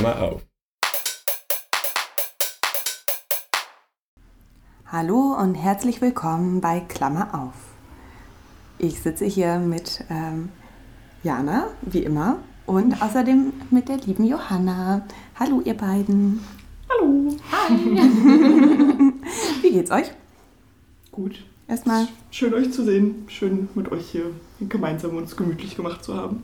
Klammer 0.00 0.22
auf. 0.22 0.46
Hallo 4.86 5.36
und 5.38 5.56
herzlich 5.56 6.00
willkommen 6.00 6.62
bei 6.62 6.80
Klammer 6.80 7.34
auf. 7.34 7.52
Ich 8.78 9.00
sitze 9.00 9.26
hier 9.26 9.58
mit 9.58 10.02
ähm, 10.08 10.48
Jana, 11.22 11.66
wie 11.82 12.02
immer, 12.02 12.38
und 12.64 13.02
außerdem 13.02 13.52
mit 13.70 13.90
der 13.90 13.98
lieben 13.98 14.24
Johanna. 14.24 15.06
Hallo, 15.38 15.60
ihr 15.66 15.76
beiden. 15.76 16.40
Hallo. 16.88 17.36
Hi. 17.52 17.74
wie 19.60 19.70
geht's 19.70 19.90
euch? 19.90 20.10
Gut. 21.12 21.44
Erstmal. 21.68 22.08
Schön 22.30 22.54
euch 22.54 22.72
zu 22.72 22.84
sehen. 22.84 23.26
Schön 23.28 23.68
mit 23.74 23.92
euch 23.92 24.08
hier 24.08 24.30
gemeinsam 24.60 25.18
uns 25.18 25.36
gemütlich 25.36 25.76
gemacht 25.76 26.02
zu 26.02 26.16
haben. 26.16 26.42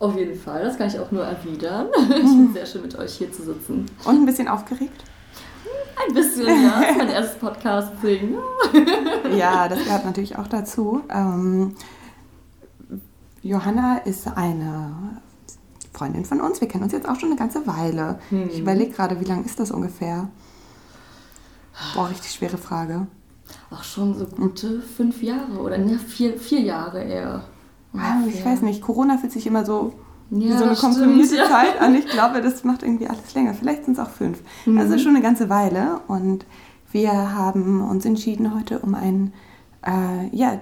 Auf 0.00 0.16
jeden 0.16 0.38
Fall, 0.38 0.62
das 0.62 0.78
kann 0.78 0.86
ich 0.86 0.98
auch 0.98 1.10
nur 1.10 1.24
erwidern. 1.24 1.88
Ich 1.98 2.06
finde 2.06 2.52
sehr 2.52 2.66
schön, 2.66 2.82
mit 2.82 2.96
euch 2.96 3.14
hier 3.14 3.32
zu 3.32 3.42
sitzen. 3.42 3.86
Und 4.04 4.14
ein 4.14 4.26
bisschen 4.26 4.48
aufgeregt? 4.48 5.04
Ein 6.06 6.14
bisschen, 6.14 6.46
ja. 6.46 6.80
Das 6.80 6.90
ist 6.90 6.98
mein 6.98 7.08
erstes 7.08 7.38
Podcast-Ding. 7.38 8.34
ja, 9.36 9.68
das 9.68 9.82
gehört 9.84 10.04
natürlich 10.04 10.38
auch 10.38 10.46
dazu. 10.46 11.02
Ähm, 11.10 11.74
Johanna 13.42 13.98
ist 13.98 14.28
eine 14.28 15.20
Freundin 15.92 16.24
von 16.24 16.40
uns. 16.40 16.60
Wir 16.60 16.68
kennen 16.68 16.84
uns 16.84 16.92
jetzt 16.92 17.08
auch 17.08 17.18
schon 17.18 17.30
eine 17.30 17.38
ganze 17.38 17.66
Weile. 17.66 18.20
Hm. 18.30 18.48
Ich 18.50 18.60
überlege 18.60 18.92
gerade, 18.92 19.20
wie 19.20 19.24
lange 19.24 19.44
ist 19.44 19.58
das 19.58 19.72
ungefähr? 19.72 20.28
Boah, 21.94 22.08
richtig 22.08 22.30
schwere 22.30 22.58
Frage. 22.58 23.08
Auch 23.70 23.82
schon 23.82 24.14
so 24.14 24.26
gute 24.26 24.80
fünf 24.80 25.22
Jahre 25.22 25.58
oder 25.58 25.78
ne, 25.78 25.98
vier, 25.98 26.38
vier 26.38 26.60
Jahre 26.60 27.02
eher. 27.02 27.44
Ah, 27.94 28.22
ich 28.26 28.44
weiß 28.44 28.62
nicht, 28.62 28.82
Corona 28.82 29.18
fühlt 29.18 29.32
sich 29.32 29.46
immer 29.46 29.64
so 29.64 29.94
ja, 30.30 30.38
wie 30.38 30.58
so 30.58 30.64
eine 30.64 30.76
komprimierte 30.76 31.34
stimmt, 31.34 31.48
Zeit 31.48 31.76
ja. 31.76 31.80
an. 31.80 31.94
Ich 31.94 32.06
glaube, 32.06 32.42
das 32.42 32.64
macht 32.64 32.82
irgendwie 32.82 33.06
alles 33.06 33.34
länger. 33.34 33.54
Vielleicht 33.54 33.84
sind 33.84 33.98
es 33.98 34.04
auch 34.04 34.10
fünf. 34.10 34.42
Mhm. 34.66 34.78
Also 34.78 34.98
schon 34.98 35.14
eine 35.14 35.22
ganze 35.22 35.48
Weile. 35.48 36.00
Und 36.06 36.44
wir 36.92 37.12
haben 37.34 37.82
uns 37.82 38.04
entschieden, 38.04 38.54
heute 38.54 38.80
um 38.80 38.94
ein, 38.94 39.32
äh, 39.86 40.34
ja, 40.36 40.58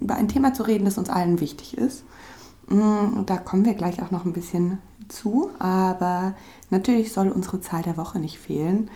über 0.00 0.16
ein 0.16 0.28
Thema 0.28 0.54
zu 0.54 0.64
reden, 0.64 0.84
das 0.84 0.98
uns 0.98 1.08
allen 1.08 1.40
wichtig 1.40 1.76
ist. 1.76 2.04
Mm, 2.68 3.24
da 3.26 3.36
kommen 3.36 3.64
wir 3.64 3.74
gleich 3.74 4.02
auch 4.02 4.10
noch 4.10 4.24
ein 4.24 4.32
bisschen 4.32 4.78
zu. 5.08 5.50
Aber 5.60 6.34
natürlich 6.70 7.12
soll 7.12 7.28
unsere 7.28 7.60
Zahl 7.60 7.82
der 7.82 7.96
Woche 7.96 8.18
nicht 8.18 8.38
fehlen. 8.38 8.90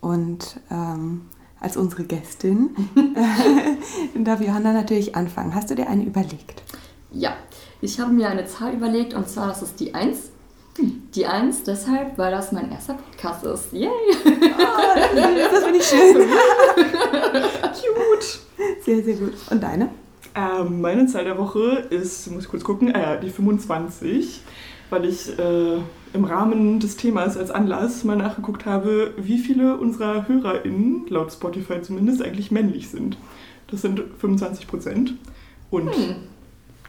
Und 0.00 0.60
ähm, 0.70 1.22
als 1.60 1.76
unsere 1.76 2.04
Gästin 2.04 2.70
darf 4.24 4.40
Johanna 4.40 4.72
natürlich 4.72 5.14
anfangen. 5.16 5.54
Hast 5.54 5.70
du 5.70 5.74
dir 5.74 5.88
eine 5.88 6.04
überlegt? 6.04 6.62
Ja, 7.10 7.36
ich 7.80 7.98
habe 8.00 8.12
mir 8.12 8.28
eine 8.28 8.46
Zahl 8.46 8.74
überlegt 8.74 9.14
und 9.14 9.28
zwar 9.28 9.48
das 9.48 9.62
ist 9.62 9.80
die 9.80 9.94
1. 9.94 10.30
Die 11.14 11.26
1 11.26 11.64
deshalb, 11.64 12.16
weil 12.18 12.30
das 12.30 12.52
mein 12.52 12.70
erster 12.70 12.94
Podcast 12.94 13.44
ist. 13.44 13.72
Yay! 13.72 13.88
Oh, 13.88 14.30
das 15.52 15.64
finde 15.64 15.78
ich 15.78 15.84
schön. 15.88 16.14
Cute. 17.72 18.38
Sehr, 18.84 19.02
sehr 19.02 19.14
gut. 19.14 19.32
Und 19.50 19.60
deine? 19.62 19.88
Ähm, 20.36 20.80
meine 20.80 21.06
Zahl 21.06 21.24
der 21.24 21.36
Woche 21.36 21.86
ist, 21.90 22.30
muss 22.30 22.44
ich 22.44 22.48
kurz 22.48 22.62
gucken, 22.62 22.94
äh, 22.94 23.18
die 23.20 23.30
25, 23.30 24.42
weil 24.90 25.04
ich 25.04 25.38
äh, 25.38 25.78
im 26.12 26.24
Rahmen 26.24 26.80
des 26.80 26.96
Themas 26.96 27.36
als 27.36 27.50
Anlass 27.50 28.04
mal 28.04 28.16
nachgeguckt 28.16 28.66
habe, 28.66 29.12
wie 29.16 29.38
viele 29.38 29.76
unserer 29.76 30.26
HörerInnen, 30.28 31.06
laut 31.08 31.32
Spotify 31.32 31.80
zumindest, 31.82 32.22
eigentlich 32.22 32.50
männlich 32.50 32.88
sind. 32.88 33.18
Das 33.70 33.82
sind 33.82 34.02
25 34.18 34.66
Prozent. 34.66 35.14
Und 35.70 35.94
hm. 35.94 36.16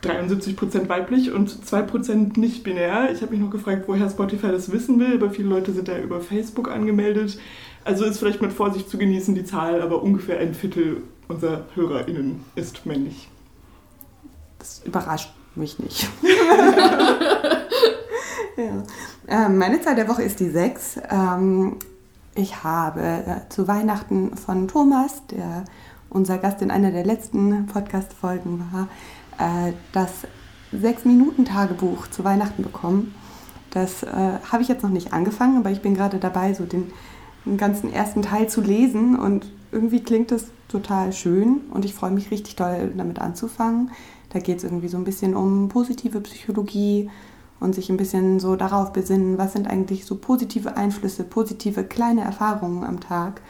73 0.01 0.55
Prozent 0.55 0.87
weiblich 0.87 1.31
und 1.31 1.65
2 1.65 1.81
Prozent 1.81 2.37
nicht 2.37 2.63
binär. 2.63 3.09
Ich 3.11 3.21
habe 3.21 3.31
mich 3.31 3.41
noch 3.41 3.51
gefragt, 3.51 3.83
woher 3.87 4.09
Spotify 4.09 4.47
das 4.47 4.71
wissen 4.71 4.99
will, 4.99 5.15
aber 5.15 5.29
viele 5.29 5.49
Leute 5.49 5.73
sind 5.73 5.87
da 5.89 5.97
über 5.97 6.21
Facebook 6.21 6.71
angemeldet. 6.71 7.37
Also 7.83 8.05
ist 8.05 8.19
vielleicht 8.19 8.41
mit 8.41 8.53
Vorsicht 8.53 8.89
zu 8.89 8.97
genießen 8.97 9.35
die 9.35 9.43
Zahl, 9.43 9.81
aber 9.81 10.01
ungefähr 10.01 10.39
ein 10.39 10.53
Viertel 10.53 11.03
unserer 11.27 11.65
HörerInnen 11.75 12.43
ist 12.55 12.85
männlich. 12.85 13.27
Das 14.57 14.81
überrascht 14.85 15.31
mich 15.55 15.79
nicht. 15.79 16.07
ähm, 19.27 19.57
meine 19.57 19.81
Zahl 19.81 19.95
der 19.95 20.07
Woche 20.07 20.23
ist 20.23 20.39
die 20.39 20.49
6. 20.49 20.99
Ähm, 21.09 21.77
ich 22.35 22.63
habe 22.63 23.01
äh, 23.01 23.49
zu 23.49 23.67
Weihnachten 23.67 24.35
von 24.37 24.67
Thomas, 24.67 25.25
der 25.27 25.65
unser 26.09 26.37
Gast 26.37 26.61
in 26.61 26.71
einer 26.71 26.91
der 26.91 27.05
letzten 27.05 27.67
Podcast-Folgen 27.67 28.63
war, 28.71 28.87
äh, 29.37 29.73
das 29.93 30.11
Sechs-Minuten-Tagebuch 30.71 32.07
zu 32.07 32.23
Weihnachten 32.23 32.63
bekommen. 32.63 33.13
Das 33.71 34.03
äh, 34.03 34.07
habe 34.51 34.61
ich 34.61 34.67
jetzt 34.67 34.83
noch 34.83 34.89
nicht 34.89 35.13
angefangen, 35.13 35.57
aber 35.57 35.71
ich 35.71 35.81
bin 35.81 35.93
gerade 35.95 36.17
dabei, 36.17 36.53
so 36.53 36.65
den, 36.65 36.91
den 37.45 37.57
ganzen 37.57 37.91
ersten 37.91 38.21
Teil 38.21 38.49
zu 38.49 38.61
lesen 38.61 39.17
und 39.17 39.51
irgendwie 39.71 40.01
klingt 40.01 40.31
es 40.31 40.47
total 40.67 41.13
schön 41.13 41.61
und 41.71 41.85
ich 41.85 41.93
freue 41.93 42.11
mich 42.11 42.31
richtig 42.31 42.55
toll 42.55 42.91
damit 42.95 43.19
anzufangen. 43.19 43.91
Da 44.29 44.39
geht 44.39 44.59
es 44.59 44.63
irgendwie 44.63 44.87
so 44.87 44.97
ein 44.97 45.03
bisschen 45.03 45.35
um 45.35 45.69
positive 45.69 46.21
Psychologie 46.21 47.09
und 47.59 47.75
sich 47.75 47.89
ein 47.89 47.97
bisschen 47.97 48.39
so 48.39 48.55
darauf 48.55 48.93
besinnen, 48.93 49.37
was 49.37 49.53
sind 49.53 49.67
eigentlich 49.67 50.05
so 50.05 50.15
positive 50.15 50.77
Einflüsse, 50.77 51.23
positive 51.23 51.83
kleine 51.83 52.21
Erfahrungen 52.21 52.83
am 52.83 52.99
Tag 52.99 53.41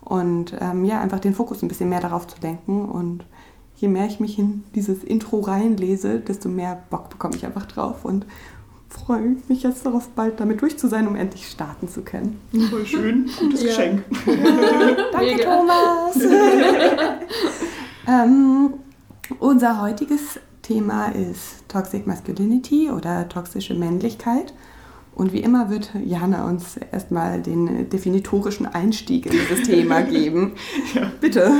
und 0.00 0.56
ähm, 0.60 0.84
ja, 0.84 1.00
einfach 1.00 1.20
den 1.20 1.34
Fokus 1.34 1.62
ein 1.62 1.68
bisschen 1.68 1.88
mehr 1.88 2.00
darauf 2.00 2.26
zu 2.26 2.36
lenken 2.42 2.86
und 2.86 3.24
je 3.76 3.88
mehr 3.88 4.06
ich 4.06 4.20
mich 4.20 4.38
in 4.38 4.64
dieses 4.74 5.02
Intro 5.02 5.40
reinlese, 5.40 6.20
desto 6.20 6.48
mehr 6.48 6.82
Bock 6.90 7.10
bekomme 7.10 7.36
ich 7.36 7.44
einfach 7.46 7.66
drauf 7.66 8.04
und 8.04 8.26
freue 8.88 9.36
mich 9.48 9.62
jetzt 9.62 9.86
darauf, 9.86 10.08
bald 10.10 10.38
damit 10.38 10.60
durch 10.60 10.78
zu 10.78 10.88
sein, 10.88 11.08
um 11.08 11.16
endlich 11.16 11.48
starten 11.48 11.88
zu 11.88 12.02
können. 12.02 12.40
Voll 12.70 12.84
schön, 12.84 13.30
gutes 13.38 13.62
ja. 13.62 13.68
Geschenk. 13.68 14.04
Danke. 15.12 15.44
Thomas. 15.44 16.16
ähm, 18.06 18.74
unser 19.38 19.80
heutiges 19.80 20.38
Thema 20.62 21.08
ist 21.08 21.68
Toxic 21.68 22.06
Masculinity 22.06 22.90
oder 22.90 23.28
toxische 23.28 23.74
Männlichkeit. 23.74 24.54
Und 25.14 25.32
wie 25.32 25.40
immer 25.40 25.68
wird 25.68 25.90
Jana 26.04 26.48
uns 26.48 26.78
erstmal 26.90 27.42
den 27.42 27.90
definitorischen 27.90 28.66
Einstieg 28.66 29.26
in 29.26 29.32
dieses 29.32 29.66
Thema 29.66 30.00
geben. 30.02 30.52
ja. 30.94 31.12
Bitte, 31.20 31.50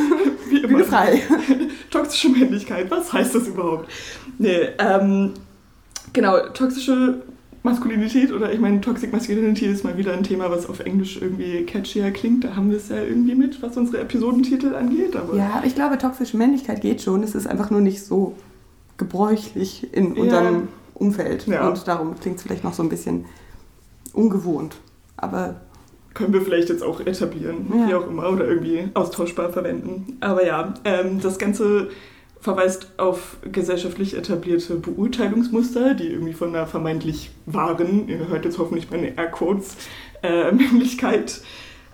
wie 0.48 0.58
immer. 0.58 0.68
Bühne 0.68 0.84
frei. 0.84 1.20
Toxische 1.90 2.30
Männlichkeit, 2.30 2.90
was 2.90 3.12
heißt 3.12 3.34
das 3.34 3.48
überhaupt? 3.48 3.90
Nee, 4.38 4.68
ähm, 4.78 5.32
genau, 6.14 6.38
toxische 6.54 7.22
Maskulinität 7.62 8.32
oder 8.32 8.52
ich 8.52 8.58
meine, 8.58 8.80
Toxic 8.80 9.12
Masculinity 9.12 9.66
ist 9.66 9.84
mal 9.84 9.96
wieder 9.98 10.14
ein 10.14 10.22
Thema, 10.22 10.50
was 10.50 10.66
auf 10.66 10.80
Englisch 10.80 11.20
irgendwie 11.20 11.64
catchier 11.64 12.10
klingt. 12.10 12.44
Da 12.44 12.56
haben 12.56 12.70
wir 12.70 12.78
es 12.78 12.88
ja 12.88 13.02
irgendwie 13.02 13.34
mit, 13.34 13.62
was 13.62 13.76
unsere 13.76 14.00
Episodentitel 14.00 14.74
angeht. 14.74 15.14
Aber 15.14 15.36
ja, 15.36 15.62
ich 15.64 15.74
glaube, 15.74 15.98
toxische 15.98 16.36
Männlichkeit 16.38 16.80
geht 16.80 17.02
schon. 17.02 17.22
Es 17.22 17.34
ist 17.34 17.46
einfach 17.46 17.70
nur 17.70 17.82
nicht 17.82 18.02
so 18.02 18.34
gebräuchlich 19.02 19.92
in 19.92 20.12
unserem 20.12 20.54
ja. 20.54 20.68
Umfeld. 20.94 21.46
Ja. 21.46 21.68
Und 21.68 21.88
darum 21.88 22.18
klingt 22.20 22.36
es 22.36 22.42
vielleicht 22.44 22.62
noch 22.62 22.74
so 22.74 22.82
ein 22.82 22.88
bisschen 22.88 23.24
ungewohnt. 24.12 24.76
Aber 25.16 25.56
können 26.14 26.32
wir 26.32 26.42
vielleicht 26.42 26.68
jetzt 26.68 26.82
auch 26.82 27.00
etablieren, 27.00 27.66
ja. 27.74 27.88
wie 27.88 27.94
auch 27.94 28.06
immer, 28.06 28.30
oder 28.30 28.46
irgendwie 28.46 28.88
austauschbar 28.94 29.50
verwenden. 29.50 30.18
Aber 30.20 30.46
ja, 30.46 30.74
ähm, 30.84 31.20
das 31.20 31.38
Ganze 31.38 31.88
verweist 32.40 32.98
auf 32.98 33.38
gesellschaftlich 33.50 34.16
etablierte 34.16 34.74
Beurteilungsmuster, 34.74 35.94
die 35.94 36.08
irgendwie 36.08 36.32
von 36.32 36.48
einer 36.48 36.66
vermeintlich 36.66 37.30
wahren, 37.46 38.08
ihr 38.08 38.28
hört 38.28 38.44
jetzt 38.44 38.58
hoffentlich 38.58 38.90
meine 38.90 39.16
Airquotes, 39.16 39.76
äh, 40.22 40.52
Männlichkeit 40.52 41.40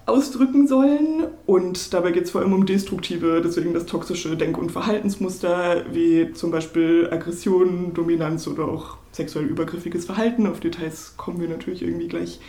ausdrücken 0.09 0.67
sollen. 0.67 1.27
Und 1.47 1.93
dabei 1.95 2.13
geht 2.13 2.25
es 2.25 2.31
vor 2.31 2.41
allem 2.41 2.53
um 2.53 2.67
destruktive, 2.67 3.41
deswegen 3.45 3.75
das 3.75 3.87
toxische 3.87 4.37
Denk- 4.37 4.59
und 4.59 4.73
Verhaltensmuster, 4.73 5.85
wie 5.93 6.33
zum 6.33 6.51
Beispiel 6.51 7.09
Aggression, 7.11 7.95
Dominanz 7.95 8.47
oder 8.49 8.67
auch 8.67 8.97
sexuell 9.13 9.47
übergriffiges 9.47 10.07
Verhalten. 10.07 10.47
Auf 10.47 10.61
Details 10.61 11.15
kommen 11.17 11.41
wir 11.41 11.49
natürlich 11.49 11.83
irgendwie 11.83 12.09
gleich 12.09 12.41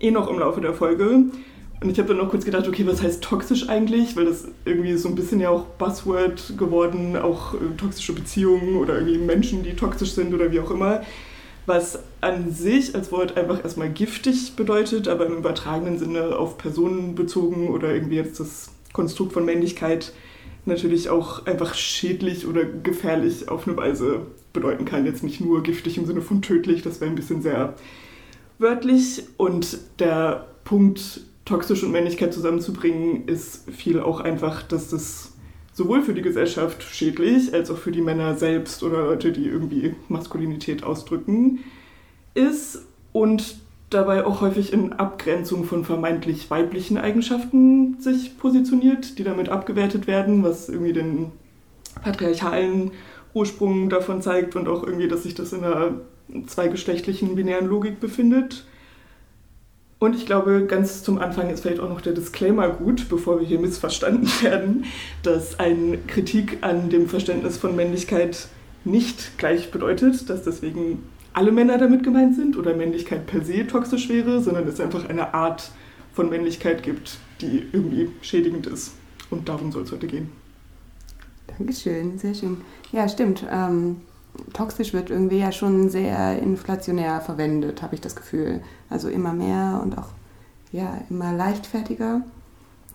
eh 0.00 0.10
noch 0.10 0.28
im 0.28 0.38
Laufe 0.38 0.60
der 0.60 0.74
Folge. 0.74 1.24
Und 1.80 1.90
ich 1.90 1.98
habe 1.98 2.08
dann 2.08 2.18
noch 2.18 2.30
kurz 2.30 2.44
gedacht, 2.44 2.66
okay, 2.66 2.86
was 2.86 3.02
heißt 3.02 3.22
toxisch 3.22 3.68
eigentlich? 3.68 4.16
Weil 4.16 4.24
das 4.24 4.48
irgendwie 4.64 4.96
so 4.96 5.08
ein 5.08 5.14
bisschen 5.14 5.40
ja 5.40 5.50
auch 5.50 5.64
Buzzword 5.64 6.54
geworden, 6.56 7.16
auch 7.16 7.54
äh, 7.54 7.76
toxische 7.76 8.14
Beziehungen 8.14 8.76
oder 8.76 8.94
irgendwie 8.94 9.18
Menschen, 9.18 9.62
die 9.62 9.74
toxisch 9.74 10.12
sind 10.12 10.32
oder 10.32 10.50
wie 10.50 10.60
auch 10.60 10.70
immer. 10.70 11.02
Was 11.66 11.98
an 12.20 12.52
sich 12.52 12.94
als 12.94 13.10
Wort 13.10 13.36
einfach 13.36 13.62
erstmal 13.62 13.90
giftig 13.90 14.54
bedeutet, 14.54 15.08
aber 15.08 15.26
im 15.26 15.38
übertragenen 15.38 15.98
Sinne 15.98 16.36
auf 16.36 16.58
Personen 16.58 17.14
bezogen 17.16 17.70
oder 17.70 17.92
irgendwie 17.92 18.16
jetzt 18.16 18.38
das 18.38 18.70
Konstrukt 18.92 19.32
von 19.32 19.44
Männlichkeit 19.44 20.12
natürlich 20.64 21.08
auch 21.08 21.46
einfach 21.46 21.74
schädlich 21.74 22.46
oder 22.46 22.64
gefährlich 22.64 23.48
auf 23.48 23.66
eine 23.66 23.76
Weise 23.76 24.22
bedeuten 24.52 24.84
kann. 24.84 25.06
Jetzt 25.06 25.22
nicht 25.22 25.40
nur 25.40 25.62
giftig 25.62 25.98
im 25.98 26.06
Sinne 26.06 26.22
von 26.22 26.42
tödlich, 26.42 26.82
das 26.82 27.00
wäre 27.00 27.10
ein 27.10 27.16
bisschen 27.16 27.42
sehr 27.42 27.74
wörtlich. 28.58 29.24
Und 29.36 29.78
der 29.98 30.46
Punkt 30.64 31.20
toxisch 31.44 31.82
und 31.82 31.92
Männlichkeit 31.92 32.34
zusammenzubringen, 32.34 33.26
ist 33.26 33.70
viel 33.70 34.00
auch 34.00 34.20
einfach, 34.20 34.62
dass 34.62 34.88
das 34.88 35.32
sowohl 35.76 36.00
für 36.00 36.14
die 36.14 36.22
Gesellschaft 36.22 36.82
schädlich 36.82 37.52
als 37.52 37.70
auch 37.70 37.76
für 37.76 37.92
die 37.92 38.00
Männer 38.00 38.34
selbst 38.34 38.82
oder 38.82 39.04
Leute, 39.04 39.30
die 39.30 39.46
irgendwie 39.46 39.94
Maskulinität 40.08 40.82
ausdrücken, 40.82 41.60
ist. 42.32 42.82
Und 43.12 43.58
dabei 43.90 44.24
auch 44.24 44.40
häufig 44.40 44.72
in 44.72 44.94
Abgrenzung 44.94 45.64
von 45.64 45.84
vermeintlich 45.84 46.50
weiblichen 46.50 46.96
Eigenschaften 46.96 48.00
sich 48.00 48.38
positioniert, 48.38 49.18
die 49.18 49.24
damit 49.24 49.50
abgewertet 49.50 50.06
werden, 50.06 50.42
was 50.42 50.70
irgendwie 50.70 50.94
den 50.94 51.32
patriarchalen 52.02 52.92
Ursprung 53.34 53.90
davon 53.90 54.22
zeigt 54.22 54.56
und 54.56 54.68
auch 54.68 54.82
irgendwie, 54.82 55.08
dass 55.08 55.24
sich 55.24 55.34
das 55.34 55.52
in 55.52 55.62
einer 55.62 55.92
zweigeschlechtlichen 56.46 57.36
binären 57.36 57.66
Logik 57.66 58.00
befindet. 58.00 58.64
Und 59.98 60.14
ich 60.14 60.26
glaube, 60.26 60.66
ganz 60.66 61.02
zum 61.02 61.18
Anfang 61.18 61.48
ist 61.48 61.60
vielleicht 61.62 61.80
auch 61.80 61.88
noch 61.88 62.02
der 62.02 62.12
Disclaimer 62.12 62.68
gut, 62.68 63.08
bevor 63.08 63.40
wir 63.40 63.46
hier 63.46 63.58
missverstanden 63.58 64.28
werden, 64.42 64.84
dass 65.22 65.58
eine 65.58 65.98
Kritik 65.98 66.58
an 66.60 66.90
dem 66.90 67.08
Verständnis 67.08 67.56
von 67.56 67.74
Männlichkeit 67.74 68.48
nicht 68.84 69.38
gleich 69.38 69.70
bedeutet, 69.70 70.28
dass 70.28 70.42
deswegen 70.42 71.02
alle 71.32 71.50
Männer 71.50 71.78
damit 71.78 72.02
gemeint 72.02 72.34
sind 72.34 72.56
oder 72.56 72.74
Männlichkeit 72.74 73.26
per 73.26 73.44
se 73.44 73.66
toxisch 73.66 74.08
wäre, 74.08 74.40
sondern 74.40 74.66
es 74.68 74.80
einfach 74.80 75.08
eine 75.08 75.34
Art 75.34 75.70
von 76.14 76.30
Männlichkeit 76.30 76.82
gibt, 76.82 77.18
die 77.40 77.62
irgendwie 77.72 78.10
schädigend 78.22 78.66
ist. 78.66 78.92
Und 79.30 79.48
darum 79.48 79.72
soll 79.72 79.82
es 79.82 79.92
heute 79.92 80.06
gehen. 80.06 80.30
Dankeschön, 81.46 82.18
sehr 82.18 82.34
schön. 82.34 82.58
Ja, 82.92 83.08
stimmt. 83.08 83.44
Ähm, 83.50 83.96
toxisch 84.52 84.92
wird 84.92 85.10
irgendwie 85.10 85.38
ja 85.38 85.52
schon 85.52 85.88
sehr 85.88 86.40
inflationär 86.40 87.20
verwendet, 87.20 87.82
habe 87.82 87.94
ich 87.94 88.00
das 88.00 88.16
Gefühl. 88.16 88.62
Also 88.90 89.08
immer 89.08 89.32
mehr 89.32 89.80
und 89.82 89.98
auch 89.98 90.08
ja, 90.72 90.98
immer 91.10 91.32
leichtfertiger. 91.32 92.22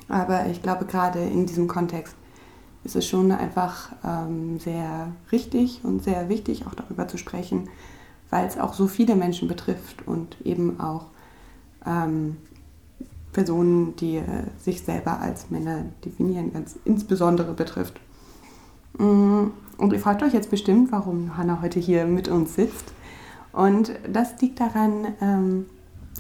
Aber 0.08 0.48
ich 0.48 0.62
glaube, 0.62 0.86
gerade 0.86 1.20
in 1.20 1.46
diesem 1.46 1.68
Kontext 1.68 2.16
ist 2.84 2.96
es 2.96 3.08
schon 3.08 3.32
einfach 3.32 3.92
ähm, 4.04 4.60
sehr 4.60 5.12
richtig 5.32 5.82
und 5.84 6.04
sehr 6.04 6.30
wichtig, 6.30 6.66
auch 6.66 6.74
darüber 6.74 7.08
zu 7.08 7.18
sprechen, 7.18 7.70
weil 8.30 8.48
es 8.48 8.58
auch 8.58 8.74
so 8.74 8.88
viele 8.88 9.16
Menschen 9.16 9.48
betrifft 9.48 10.08
und 10.08 10.36
eben 10.44 10.80
auch 10.80 11.06
ähm, 11.86 12.38
Personen, 13.34 13.96
die 13.98 14.18
äh, 14.18 14.24
sich 14.60 14.82
selber 14.82 15.20
als 15.20 15.50
Männer 15.50 15.86
definieren, 16.04 16.52
ganz 16.52 16.78
insbesondere 16.84 17.54
betrifft. 17.54 18.00
Mm, 18.98 19.48
und 19.78 19.94
ihr 19.94 20.00
fragt 20.00 20.24
euch 20.24 20.34
jetzt 20.34 20.52
bestimmt, 20.52 20.92
warum 20.92 21.38
Hanna 21.38 21.62
heute 21.62 21.80
hier 21.80 22.06
mit 22.06 22.28
uns 22.28 22.56
sitzt. 22.56 22.94
Und 23.52 23.92
das 24.08 24.40
liegt 24.42 24.60
daran, 24.60 25.08
ähm, 25.22 25.66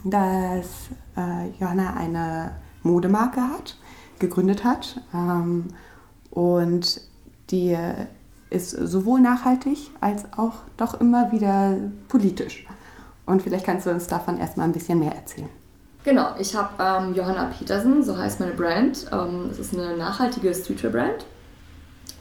dass 0.03 0.89
äh, 1.15 1.49
Johanna 1.59 1.93
eine 1.93 2.51
Modemarke 2.83 3.41
hat, 3.41 3.77
gegründet 4.19 4.63
hat. 4.63 5.01
Ähm, 5.13 5.67
und 6.31 7.01
die 7.51 7.77
ist 8.49 8.71
sowohl 8.71 9.21
nachhaltig 9.21 9.91
als 9.99 10.25
auch 10.37 10.55
doch 10.77 10.99
immer 10.99 11.31
wieder 11.31 11.77
politisch. 12.07 12.65
Und 13.25 13.41
vielleicht 13.41 13.65
kannst 13.65 13.85
du 13.85 13.91
uns 13.91 14.07
davon 14.07 14.37
erstmal 14.37 14.67
ein 14.67 14.73
bisschen 14.73 14.99
mehr 14.99 15.15
erzählen. 15.15 15.49
Genau, 16.03 16.29
ich 16.39 16.55
habe 16.55 16.69
ähm, 16.79 17.13
Johanna 17.13 17.45
Petersen, 17.45 18.03
so 18.03 18.17
heißt 18.17 18.39
meine 18.39 18.53
Brand. 18.53 19.05
Ähm, 19.11 19.49
es 19.51 19.59
ist 19.59 19.73
eine 19.73 19.95
nachhaltige 19.95 20.53
Streetwear-Brand. 20.53 21.25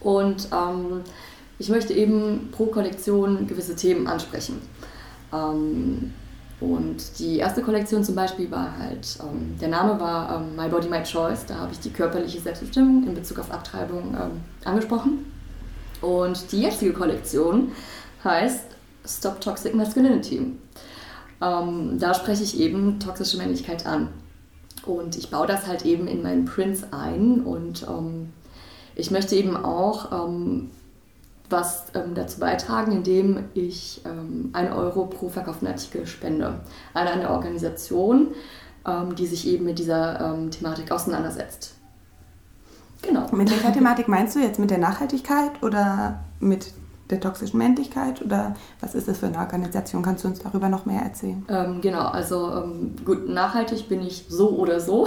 Und 0.00 0.48
ähm, 0.52 1.02
ich 1.58 1.68
möchte 1.68 1.92
eben 1.92 2.48
pro 2.52 2.66
Kollektion 2.66 3.46
gewisse 3.46 3.76
Themen 3.76 4.06
ansprechen. 4.06 4.60
Ähm, 5.32 6.12
und 6.60 7.18
die 7.18 7.38
erste 7.38 7.62
Kollektion 7.62 8.04
zum 8.04 8.14
Beispiel 8.14 8.50
war 8.50 8.76
halt, 8.78 9.18
ähm, 9.22 9.56
der 9.60 9.68
Name 9.68 9.98
war 9.98 10.36
ähm, 10.36 10.56
My 10.56 10.68
Body, 10.68 10.88
My 10.88 11.02
Choice. 11.02 11.46
Da 11.46 11.56
habe 11.56 11.72
ich 11.72 11.80
die 11.80 11.90
körperliche 11.90 12.40
Selbstbestimmung 12.40 13.06
in 13.06 13.14
Bezug 13.14 13.38
auf 13.38 13.50
Abtreibung 13.50 14.14
angesprochen. 14.64 15.26
Und 16.00 16.52
die 16.52 16.62
jetzige 16.62 16.92
Kollektion 16.92 17.72
heißt 18.24 18.64
Stop 19.06 19.40
Toxic 19.40 19.74
Masculinity. 19.74 20.52
Ähm, 21.42 21.98
da 21.98 22.14
spreche 22.14 22.42
ich 22.42 22.60
eben 22.60 23.00
toxische 23.00 23.38
Männlichkeit 23.38 23.86
an. 23.86 24.08
Und 24.84 25.16
ich 25.16 25.30
baue 25.30 25.46
das 25.46 25.66
halt 25.66 25.84
eben 25.84 26.06
in 26.06 26.22
meinen 26.22 26.44
Prints 26.44 26.84
ein 26.92 27.40
und 27.40 27.86
ähm, 27.88 28.32
ich 29.00 29.10
möchte 29.10 29.34
eben 29.34 29.56
auch 29.56 30.12
ähm, 30.12 30.70
was 31.48 31.86
ähm, 31.94 32.14
dazu 32.14 32.38
beitragen, 32.38 32.92
indem 32.92 33.44
ich 33.54 34.02
ähm, 34.04 34.50
einen 34.52 34.72
Euro 34.72 35.06
pro 35.06 35.28
verkauften 35.28 35.66
Artikel 35.66 36.06
spende 36.06 36.60
an 36.94 37.08
eine 37.08 37.30
Organisation, 37.30 38.28
ähm, 38.86 39.16
die 39.16 39.26
sich 39.26 39.48
eben 39.48 39.64
mit 39.64 39.78
dieser 39.78 40.36
Thematik 40.50 40.92
auseinandersetzt. 40.92 41.74
Genau. 43.02 43.26
Mit 43.32 43.50
welcher 43.50 43.72
Thematik 43.72 44.08
meinst 44.08 44.36
du 44.36 44.40
jetzt? 44.40 44.58
Mit 44.58 44.70
der 44.70 44.78
Nachhaltigkeit 44.78 45.62
oder 45.62 46.20
mit 46.38 46.72
der 47.10 47.20
toxischen 47.20 47.58
Männlichkeit 47.58 48.22
oder 48.22 48.54
was 48.80 48.94
ist 48.94 49.08
das 49.08 49.18
für 49.18 49.26
eine 49.26 49.38
Organisation? 49.38 50.02
Kannst 50.02 50.24
du 50.24 50.28
uns 50.28 50.40
darüber 50.40 50.68
noch 50.68 50.86
mehr 50.86 51.02
erzählen? 51.02 51.44
Ähm, 51.48 51.80
genau, 51.80 52.06
also 52.06 52.52
ähm, 52.52 52.94
gut, 53.04 53.28
nachhaltig 53.28 53.88
bin 53.88 54.02
ich 54.02 54.26
so 54.28 54.50
oder 54.50 54.80
so. 54.80 55.06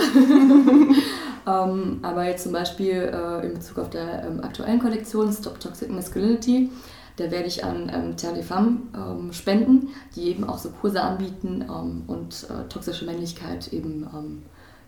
ähm, 1.47 1.99
aber 2.01 2.25
jetzt 2.25 2.43
zum 2.43 2.51
Beispiel 2.51 3.11
äh, 3.13 3.47
in 3.47 3.53
Bezug 3.53 3.79
auf 3.79 3.89
der 3.89 4.25
ähm, 4.25 4.41
aktuellen 4.43 4.79
Kollektion 4.79 5.31
Stop 5.31 5.59
Toxic 5.59 5.89
Masculinity, 5.89 6.69
da 7.17 7.29
werde 7.29 7.45
ich 7.45 7.63
an 7.63 7.91
ähm, 7.93 8.17
Terre 8.17 8.35
des 8.35 8.47
Femmes 8.47 8.79
ähm, 8.95 9.31
spenden, 9.33 9.89
die 10.15 10.29
eben 10.29 10.43
auch 10.43 10.57
so 10.57 10.69
Kurse 10.69 11.01
anbieten 11.01 11.63
ähm, 11.69 12.03
und 12.07 12.47
äh, 12.49 12.67
toxische 12.69 13.05
Männlichkeit 13.05 13.71
eben 13.71 14.07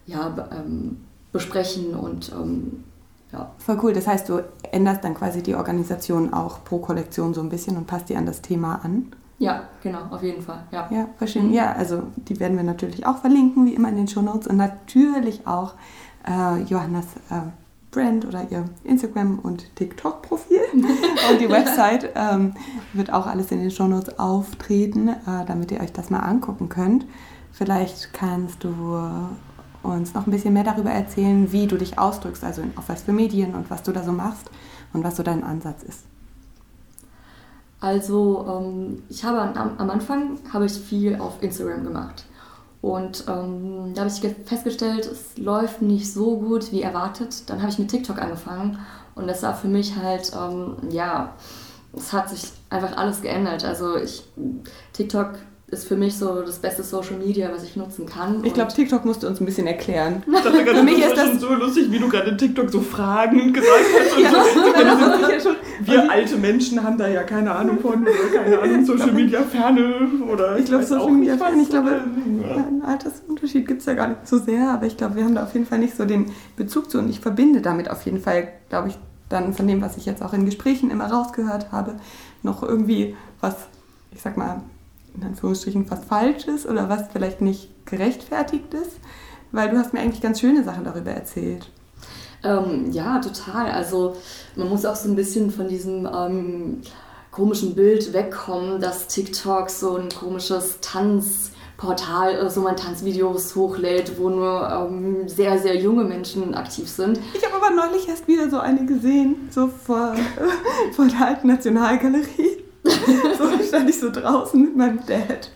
ja, 0.07 0.35
besprechen 1.31 1.95
und 1.95 2.31
ja. 3.35 3.51
Voll 3.57 3.79
cool. 3.83 3.93
Das 3.93 4.07
heißt, 4.07 4.29
du 4.29 4.43
änderst 4.71 5.03
dann 5.03 5.13
quasi 5.13 5.43
die 5.43 5.55
Organisation 5.55 6.33
auch 6.33 6.63
pro 6.63 6.79
Kollektion 6.79 7.33
so 7.33 7.41
ein 7.41 7.49
bisschen 7.49 7.77
und 7.77 7.87
passt 7.87 8.09
die 8.09 8.15
an 8.15 8.25
das 8.25 8.41
Thema 8.41 8.79
an. 8.83 9.11
Ja, 9.37 9.63
genau, 9.83 9.99
auf 10.11 10.23
jeden 10.23 10.41
Fall. 10.41 10.63
Ja, 10.71 10.87
ja 10.89 11.09
verschieden. 11.17 11.47
Mhm. 11.47 11.53
Ja, 11.53 11.73
also 11.73 12.03
die 12.15 12.39
werden 12.39 12.55
wir 12.55 12.63
natürlich 12.63 13.05
auch 13.05 13.17
verlinken, 13.17 13.65
wie 13.65 13.73
immer 13.73 13.89
in 13.89 13.97
den 13.97 14.07
Show 14.07 14.21
Notes 14.21 14.47
und 14.47 14.57
natürlich 14.57 15.45
auch 15.45 15.73
äh, 16.25 16.61
Johannas 16.63 17.05
äh, 17.29 17.41
Brand 17.91 18.25
oder 18.25 18.45
ihr 18.49 18.65
Instagram- 18.83 19.39
und 19.39 19.75
TikTok-Profil. 19.75 20.61
und 20.73 21.41
die 21.41 21.49
Website 21.49 22.11
ähm, 22.15 22.53
wird 22.93 23.11
auch 23.11 23.27
alles 23.27 23.51
in 23.51 23.59
den 23.59 23.71
Show 23.71 23.87
Notes 23.87 24.17
auftreten, 24.19 25.09
äh, 25.09 25.45
damit 25.45 25.71
ihr 25.71 25.81
euch 25.81 25.91
das 25.91 26.09
mal 26.09 26.19
angucken 26.19 26.69
könnt. 26.69 27.05
Vielleicht 27.51 28.13
kannst 28.13 28.63
du 28.63 28.69
uns 29.85 30.13
noch 30.13 30.27
ein 30.27 30.31
bisschen 30.31 30.53
mehr 30.53 30.63
darüber 30.63 30.91
erzählen, 30.91 31.51
wie 31.51 31.67
du 31.67 31.77
dich 31.77 31.97
ausdrückst, 31.97 32.43
also 32.43 32.63
auf 32.75 32.89
was 32.89 33.03
für 33.03 33.13
Medien 33.13 33.55
und 33.55 33.69
was 33.69 33.83
du 33.83 33.91
da 33.91 34.03
so 34.03 34.11
machst 34.11 34.49
und 34.93 35.03
was 35.03 35.15
so 35.15 35.23
dein 35.23 35.43
Ansatz 35.43 35.83
ist. 35.83 36.03
Also 37.79 38.45
ähm, 38.47 39.03
ich 39.09 39.23
habe 39.23 39.41
am, 39.41 39.89
Anfang 39.89 40.39
habe 40.51 40.65
ich 40.65 40.73
viel 40.73 41.17
auf 41.17 41.41
Instagram 41.41 41.83
gemacht 41.83 42.25
und 42.81 43.25
ähm, 43.27 43.93
da 43.93 44.01
habe 44.01 44.11
ich 44.11 44.35
festgestellt, 44.45 45.05
es 45.05 45.37
läuft 45.37 45.81
nicht 45.81 46.11
so 46.11 46.37
gut 46.37 46.71
wie 46.71 46.81
erwartet. 46.81 47.49
Dann 47.49 47.61
habe 47.61 47.71
ich 47.71 47.79
mit 47.79 47.89
TikTok 47.89 48.21
angefangen 48.21 48.79
und 49.15 49.27
das 49.27 49.43
war 49.43 49.55
für 49.55 49.67
mich 49.67 49.95
halt 49.95 50.31
ähm, 50.39 50.77
ja, 50.89 51.33
es 51.93 52.13
hat 52.13 52.29
sich 52.29 52.51
einfach 52.69 52.97
alles 52.97 53.21
geändert. 53.21 53.65
Also 53.65 53.97
ich 53.97 54.23
TikTok 54.93 55.33
ist 55.67 55.87
für 55.87 55.95
mich 55.95 56.15
so 56.15 56.43
das 56.43 56.59
beste 56.59 56.83
Social 56.83 57.17
Media, 57.17 57.49
was 57.51 57.63
ich 57.63 57.75
nutzen 57.75 58.05
kann. 58.05 58.43
Ich 58.43 58.53
glaube, 58.53 58.71
TikTok 58.71 59.03
musst 59.03 59.23
du 59.23 59.27
uns 59.27 59.41
ein 59.41 59.45
bisschen 59.45 59.65
erklären. 59.65 60.21
Ich 60.27 60.41
dachte 60.43 60.65
für 60.75 60.83
mich 60.83 60.99
ist 60.99 61.17
das 61.17 61.29
schon 61.29 61.39
so 61.39 61.53
lustig, 61.55 61.89
wie 61.89 61.97
du 61.97 62.07
gerade 62.07 62.37
TikTok 62.37 62.69
so 62.69 62.81
Fragen 62.81 63.51
gesagt 63.51 63.71
hast. 63.99 64.19
ja, 64.21 64.31
so. 64.31 65.31
ja 65.31 65.39
schon. 65.39 65.55
Wir 65.81 66.09
alte 66.09 66.37
Menschen 66.37 66.83
haben 66.83 66.97
da 66.99 67.07
ja 67.07 67.23
keine 67.23 67.51
Ahnung 67.51 67.79
von 67.79 68.03
oder 68.03 68.43
keine 68.43 68.59
Ahnung, 68.59 68.85
Social 68.85 69.11
Media 69.11 69.41
Ferne 69.41 70.07
oder 70.31 70.57
ich 70.57 70.65
glaube 70.65 70.85
Social 70.85 71.11
Media 71.11 71.35
Ferne. 71.35 71.61
Ich 71.63 71.69
glaube, 71.69 71.89
ja. 71.89 72.55
einen 72.55 72.83
Altersunterschied 72.83 73.67
gibt 73.67 73.79
es 73.79 73.87
ja 73.87 73.93
gar 73.93 74.09
nicht 74.09 74.27
so 74.27 74.37
sehr, 74.37 74.69
aber 74.69 74.85
ich 74.85 74.97
glaube, 74.97 75.15
wir 75.15 75.23
haben 75.23 75.35
da 75.35 75.43
auf 75.43 75.53
jeden 75.53 75.65
Fall 75.65 75.79
nicht 75.79 75.97
so 75.97 76.05
den 76.05 76.27
Bezug 76.55 76.91
zu 76.91 76.99
und 76.99 77.09
ich 77.09 77.19
verbinde 77.19 77.61
damit 77.61 77.89
auf 77.89 78.05
jeden 78.05 78.21
Fall, 78.21 78.49
glaube 78.69 78.89
ich, 78.89 78.97
dann 79.29 79.53
von 79.55 79.67
dem, 79.67 79.81
was 79.81 79.97
ich 79.97 80.05
jetzt 80.05 80.21
auch 80.21 80.33
in 80.33 80.45
Gesprächen 80.45 80.91
immer 80.91 81.07
rausgehört 81.07 81.71
habe, 81.71 81.95
noch 82.43 82.61
irgendwie 82.61 83.15
was, 83.41 83.55
ich 84.13 84.21
sag 84.21 84.37
mal, 84.37 84.61
in 85.15 85.23
Anführungsstrichen 85.23 85.89
was 85.89 86.05
Falsches 86.05 86.65
oder 86.67 86.89
was 86.89 87.07
vielleicht 87.11 87.41
nicht 87.41 87.69
gerechtfertigt 87.85 88.73
ist? 88.73 88.99
Weil 89.51 89.69
du 89.69 89.77
hast 89.77 89.93
mir 89.93 89.99
eigentlich 89.99 90.21
ganz 90.21 90.39
schöne 90.39 90.63
Sachen 90.63 90.83
darüber 90.83 91.11
erzählt. 91.11 91.69
Ähm, 92.43 92.91
ja, 92.91 93.19
total. 93.19 93.71
Also 93.71 94.15
man 94.55 94.69
muss 94.69 94.85
auch 94.85 94.95
so 94.95 95.09
ein 95.09 95.15
bisschen 95.15 95.51
von 95.51 95.67
diesem 95.67 96.05
ähm, 96.05 96.81
komischen 97.31 97.75
Bild 97.75 98.13
wegkommen, 98.13 98.79
dass 98.79 99.07
TikTok 99.07 99.69
so 99.69 99.97
ein 99.97 100.09
komisches 100.09 100.79
Tanzportal 100.81 102.33
ist, 102.35 102.55
wo 102.55 102.61
man 102.61 102.77
Tanzvideos 102.77 103.55
hochlädt, 103.55 104.19
wo 104.19 104.29
nur 104.29 104.69
ähm, 104.69 105.27
sehr, 105.27 105.57
sehr 105.59 105.75
junge 105.75 106.03
Menschen 106.03 106.53
aktiv 106.53 106.87
sind. 106.87 107.19
Ich 107.33 107.43
habe 107.45 107.55
aber 107.55 107.75
neulich 107.75 108.07
erst 108.07 108.27
wieder 108.27 108.49
so 108.49 108.59
eine 108.59 108.85
gesehen, 108.85 109.49
so 109.49 109.67
vor, 109.67 110.15
vor 110.93 111.05
der 111.07 111.27
alten 111.27 111.47
Nationalgalerie. 111.47 112.64
so 113.37 113.63
stand 113.63 113.89
ich 113.89 113.99
so 113.99 114.11
draußen 114.11 114.61
mit 114.61 114.75
meinem 114.75 115.05
Dad 115.05 115.51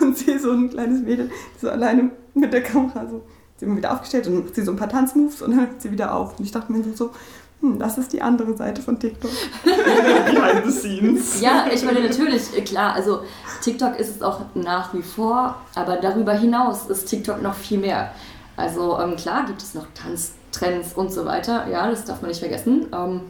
und 0.00 0.16
sehe 0.16 0.38
so 0.38 0.52
ein 0.52 0.70
kleines 0.70 1.02
Mädel, 1.02 1.30
so 1.60 1.70
alleine 1.70 2.10
mit 2.34 2.52
der 2.52 2.62
Kamera 2.62 3.06
so. 3.08 3.22
Sie 3.56 3.66
immer 3.66 3.76
wieder 3.76 3.92
aufgestellt 3.92 4.26
und 4.26 4.44
macht 4.44 4.54
sie 4.54 4.62
so 4.62 4.72
ein 4.72 4.76
paar 4.76 4.88
Tanzmoves 4.88 5.42
und 5.42 5.52
dann 5.52 5.60
hört 5.60 5.80
sie 5.80 5.92
wieder 5.92 6.12
auf. 6.12 6.38
Und 6.38 6.44
ich 6.44 6.50
dachte 6.50 6.72
mir 6.72 6.82
so, 6.94 7.12
hm, 7.60 7.78
das 7.78 7.98
ist 7.98 8.12
die 8.12 8.20
andere 8.20 8.56
Seite 8.56 8.82
von 8.82 8.98
TikTok. 8.98 9.30
Behind 9.64 10.64
the 10.64 10.72
scenes. 10.72 11.40
Ja, 11.40 11.66
ich 11.72 11.84
meine 11.84 12.00
natürlich, 12.00 12.50
klar, 12.64 12.94
also 12.94 13.20
TikTok 13.62 13.98
ist 13.98 14.16
es 14.16 14.22
auch 14.22 14.40
nach 14.54 14.92
wie 14.92 15.02
vor, 15.02 15.56
aber 15.74 15.96
darüber 15.96 16.32
hinaus 16.32 16.86
ist 16.86 17.06
TikTok 17.06 17.42
noch 17.42 17.54
viel 17.54 17.78
mehr. 17.78 18.10
Also 18.56 18.98
ähm, 18.98 19.16
klar 19.16 19.46
gibt 19.46 19.62
es 19.62 19.74
noch 19.74 19.86
Tanztrends 19.94 20.94
und 20.94 21.12
so 21.12 21.24
weiter, 21.24 21.68
ja, 21.68 21.88
das 21.88 22.04
darf 22.04 22.22
man 22.22 22.30
nicht 22.30 22.40
vergessen. 22.40 22.86
Ähm, 22.92 23.22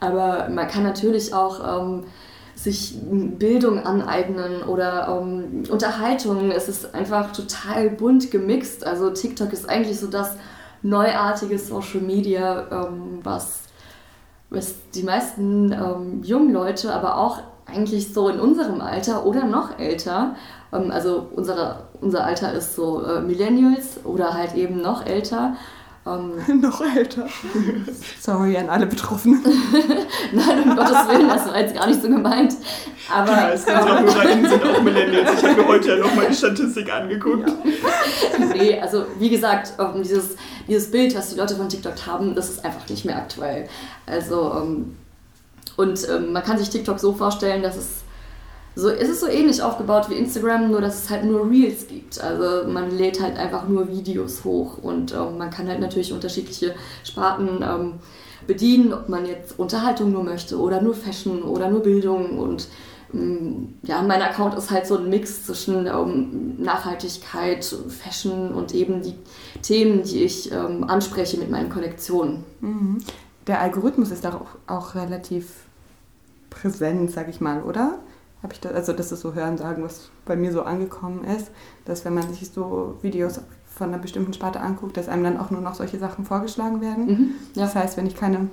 aber 0.00 0.48
man 0.48 0.68
kann 0.68 0.82
natürlich 0.82 1.34
auch 1.34 1.82
ähm, 1.82 2.04
sich 2.58 2.96
Bildung 3.02 3.78
aneignen 3.84 4.64
oder 4.64 5.20
ähm, 5.20 5.62
Unterhaltung. 5.70 6.50
Es 6.50 6.68
ist 6.68 6.92
einfach 6.92 7.32
total 7.32 7.88
bunt 7.90 8.32
gemixt. 8.32 8.84
Also 8.84 9.10
TikTok 9.10 9.52
ist 9.52 9.68
eigentlich 9.68 10.00
so 10.00 10.08
das 10.08 10.36
neuartige 10.82 11.58
Social 11.58 12.00
Media, 12.00 12.66
ähm, 12.70 13.20
was, 13.22 13.60
was 14.50 14.74
die 14.94 15.04
meisten 15.04 15.72
ähm, 15.72 16.22
jungen 16.24 16.52
Leute, 16.52 16.92
aber 16.92 17.18
auch 17.18 17.40
eigentlich 17.66 18.12
so 18.12 18.28
in 18.28 18.40
unserem 18.40 18.80
Alter 18.80 19.24
oder 19.24 19.44
noch 19.44 19.78
älter, 19.78 20.34
ähm, 20.72 20.90
also 20.90 21.28
unsere, 21.36 21.84
unser 22.00 22.24
Alter 22.24 22.52
ist 22.54 22.74
so 22.74 23.04
äh, 23.04 23.20
Millennials 23.20 24.04
oder 24.04 24.34
halt 24.34 24.54
eben 24.56 24.80
noch 24.80 25.06
älter, 25.06 25.54
ähm, 26.08 26.60
Noch 26.60 26.80
älter. 26.80 27.28
Sorry 28.20 28.56
an 28.56 28.68
alle 28.68 28.86
Betroffenen. 28.86 29.42
Nein, 30.32 30.62
um 30.62 30.76
Gottes 30.76 31.08
Willen, 31.08 31.28
das 31.28 31.46
war 31.46 31.60
jetzt 31.60 31.74
gar 31.74 31.86
nicht 31.86 32.02
so 32.02 32.08
gemeint. 32.08 32.54
Aber, 33.12 33.30
ja, 33.30 33.50
es 33.50 33.64
sind 33.64 33.76
auch 33.76 34.00
HörerInnen 34.00 34.50
sind 34.50 34.64
auch 34.64 34.82
Millennials. 34.82 35.30
Ich 35.38 35.48
habe 35.48 35.62
mir 35.62 35.68
heute 35.68 35.88
ja 35.88 35.96
nochmal 35.96 36.26
die 36.28 36.34
Statistik 36.34 36.92
angeguckt. 36.92 37.48
Ja. 37.48 38.44
Nee, 38.54 38.80
also 38.80 39.06
wie 39.18 39.30
gesagt, 39.30 39.72
ähm, 39.78 40.02
dieses, 40.02 40.36
dieses 40.66 40.90
Bild, 40.90 41.14
was 41.16 41.30
die 41.30 41.36
Leute 41.36 41.56
von 41.56 41.68
TikTok 41.68 41.94
haben, 42.06 42.34
das 42.34 42.50
ist 42.50 42.64
einfach 42.64 42.88
nicht 42.88 43.04
mehr 43.04 43.16
aktuell. 43.16 43.68
Also, 44.06 44.52
ähm, 44.54 44.96
und 45.76 46.08
man 46.32 46.42
kann 46.42 46.58
sich 46.58 46.70
TikTok 46.70 46.98
so 46.98 47.12
vorstellen, 47.12 47.62
dass 47.62 47.76
es 47.76 47.88
so, 48.78 48.90
es 48.90 49.08
ist 49.08 49.20
so 49.20 49.26
ähnlich 49.26 49.60
aufgebaut 49.60 50.08
wie 50.08 50.14
Instagram, 50.14 50.70
nur 50.70 50.80
dass 50.80 51.02
es 51.02 51.10
halt 51.10 51.24
nur 51.24 51.50
Reels 51.50 51.88
gibt. 51.88 52.20
Also 52.20 52.68
man 52.68 52.96
lädt 52.96 53.20
halt 53.20 53.36
einfach 53.36 53.66
nur 53.66 53.88
Videos 53.88 54.44
hoch 54.44 54.78
und 54.78 55.12
ähm, 55.12 55.36
man 55.36 55.50
kann 55.50 55.66
halt 55.66 55.80
natürlich 55.80 56.12
unterschiedliche 56.12 56.76
Sparten 57.02 57.60
ähm, 57.60 57.94
bedienen, 58.46 58.92
ob 58.92 59.08
man 59.08 59.26
jetzt 59.26 59.58
Unterhaltung 59.58 60.12
nur 60.12 60.22
möchte 60.22 60.60
oder 60.60 60.80
nur 60.80 60.94
Fashion 60.94 61.42
oder 61.42 61.68
nur 61.68 61.82
Bildung 61.82 62.38
und 62.38 62.68
ähm, 63.12 63.74
ja, 63.82 64.00
mein 64.00 64.22
Account 64.22 64.54
ist 64.54 64.70
halt 64.70 64.86
so 64.86 64.96
ein 64.96 65.08
Mix 65.10 65.46
zwischen 65.46 65.88
ähm, 65.88 66.62
Nachhaltigkeit, 66.62 67.64
Fashion 67.64 68.52
und 68.52 68.76
eben 68.76 69.02
die 69.02 69.14
Themen, 69.60 70.04
die 70.04 70.22
ich 70.22 70.52
ähm, 70.52 70.84
anspreche 70.84 71.36
mit 71.36 71.50
meinen 71.50 71.68
Kollektionen. 71.68 72.44
Mhm. 72.60 72.98
Der 73.48 73.60
Algorithmus 73.60 74.12
ist 74.12 74.24
auch, 74.24 74.42
auch 74.68 74.94
relativ 74.94 75.46
präsent, 76.48 77.10
sag 77.10 77.28
ich 77.28 77.40
mal, 77.40 77.64
oder? 77.64 77.98
Habe 78.42 78.52
ich 78.52 78.60
das, 78.60 78.72
also 78.72 78.92
das 78.92 79.12
ist 79.12 79.20
so 79.20 79.34
Hören 79.34 79.58
sagen, 79.58 79.82
was 79.82 80.10
bei 80.24 80.36
mir 80.36 80.52
so 80.52 80.62
angekommen 80.62 81.24
ist, 81.24 81.50
dass 81.84 82.04
wenn 82.04 82.14
man 82.14 82.32
sich 82.32 82.50
so 82.50 82.96
Videos 83.02 83.40
von 83.66 83.88
einer 83.88 83.98
bestimmten 83.98 84.32
Sparte 84.32 84.60
anguckt, 84.60 84.96
dass 84.96 85.08
einem 85.08 85.24
dann 85.24 85.36
auch 85.38 85.50
nur 85.50 85.60
noch 85.60 85.74
solche 85.74 85.98
Sachen 85.98 86.24
vorgeschlagen 86.24 86.80
werden. 86.80 87.06
Mhm, 87.06 87.30
ja. 87.54 87.64
Das 87.64 87.74
heißt, 87.74 87.96
wenn 87.96 88.06
ich 88.06 88.16
keine 88.16 88.48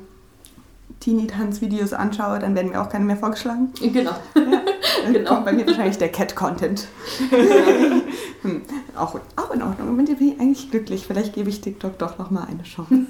Teenie-Tanz-Videos 0.99 1.93
anschaue, 1.93 2.39
dann 2.39 2.55
werden 2.55 2.71
mir 2.71 2.81
auch 2.81 2.89
keine 2.89 3.05
mehr 3.05 3.17
vorgeschlagen. 3.17 3.71
Genau. 3.79 4.11
Ja, 4.11 4.17
dann 5.03 5.13
genau. 5.13 5.29
kommt 5.29 5.45
bei 5.45 5.53
mir 5.53 5.67
wahrscheinlich 5.67 5.97
der 5.97 6.09
Cat-Content. 6.09 6.87
hm. 8.41 8.61
auch, 8.95 9.19
auch 9.35 9.51
in 9.51 9.61
Ordnung. 9.61 9.97
Bin 9.97 10.07
ich 10.07 10.39
eigentlich 10.39 10.71
glücklich. 10.71 11.05
Vielleicht 11.05 11.33
gebe 11.33 11.49
ich 11.49 11.61
TikTok 11.61 11.97
doch 11.97 12.17
noch 12.17 12.31
mal 12.31 12.47
eine 12.49 12.63
Chance. 12.63 13.05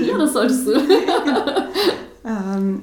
ja, 0.00 0.18
das 0.18 0.32
solltest 0.32 0.66
du. 0.66 0.72
ähm, 2.24 2.82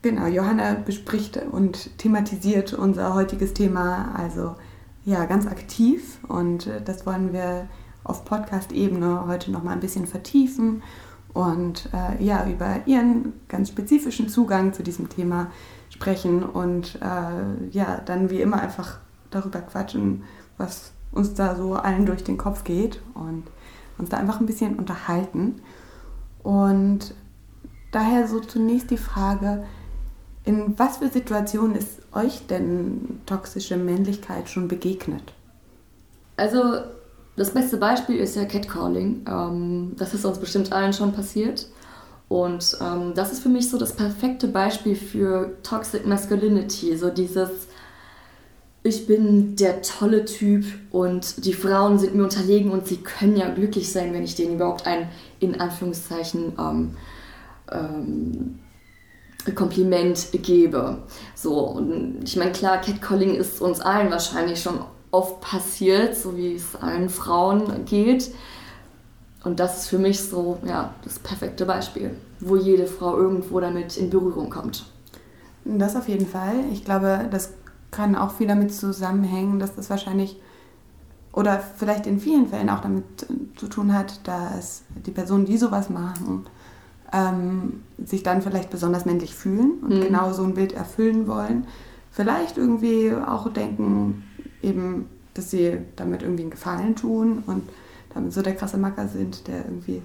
Genau, 0.00 0.26
Johanna 0.26 0.74
bespricht 0.74 1.40
und 1.50 1.98
thematisiert 1.98 2.72
unser 2.72 3.14
heutiges 3.14 3.52
Thema 3.52 4.14
also 4.14 4.54
ja 5.04 5.24
ganz 5.24 5.46
aktiv 5.46 6.20
und 6.28 6.68
äh, 6.68 6.80
das 6.80 7.04
wollen 7.04 7.32
wir 7.32 7.68
auf 8.04 8.24
Podcast-Ebene 8.24 9.26
heute 9.26 9.50
noch 9.50 9.64
mal 9.64 9.72
ein 9.72 9.80
bisschen 9.80 10.06
vertiefen 10.06 10.84
und 11.34 11.90
äh, 11.92 12.22
ja 12.22 12.46
über 12.46 12.86
ihren 12.86 13.32
ganz 13.48 13.70
spezifischen 13.70 14.28
Zugang 14.28 14.72
zu 14.72 14.84
diesem 14.84 15.08
Thema 15.08 15.50
sprechen 15.90 16.44
und 16.44 17.00
äh, 17.02 17.68
ja 17.70 18.00
dann 18.04 18.30
wie 18.30 18.40
immer 18.40 18.60
einfach 18.60 18.98
darüber 19.30 19.60
quatschen, 19.60 20.22
was 20.58 20.92
uns 21.10 21.34
da 21.34 21.56
so 21.56 21.74
allen 21.74 22.06
durch 22.06 22.22
den 22.22 22.38
Kopf 22.38 22.62
geht 22.62 23.02
und 23.14 23.44
uns 23.98 24.10
da 24.10 24.18
einfach 24.18 24.38
ein 24.38 24.46
bisschen 24.46 24.76
unterhalten. 24.76 25.60
Und 26.44 27.14
daher 27.90 28.28
so 28.28 28.40
zunächst 28.40 28.90
die 28.90 28.96
Frage 28.96 29.64
in 30.48 30.78
was 30.78 30.96
für 30.96 31.08
Situationen 31.08 31.76
ist 31.76 32.00
euch 32.14 32.46
denn 32.46 33.20
toxische 33.26 33.76
Männlichkeit 33.76 34.48
schon 34.48 34.66
begegnet? 34.66 35.34
Also 36.38 36.80
das 37.36 37.50
beste 37.52 37.76
Beispiel 37.76 38.16
ist 38.16 38.34
ja 38.34 38.46
Catcalling. 38.46 39.26
Ähm, 39.28 39.92
das 39.98 40.14
ist 40.14 40.24
uns 40.24 40.38
bestimmt 40.38 40.72
allen 40.72 40.94
schon 40.94 41.12
passiert. 41.12 41.66
Und 42.28 42.78
ähm, 42.80 43.12
das 43.14 43.30
ist 43.30 43.42
für 43.42 43.50
mich 43.50 43.68
so 43.68 43.76
das 43.76 43.92
perfekte 43.92 44.48
Beispiel 44.48 44.96
für 44.96 45.52
Toxic 45.62 46.06
Masculinity. 46.06 46.96
So 46.96 47.10
dieses, 47.10 47.50
ich 48.82 49.06
bin 49.06 49.54
der 49.54 49.82
tolle 49.82 50.24
Typ 50.24 50.64
und 50.90 51.44
die 51.44 51.52
Frauen 51.52 51.98
sind 51.98 52.14
mir 52.14 52.24
unterlegen 52.24 52.70
und 52.70 52.86
sie 52.86 52.96
können 52.96 53.36
ja 53.36 53.50
glücklich 53.50 53.92
sein, 53.92 54.14
wenn 54.14 54.24
ich 54.24 54.34
denen 54.34 54.54
überhaupt 54.54 54.86
ein, 54.86 55.10
in 55.40 55.60
Anführungszeichen, 55.60 56.54
ähm, 56.58 56.96
ähm, 57.70 58.58
Kompliment 59.52 60.28
gebe. 60.32 60.98
So, 61.34 61.58
und 61.58 62.20
ich 62.24 62.36
meine, 62.36 62.52
klar, 62.52 62.80
Catcalling 62.80 63.34
ist 63.34 63.60
uns 63.60 63.80
allen 63.80 64.10
wahrscheinlich 64.10 64.62
schon 64.62 64.80
oft 65.10 65.40
passiert, 65.40 66.16
so 66.16 66.36
wie 66.36 66.54
es 66.54 66.76
allen 66.76 67.08
Frauen 67.08 67.84
geht. 67.84 68.30
Und 69.44 69.60
das 69.60 69.78
ist 69.78 69.88
für 69.88 69.98
mich 69.98 70.20
so, 70.20 70.58
ja, 70.64 70.94
das 71.04 71.18
perfekte 71.18 71.64
Beispiel, 71.64 72.16
wo 72.40 72.56
jede 72.56 72.86
Frau 72.86 73.16
irgendwo 73.16 73.60
damit 73.60 73.96
in 73.96 74.10
Berührung 74.10 74.50
kommt. 74.50 74.84
Das 75.64 75.96
auf 75.96 76.08
jeden 76.08 76.26
Fall. 76.26 76.64
Ich 76.72 76.84
glaube, 76.84 77.28
das 77.30 77.52
kann 77.90 78.16
auch 78.16 78.32
viel 78.32 78.46
damit 78.46 78.72
zusammenhängen, 78.74 79.58
dass 79.58 79.74
das 79.74 79.90
wahrscheinlich 79.90 80.36
oder 81.32 81.60
vielleicht 81.60 82.06
in 82.06 82.18
vielen 82.18 82.48
Fällen 82.48 82.70
auch 82.70 82.80
damit 82.80 83.04
zu 83.56 83.68
tun 83.68 83.94
hat, 83.94 84.26
dass 84.26 84.82
die 85.06 85.10
Personen, 85.10 85.44
die 85.44 85.56
sowas 85.56 85.88
machen, 85.88 86.46
ähm, 87.12 87.82
sich 88.04 88.22
dann 88.22 88.42
vielleicht 88.42 88.70
besonders 88.70 89.06
männlich 89.06 89.34
fühlen 89.34 89.78
und 89.82 89.94
mhm. 89.94 90.02
genau 90.02 90.32
so 90.32 90.44
ein 90.44 90.54
Bild 90.54 90.72
erfüllen 90.72 91.26
wollen. 91.26 91.66
Vielleicht 92.10 92.58
irgendwie 92.58 93.12
auch 93.14 93.52
denken, 93.52 94.24
eben, 94.62 95.08
dass 95.34 95.50
sie 95.50 95.78
damit 95.96 96.22
irgendwie 96.22 96.42
einen 96.42 96.50
Gefallen 96.50 96.96
tun 96.96 97.42
und 97.46 97.62
damit 98.14 98.32
so 98.32 98.42
der 98.42 98.56
krasse 98.56 98.78
Macker 98.78 99.08
sind, 99.08 99.46
der 99.46 99.64
irgendwie 99.64 100.02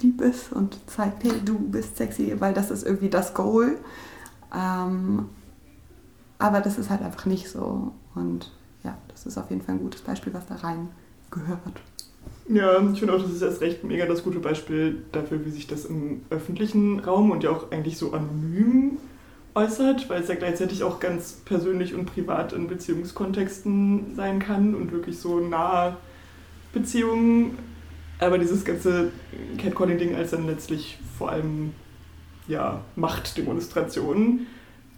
lieb 0.00 0.20
ist 0.20 0.52
und 0.52 0.78
zeigt, 0.86 1.24
hey, 1.24 1.32
du 1.44 1.58
bist 1.58 1.96
sexy, 1.96 2.34
weil 2.38 2.52
das 2.52 2.70
ist 2.70 2.84
irgendwie 2.84 3.08
das 3.08 3.32
Goal. 3.34 3.78
Ähm, 4.54 5.28
aber 6.38 6.60
das 6.60 6.78
ist 6.78 6.90
halt 6.90 7.02
einfach 7.02 7.26
nicht 7.26 7.48
so. 7.48 7.92
Und 8.14 8.52
ja, 8.84 8.96
das 9.08 9.26
ist 9.26 9.38
auf 9.38 9.50
jeden 9.50 9.62
Fall 9.62 9.76
ein 9.76 9.80
gutes 9.80 10.02
Beispiel, 10.02 10.34
was 10.34 10.46
da 10.46 10.56
rein 10.56 10.88
gehört. 11.30 11.80
Ja, 12.48 12.80
ich 12.92 12.98
finde 12.98 13.14
auch, 13.14 13.22
das 13.22 13.32
ist 13.32 13.42
erst 13.42 13.60
recht 13.60 13.82
mega 13.82 14.06
das 14.06 14.22
gute 14.22 14.38
Beispiel 14.38 15.02
dafür, 15.10 15.44
wie 15.44 15.50
sich 15.50 15.66
das 15.66 15.84
im 15.84 16.22
öffentlichen 16.30 17.00
Raum 17.00 17.32
und 17.32 17.42
ja 17.42 17.50
auch 17.50 17.72
eigentlich 17.72 17.98
so 17.98 18.12
anonym 18.12 18.98
äußert, 19.54 20.08
weil 20.08 20.22
es 20.22 20.28
ja 20.28 20.36
gleichzeitig 20.36 20.84
auch 20.84 21.00
ganz 21.00 21.40
persönlich 21.44 21.94
und 21.94 22.06
privat 22.06 22.52
in 22.52 22.68
Beziehungskontexten 22.68 24.14
sein 24.14 24.38
kann 24.38 24.74
und 24.74 24.92
wirklich 24.92 25.18
so 25.18 25.40
nahe 25.40 25.96
Beziehungen. 26.72 27.58
Aber 28.20 28.38
dieses 28.38 28.64
ganze 28.64 29.10
Catcalling-Ding 29.58 30.14
als 30.14 30.30
dann 30.30 30.46
letztlich 30.46 30.98
vor 31.18 31.30
allem 31.30 31.72
ja, 32.46 32.82
Machtdemonstrationen 32.94 34.46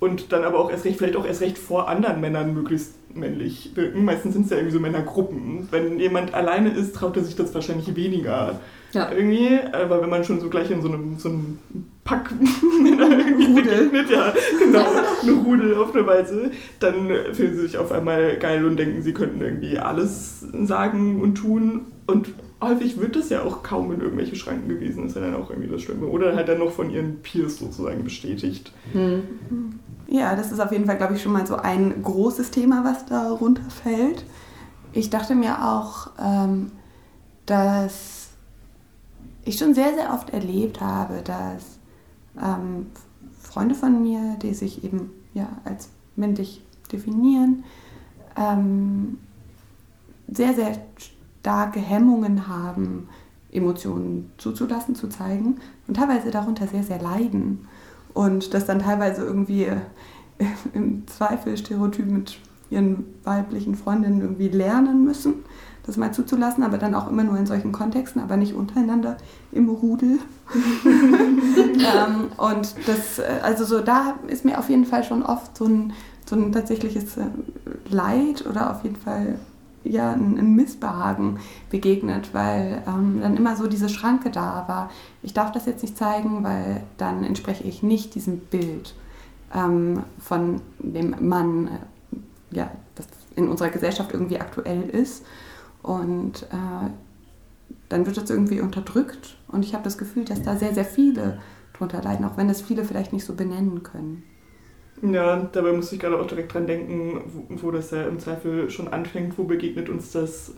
und 0.00 0.32
dann 0.32 0.44
aber 0.44 0.58
auch 0.58 0.70
erst 0.70 0.84
recht, 0.84 0.98
vielleicht 0.98 1.16
auch 1.16 1.26
erst 1.26 1.40
recht 1.40 1.58
vor 1.58 1.88
anderen 1.88 2.20
Männern 2.20 2.54
möglichst 2.54 2.94
männlich 3.14 3.72
wirken. 3.74 4.04
Meistens 4.04 4.34
sind 4.34 4.44
es 4.44 4.50
ja 4.50 4.56
irgendwie 4.56 4.74
so 4.74 4.80
Männergruppen. 4.80 5.68
Wenn 5.70 5.98
jemand 5.98 6.34
alleine 6.34 6.70
ist, 6.70 6.94
traut 6.94 7.16
er 7.16 7.24
sich 7.24 7.36
das 7.36 7.54
wahrscheinlich 7.54 7.94
weniger. 7.96 8.60
Ja. 8.92 9.10
Irgendwie, 9.10 9.58
aber 9.72 10.00
wenn 10.00 10.08
man 10.08 10.24
schon 10.24 10.40
so 10.40 10.48
gleich 10.48 10.70
in 10.70 10.80
so 10.80 10.88
einem, 10.88 11.18
so 11.18 11.28
einem 11.28 11.58
Pack 12.04 12.30
Männer 12.82 13.18
irgendwie 13.18 13.60
begegnet, 13.60 14.08
ja, 14.08 14.32
genau, 14.58 14.86
eine 15.22 15.32
Rudel 15.32 15.74
auf 15.74 15.94
eine 15.94 16.06
Weise, 16.06 16.50
dann 16.80 17.08
fühlen 17.32 17.54
sie 17.54 17.62
sich 17.62 17.76
auf 17.76 17.92
einmal 17.92 18.38
geil 18.38 18.64
und 18.64 18.78
denken, 18.78 19.02
sie 19.02 19.12
könnten 19.12 19.40
irgendwie 19.42 19.78
alles 19.78 20.46
sagen 20.64 21.20
und 21.20 21.34
tun. 21.34 21.82
Und 22.06 22.28
häufig 22.62 22.98
wird 22.98 23.16
das 23.16 23.28
ja 23.28 23.42
auch 23.42 23.62
kaum 23.62 23.92
in 23.92 24.00
irgendwelche 24.00 24.36
Schranken 24.36 24.68
gewesen, 24.68 25.06
ist 25.06 25.16
ja 25.16 25.22
dann 25.22 25.34
auch 25.34 25.50
irgendwie 25.50 25.68
das 25.68 25.82
Schlimme. 25.82 26.06
Oder 26.06 26.34
halt 26.34 26.48
dann 26.48 26.58
noch 26.58 26.72
von 26.72 26.90
ihren 26.90 27.20
Peers 27.20 27.58
sozusagen 27.58 28.04
bestätigt. 28.04 28.72
Hm. 28.92 29.22
Ja, 30.10 30.34
das 30.34 30.50
ist 30.50 30.58
auf 30.58 30.72
jeden 30.72 30.86
Fall, 30.86 30.96
glaube 30.96 31.14
ich, 31.14 31.22
schon 31.22 31.32
mal 31.32 31.46
so 31.46 31.56
ein 31.56 32.02
großes 32.02 32.50
Thema, 32.50 32.82
was 32.82 33.04
darunter 33.04 33.68
fällt. 33.68 34.24
Ich 34.92 35.10
dachte 35.10 35.34
mir 35.34 35.68
auch, 35.68 36.10
ähm, 36.18 36.72
dass 37.44 38.28
ich 39.44 39.58
schon 39.58 39.74
sehr, 39.74 39.92
sehr 39.94 40.14
oft 40.14 40.30
erlebt 40.30 40.80
habe, 40.80 41.20
dass 41.22 41.78
ähm, 42.42 42.86
Freunde 43.38 43.74
von 43.74 44.02
mir, 44.02 44.36
die 44.40 44.54
sich 44.54 44.82
eben 44.82 45.10
ja, 45.34 45.48
als 45.64 45.90
männlich 46.16 46.62
definieren, 46.90 47.64
ähm, 48.34 49.18
sehr, 50.26 50.54
sehr 50.54 50.72
starke 51.42 51.80
Hemmungen 51.80 52.48
haben, 52.48 53.08
Emotionen 53.52 54.32
zuzulassen, 54.38 54.94
zu 54.94 55.08
zeigen 55.08 55.58
und 55.86 55.98
teilweise 55.98 56.30
darunter 56.30 56.66
sehr, 56.66 56.82
sehr 56.82 57.00
leiden. 57.00 57.68
Und 58.18 58.52
das 58.52 58.66
dann 58.66 58.80
teilweise 58.80 59.22
irgendwie 59.22 59.66
äh, 59.66 59.76
im 60.74 61.06
Zweifel 61.06 61.56
Stereotyp 61.56 62.06
mit 62.06 62.40
ihren 62.68 63.04
weiblichen 63.22 63.76
Freundinnen 63.76 64.20
irgendwie 64.20 64.48
lernen 64.48 65.04
müssen, 65.04 65.44
das 65.86 65.96
mal 65.96 66.12
zuzulassen, 66.12 66.64
aber 66.64 66.78
dann 66.78 66.96
auch 66.96 67.08
immer 67.08 67.22
nur 67.22 67.38
in 67.38 67.46
solchen 67.46 67.70
Kontexten, 67.70 68.20
aber 68.20 68.36
nicht 68.36 68.54
untereinander 68.54 69.18
im 69.52 69.68
Rudel. 69.68 70.18
ähm, 70.84 72.32
und 72.36 72.74
das, 72.88 73.20
äh, 73.20 73.38
also 73.40 73.64
so, 73.64 73.82
da 73.82 74.16
ist 74.26 74.44
mir 74.44 74.58
auf 74.58 74.68
jeden 74.68 74.84
Fall 74.84 75.04
schon 75.04 75.22
oft 75.22 75.56
so 75.56 75.66
ein, 75.66 75.92
so 76.28 76.34
ein 76.34 76.50
tatsächliches 76.50 77.18
äh, 77.18 77.26
Leid 77.88 78.44
oder 78.50 78.72
auf 78.72 78.82
jeden 78.82 78.96
Fall 78.96 79.38
ja, 79.88 80.12
ein, 80.12 80.54
Missbehagen 80.54 81.38
begegnet, 81.70 82.34
weil 82.34 82.82
ähm, 82.86 83.20
dann 83.20 83.36
immer 83.36 83.56
so 83.56 83.66
diese 83.66 83.88
Schranke 83.88 84.30
da 84.30 84.64
war. 84.66 84.90
Ich 85.22 85.34
darf 85.34 85.52
das 85.52 85.66
jetzt 85.66 85.82
nicht 85.82 85.96
zeigen, 85.96 86.44
weil 86.44 86.82
dann 86.96 87.24
entspreche 87.24 87.64
ich 87.64 87.82
nicht 87.82 88.14
diesem 88.14 88.38
Bild 88.38 88.94
ähm, 89.54 90.02
von 90.18 90.60
dem 90.78 91.14
Mann, 91.28 91.68
äh, 91.68 92.56
ja, 92.56 92.70
das 92.94 93.06
in 93.36 93.48
unserer 93.48 93.70
Gesellschaft 93.70 94.12
irgendwie 94.12 94.40
aktuell 94.40 94.82
ist. 94.82 95.24
Und 95.82 96.42
äh, 96.44 96.90
dann 97.88 98.06
wird 98.06 98.16
das 98.16 98.30
irgendwie 98.30 98.60
unterdrückt. 98.60 99.36
Und 99.48 99.64
ich 99.64 99.74
habe 99.74 99.84
das 99.84 99.96
Gefühl, 99.96 100.24
dass 100.24 100.42
da 100.42 100.56
sehr, 100.56 100.74
sehr 100.74 100.84
viele 100.84 101.38
drunter 101.72 102.02
leiden, 102.02 102.26
auch 102.26 102.36
wenn 102.36 102.48
das 102.48 102.60
viele 102.60 102.84
vielleicht 102.84 103.12
nicht 103.12 103.24
so 103.24 103.34
benennen 103.34 103.82
können. 103.82 104.22
Ja, 105.02 105.48
dabei 105.52 105.72
muss 105.72 105.92
ich 105.92 106.00
gerade 106.00 106.18
auch 106.18 106.26
direkt 106.26 106.52
dran 106.54 106.66
denken, 106.66 107.20
wo, 107.32 107.62
wo, 107.62 107.70
das 107.70 107.90
ja 107.90 108.04
im 108.04 108.18
Zweifel 108.18 108.70
schon 108.70 108.88
anfängt, 108.88 109.38
wo 109.38 109.44
begegnet 109.44 109.88
uns 109.88 110.10
das. 110.12 110.54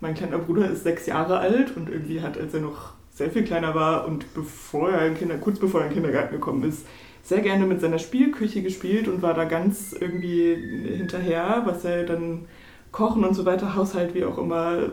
Mein 0.00 0.14
kleiner 0.14 0.38
Bruder 0.38 0.70
ist 0.70 0.84
sechs 0.84 1.06
Jahre 1.06 1.38
alt 1.38 1.76
und 1.76 1.88
irgendwie 1.88 2.20
hat, 2.20 2.38
als 2.38 2.54
er 2.54 2.60
noch 2.60 2.92
sehr 3.10 3.30
viel 3.30 3.42
kleiner 3.42 3.74
war 3.74 4.06
und 4.06 4.32
bevor 4.34 4.90
er 4.90 5.06
in 5.06 5.14
Kinder, 5.14 5.36
kurz 5.38 5.58
bevor 5.58 5.80
er 5.80 5.86
in 5.86 5.92
den 5.92 6.02
Kindergarten 6.02 6.34
gekommen 6.34 6.62
ist, 6.62 6.86
sehr 7.22 7.40
gerne 7.40 7.66
mit 7.66 7.80
seiner 7.80 7.98
Spielküche 7.98 8.62
gespielt 8.62 9.08
und 9.08 9.22
war 9.22 9.34
da 9.34 9.44
ganz 9.44 9.92
irgendwie 9.98 10.54
hinterher, 10.96 11.62
was 11.64 11.84
er 11.84 12.04
dann 12.04 12.46
Kochen 12.92 13.24
und 13.24 13.34
so 13.34 13.44
weiter, 13.44 13.74
Haushalt 13.74 14.14
wie 14.14 14.24
auch 14.24 14.38
immer 14.38 14.90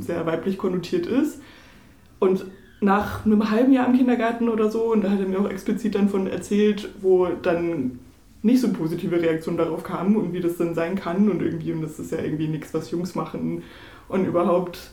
sehr 0.00 0.24
weiblich 0.24 0.56
konnotiert 0.56 1.06
ist. 1.06 1.40
Und 2.18 2.46
nach 2.80 3.24
einem 3.24 3.50
halben 3.50 3.72
Jahr 3.72 3.86
im 3.86 3.96
Kindergarten 3.96 4.48
oder 4.48 4.70
so, 4.70 4.92
und 4.92 5.04
da 5.04 5.10
hat 5.10 5.20
er 5.20 5.26
mir 5.26 5.40
auch 5.40 5.50
explizit 5.50 5.94
dann 5.94 6.08
von 6.08 6.26
erzählt, 6.26 6.88
wo 7.00 7.26
dann 7.26 7.98
nicht 8.46 8.60
so 8.60 8.72
positive 8.72 9.20
Reaktionen 9.20 9.58
darauf 9.58 9.82
kamen 9.82 10.16
und 10.16 10.32
wie 10.32 10.40
das 10.40 10.56
dann 10.56 10.74
sein 10.74 10.94
kann 10.94 11.28
und 11.30 11.42
irgendwie, 11.42 11.72
und 11.72 11.82
das 11.82 11.98
ist 11.98 12.12
ja 12.12 12.18
irgendwie 12.18 12.48
nichts, 12.48 12.72
was 12.72 12.90
Jungs 12.90 13.14
machen 13.14 13.62
und 14.08 14.24
überhaupt 14.24 14.90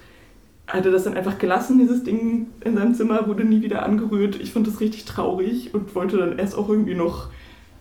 hat 0.67 0.85
er 0.85 0.91
das 0.91 1.03
dann 1.03 1.15
einfach 1.15 1.37
gelassen, 1.37 1.77
dieses 1.77 2.03
Ding 2.03 2.47
in 2.63 2.75
seinem 2.75 2.95
Zimmer, 2.95 3.27
wurde 3.27 3.43
nie 3.43 3.61
wieder 3.61 3.83
angerührt. 3.83 4.39
Ich 4.39 4.53
fand 4.53 4.65
das 4.65 4.79
richtig 4.79 5.05
traurig 5.05 5.73
und 5.73 5.93
wollte 5.93 6.17
dann 6.17 6.39
erst 6.39 6.57
auch 6.57 6.69
irgendwie 6.69 6.95
noch 6.95 7.27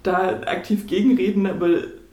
da 0.02 0.40
aktiv 0.46 0.86
gegenreden, 0.88 1.46
aber 1.46 1.68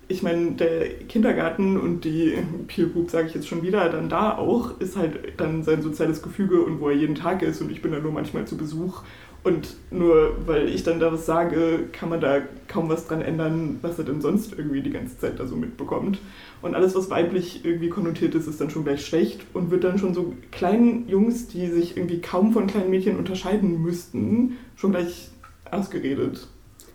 ich 0.08 0.24
meine, 0.24 0.52
der 0.52 0.90
Kindergarten 1.08 1.80
und 1.80 2.04
die 2.04 2.34
Peer 2.68 2.88
Group, 2.88 3.10
sage 3.10 3.28
ich 3.28 3.36
jetzt 3.36 3.48
schon 3.48 3.62
wieder, 3.62 3.90
dann 3.90 4.10
da 4.10 4.38
auch, 4.38 4.80
ist 4.80 4.96
halt 4.96 5.20
dann 5.38 5.64
sein 5.64 5.82
soziales 5.82 6.22
Gefüge 6.22 6.62
und 6.62 6.80
wo 6.80 6.90
er 6.90 6.96
jeden 6.96 7.16
Tag 7.16 7.42
ist 7.42 7.62
und 7.62 7.72
ich 7.72 7.82
bin 7.82 7.92
dann 7.92 8.04
nur 8.04 8.12
manchmal 8.12 8.46
zu 8.46 8.58
Besuch 8.58 9.04
und 9.44 9.76
nur 9.90 10.36
weil 10.46 10.68
ich 10.68 10.84
dann 10.84 11.00
da 11.00 11.14
was 11.14 11.26
sage, 11.26 11.88
kann 11.94 12.10
man 12.10 12.20
da 12.20 12.42
kaum 12.68 12.90
was 12.90 13.08
dran 13.08 13.22
ändern, 13.22 13.80
was 13.82 13.98
er 13.98 14.04
denn 14.04 14.22
sonst 14.22 14.54
irgendwie 14.58 14.82
die 14.82 14.90
ganze 14.90 15.18
Zeit 15.18 15.40
da 15.40 15.48
so 15.48 15.56
mitbekommt. 15.56 16.20
Und 16.62 16.76
alles, 16.76 16.94
was 16.94 17.10
weiblich 17.10 17.64
irgendwie 17.64 17.90
konnotiert 17.90 18.36
ist, 18.36 18.48
ist 18.48 18.60
dann 18.60 18.70
schon 18.70 18.84
gleich 18.84 19.06
schlecht 19.06 19.46
und 19.54 19.72
wird 19.72 19.86
dann 19.86 19.98
schon 19.98 20.14
so 20.14 20.34
kleinen 20.52 21.08
Jungs, 21.08 21.48
die 21.48 21.68
sich 21.68 21.96
irgendwie 21.96 22.20
kaum 22.20 22.52
von 22.52 22.68
kleinen 22.68 22.90
Mädchen 22.90 23.18
unterscheiden 23.18 23.82
müssten, 23.82 24.58
schon 24.76 24.92
gleich 24.92 25.30
ausgeredet. 25.72 26.48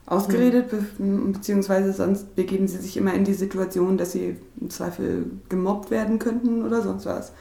Ausgeredet, 0.07 0.68
be 0.68 0.85
beziehungsweise 1.33 1.94
sonst 1.94 2.37
begeben 2.37 2.68
sie 2.68 2.76
sich 2.76 2.98
immer 2.98 3.14
in 3.14 3.24
die 3.24 3.33
Situation, 3.33 3.96
dass 3.96 4.12
sie 4.12 4.37
im 4.61 4.68
Zweifel 4.68 5.30
gemobbt 5.48 5.90
werden 5.90 6.18
könnten 6.18 6.62
oder 6.62 6.83
sonst 6.83 7.07
was. 7.07 7.33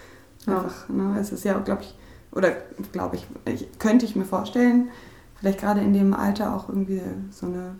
Einfach, 0.45 0.87
ja. 0.87 0.95
ne? 0.95 1.19
Es 1.19 1.33
ist 1.33 1.43
ja, 1.43 1.59
glaube 1.59 1.81
ich, 1.81 1.93
oder 2.35 2.51
glaube 2.91 3.17
ich, 3.17 3.25
ich, 3.45 3.79
könnte 3.79 4.05
ich 4.05 4.15
mir 4.15 4.25
vorstellen, 4.25 4.89
vielleicht 5.35 5.59
gerade 5.59 5.81
in 5.81 5.93
dem 5.93 6.13
Alter 6.13 6.55
auch 6.55 6.69
irgendwie 6.69 7.01
so 7.31 7.45
eine 7.45 7.75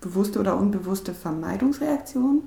bewusste 0.00 0.40
oder 0.40 0.56
unbewusste 0.56 1.14
Vermeidungsreaktion. 1.14 2.42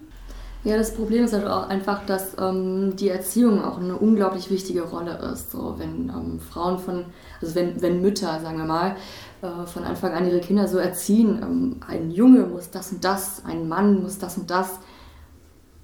Ja, 0.65 0.78
das 0.78 0.96
Problem 0.96 1.26
ist 1.26 1.34
halt 1.34 1.46
auch 1.46 1.70
einfach, 1.70 2.08
dass 2.08 2.36
ähm, 2.39 2.96
die 2.96 3.10
Erziehung 3.10 3.63
auch 3.63 3.78
eine 3.78 3.96
unglaublich 3.96 4.50
wichtige 4.50 4.82
Rolle 4.82 5.15
ist. 5.32 5.52
So, 5.52 5.76
wenn 5.78 6.10
ähm, 6.10 6.39
Frauen 6.39 6.80
von, 6.80 7.06
also 7.39 7.54
wenn, 7.54 7.80
wenn 7.84 8.02
Mütter, 8.02 8.39
sagen 8.41 8.58
wir 8.58 8.65
mal, 8.65 8.96
äh, 9.44 9.68
von 9.68 9.84
Anfang 9.84 10.13
an 10.13 10.28
ihre 10.28 10.39
Kinder 10.39 10.68
so 10.68 10.80
erziehen, 10.80 11.39
ähm, 11.44 11.76
ein 11.88 12.10
Junge 12.10 12.48
muss 12.48 12.72
das 12.72 12.91
und 12.91 13.06
das, 13.06 13.44
ein 13.46 13.68
Mann 13.68 14.02
muss 14.02 14.18
das 14.18 14.39
und 14.39 14.50
das, 14.50 14.80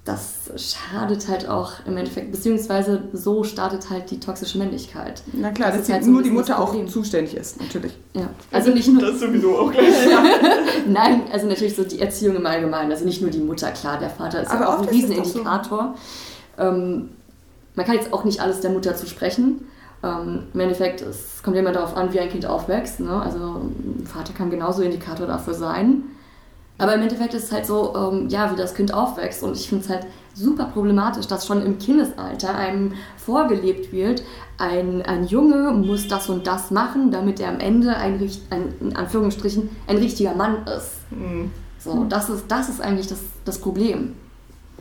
das 0.04 0.50
schadet 0.56 1.28
halt 1.28 1.48
auch 1.48 1.74
im 1.86 1.96
Endeffekt, 1.96 2.32
beziehungsweise 2.32 3.04
so 3.12 3.44
startet 3.44 3.88
halt 3.88 4.10
die 4.10 4.18
toxische 4.18 4.58
Männlichkeit. 4.58 5.22
Na 5.32 5.52
klar, 5.52 5.70
das 5.70 5.82
dass 5.82 5.90
halt 5.90 6.04
so 6.04 6.10
nur 6.10 6.22
die 6.24 6.30
Mutter 6.30 6.58
auch 6.58 6.74
zuständig 6.86 7.36
ist, 7.36 7.60
natürlich. 7.60 7.96
Ja. 8.12 8.28
Also 8.50 8.72
nicht 8.72 8.88
nur. 8.88 9.00
Das 9.00 9.20
sowieso 9.20 9.56
auch 9.56 9.70
gleich. 9.72 9.94
Nein, 10.88 11.22
also 11.32 11.46
natürlich 11.46 11.76
so 11.76 11.84
die 11.84 12.00
Erziehung 12.00 12.34
im 12.34 12.46
Allgemeinen, 12.46 12.90
also 12.90 13.04
nicht 13.04 13.22
nur 13.22 13.30
die 13.30 13.38
Mutter, 13.38 13.70
klar, 13.70 14.00
der 14.00 14.10
Vater 14.10 14.42
ist 14.42 14.50
Aber 14.50 14.62
ja 14.62 14.74
auch 14.74 14.82
ein 14.82 14.88
Riesenindikator. 14.88 15.94
So. 16.56 16.64
Ähm, 16.64 17.10
man 17.76 17.86
kann 17.86 17.94
jetzt 17.94 18.12
auch 18.12 18.24
nicht 18.24 18.40
alles 18.40 18.60
der 18.60 18.70
Mutter 18.70 18.96
zusprechen. 18.96 19.68
Ähm, 20.02 20.48
Im 20.52 20.60
Endeffekt, 20.60 21.00
es 21.00 21.44
kommt 21.44 21.56
immer 21.56 21.70
darauf 21.70 21.96
an, 21.96 22.12
wie 22.12 22.18
ein 22.18 22.28
Kind 22.28 22.44
aufwächst. 22.44 22.98
Ne? 22.98 23.22
Also 23.22 23.38
ein 23.38 24.04
Vater 24.04 24.32
kann 24.32 24.50
genauso 24.50 24.82
Indikator 24.82 25.28
dafür 25.28 25.54
sein. 25.54 26.02
Aber 26.78 26.94
im 26.94 27.02
Endeffekt 27.02 27.34
ist 27.34 27.44
es 27.44 27.52
halt 27.52 27.66
so, 27.66 27.94
ähm, 27.94 28.28
ja, 28.28 28.50
wie 28.52 28.56
das 28.56 28.74
Kind 28.74 28.92
aufwächst. 28.92 29.42
Und 29.42 29.56
ich 29.56 29.68
finde 29.68 29.84
es 29.84 29.90
halt 29.90 30.06
super 30.34 30.64
problematisch, 30.64 31.26
dass 31.26 31.46
schon 31.46 31.64
im 31.64 31.78
Kindesalter 31.78 32.54
einem 32.54 32.94
vorgelebt 33.16 33.92
wird, 33.92 34.22
ein, 34.58 35.02
ein 35.02 35.26
Junge 35.26 35.72
muss 35.72 36.08
das 36.08 36.28
und 36.28 36.46
das 36.46 36.70
machen, 36.70 37.10
damit 37.10 37.40
er 37.40 37.48
am 37.48 37.60
Ende 37.60 37.96
ein, 37.96 38.20
ein 38.50 38.74
in 38.80 38.96
Anführungsstrichen 38.96 39.70
ein 39.86 39.96
richtiger 39.98 40.34
Mann 40.34 40.66
ist. 40.66 40.92
Mhm. 41.10 41.50
So, 41.78 42.04
das 42.08 42.30
ist, 42.30 42.44
das 42.48 42.68
ist 42.68 42.80
eigentlich 42.80 43.08
das, 43.08 43.20
das 43.44 43.58
Problem. 43.58 44.14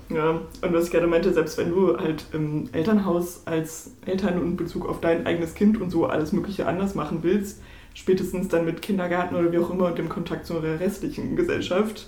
Ja, 0.10 0.41
und 0.62 0.73
was 0.73 0.86
ich 0.86 0.91
gerade 0.91 1.08
meinte, 1.08 1.34
selbst 1.34 1.58
wenn 1.58 1.69
du 1.69 1.97
halt 1.97 2.25
im 2.34 2.69
Elternhaus 2.73 3.41
als 3.45 3.91
Eltern 4.06 4.39
und 4.39 4.45
in 4.45 4.58
Bezug 4.58 4.88
auf 4.88 4.99
dein 4.99 5.25
eigenes 5.25 5.54
Kind 5.54 5.80
und 5.80 5.89
so 5.89 6.06
alles 6.06 6.32
Mögliche 6.32 6.67
anders 6.67 6.95
machen 6.95 7.19
willst, 7.21 7.62
spätestens 7.93 8.47
dann 8.47 8.65
mit 8.65 8.82
Kindergarten 8.82 9.36
oder 9.36 9.51
wie 9.51 9.58
auch 9.58 9.69
immer 9.69 9.88
und 9.88 9.97
dem 9.97 10.10
Kontakt 10.10 10.45
zu 10.45 10.60
der 10.60 10.80
restlichen 10.80 11.36
Gesellschaft, 11.36 12.08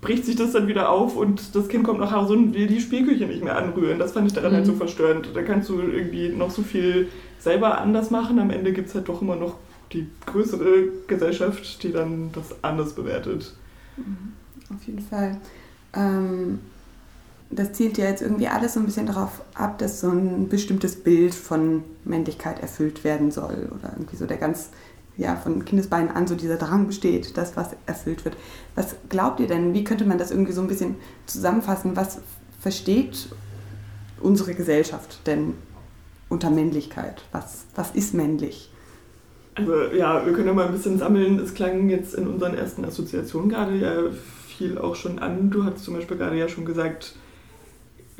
bricht 0.00 0.24
sich 0.24 0.36
das 0.36 0.52
dann 0.52 0.66
wieder 0.66 0.90
auf 0.90 1.16
und 1.16 1.54
das 1.54 1.68
Kind 1.68 1.84
kommt 1.84 2.00
nach 2.00 2.12
Hause 2.12 2.34
und 2.34 2.54
will 2.54 2.66
die 2.66 2.80
Spielküche 2.80 3.26
nicht 3.26 3.44
mehr 3.44 3.56
anrühren. 3.56 3.98
Das 3.98 4.12
fand 4.12 4.26
ich 4.26 4.32
daran 4.32 4.52
mhm. 4.52 4.56
halt 4.56 4.66
so 4.66 4.72
mhm. 4.72 4.78
verstörend. 4.78 5.30
Da 5.34 5.42
kannst 5.42 5.68
du 5.68 5.80
irgendwie 5.80 6.30
noch 6.30 6.50
so 6.50 6.62
viel 6.62 7.08
selber 7.38 7.78
anders 7.78 8.10
machen. 8.10 8.38
Am 8.38 8.50
Ende 8.50 8.72
gibt 8.72 8.88
es 8.88 8.94
halt 8.94 9.08
doch 9.08 9.20
immer 9.20 9.36
noch 9.36 9.56
die 9.92 10.06
größere 10.26 10.88
Gesellschaft, 11.06 11.82
die 11.82 11.92
dann 11.92 12.30
das 12.32 12.62
anders 12.62 12.94
bewertet. 12.94 13.54
Mhm. 13.96 14.32
Auf 14.74 14.82
jeden 14.84 15.00
Fall. 15.00 15.36
Ähm, 15.94 16.60
das 17.50 17.72
zielt 17.72 17.98
ja 17.98 18.06
jetzt 18.06 18.22
irgendwie 18.22 18.46
alles 18.46 18.74
so 18.74 18.80
ein 18.80 18.86
bisschen 18.86 19.06
darauf 19.06 19.42
ab, 19.54 19.78
dass 19.78 20.00
so 20.00 20.08
ein 20.08 20.48
bestimmtes 20.48 20.96
Bild 20.96 21.34
von 21.34 21.82
Männlichkeit 22.04 22.60
erfüllt 22.60 23.02
werden 23.02 23.32
soll 23.32 23.70
oder 23.76 23.92
irgendwie 23.92 24.16
so 24.16 24.26
der 24.26 24.36
ganz, 24.36 24.70
ja, 25.16 25.34
von 25.34 25.64
Kindesbeinen 25.64 26.10
an 26.10 26.28
so 26.28 26.36
dieser 26.36 26.56
Drang 26.56 26.86
besteht, 26.86 27.36
dass 27.36 27.56
was 27.56 27.70
erfüllt 27.86 28.24
wird. 28.24 28.36
Was 28.76 28.94
glaubt 29.08 29.40
ihr 29.40 29.48
denn, 29.48 29.74
wie 29.74 29.82
könnte 29.82 30.04
man 30.04 30.16
das 30.16 30.30
irgendwie 30.30 30.52
so 30.52 30.60
ein 30.60 30.68
bisschen 30.68 30.94
zusammenfassen? 31.26 31.96
Was 31.96 32.20
versteht 32.60 33.28
unsere 34.20 34.54
Gesellschaft 34.54 35.26
denn 35.26 35.54
unter 36.28 36.50
Männlichkeit? 36.50 37.24
Was, 37.32 37.64
was 37.74 37.90
ist 37.90 38.14
männlich? 38.14 38.70
Also 39.56 39.86
ja, 39.92 40.24
wir 40.24 40.32
können 40.32 40.46
ja 40.46 40.54
mal 40.54 40.66
ein 40.66 40.72
bisschen 40.72 40.98
sammeln. 40.98 41.40
Es 41.40 41.52
klang 41.52 41.88
jetzt 41.88 42.14
in 42.14 42.28
unseren 42.28 42.54
ersten 42.54 42.84
Assoziationen 42.84 43.48
gerade 43.48 43.76
ja 43.76 43.92
viel 44.56 44.78
auch 44.78 44.94
schon 44.94 45.18
an. 45.18 45.50
Du 45.50 45.64
hast 45.64 45.84
zum 45.84 45.94
Beispiel 45.94 46.16
gerade 46.16 46.38
ja 46.38 46.48
schon 46.48 46.64
gesagt, 46.64 47.16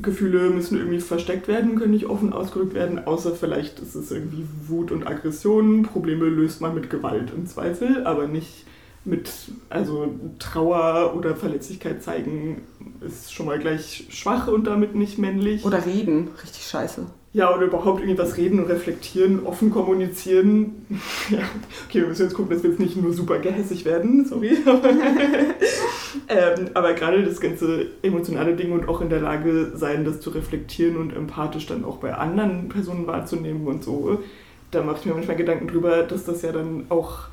Gefühle 0.03 0.51
müssen 0.51 0.79
irgendwie 0.79 1.01
versteckt 1.01 1.49
werden, 1.49 1.77
können 1.77 1.93
nicht 1.93 2.07
offen 2.07 2.33
ausgedrückt 2.33 2.75
werden, 2.75 3.05
außer 3.05 3.35
vielleicht 3.35 3.81
ist 3.81 3.95
es 3.95 4.11
irgendwie 4.11 4.45
Wut 4.67 4.93
und 4.93 5.07
Aggression. 5.07 5.83
Probleme 5.83 6.27
löst 6.27 6.61
man 6.61 6.75
mit 6.75 6.91
Gewalt 6.91 7.33
im 7.35 7.47
Zweifel, 7.47 8.07
aber 8.07 8.29
nicht 8.29 8.65
mit 9.11 9.31
also 9.69 10.15
Trauer 10.39 11.15
oder 11.17 11.35
Verletzlichkeit 11.37 12.03
zeigen 12.03 12.63
ist 13.01 13.33
schon 13.33 13.47
mal 13.47 13.59
gleich 13.59 14.07
schwach 14.11 14.49
und 14.49 14.67
damit 14.67 14.95
nicht 14.95 15.19
männlich. 15.19 15.65
Oder 15.65 15.85
reden, 15.85 16.29
richtig 16.43 16.67
scheiße. 16.67 17.07
Ja, 17.33 17.55
oder 17.55 17.67
überhaupt 17.67 18.01
irgendwas 18.01 18.37
reden 18.37 18.59
und 18.59 18.67
reflektieren, 18.67 19.47
offen 19.47 19.71
kommunizieren. 19.71 20.87
ja, 21.31 21.39
okay, 21.87 22.01
wir 22.01 22.09
müssen 22.09 22.25
jetzt 22.25 22.35
gucken, 22.35 22.53
dass 22.53 22.63
wir 22.63 22.71
jetzt 22.71 22.81
nicht 22.81 22.97
nur 22.97 23.13
super 23.13 23.39
gehässig 23.39 23.85
werden, 23.85 24.25
sorry. 24.25 24.51
ähm, 26.29 26.71
aber 26.75 26.93
gerade 26.95 27.23
das 27.23 27.41
ganze 27.41 27.87
emotionale 28.03 28.57
Ding 28.57 28.73
und 28.73 28.89
auch 28.89 29.01
in 29.01 29.11
der 29.11 29.21
Lage 29.21 29.73
sein, 29.77 30.05
das 30.05 30.21
zu 30.21 30.31
reflektieren 30.31 30.97
und 30.97 31.15
empathisch 31.15 31.67
dann 31.67 31.85
auch 31.85 31.99
bei 31.99 32.15
anderen 32.15 32.69
Personen 32.69 33.07
wahrzunehmen 33.07 33.67
und 33.67 33.85
so, 33.85 34.19
da 34.73 34.83
mache 34.83 34.99
ich 35.01 35.07
mir 35.07 35.15
manchmal 35.15 35.37
Gedanken 35.37 35.69
drüber, 35.69 36.03
dass 36.03 36.25
das 36.25 36.43
ja 36.43 36.51
dann 36.53 36.87
auch 36.89 37.29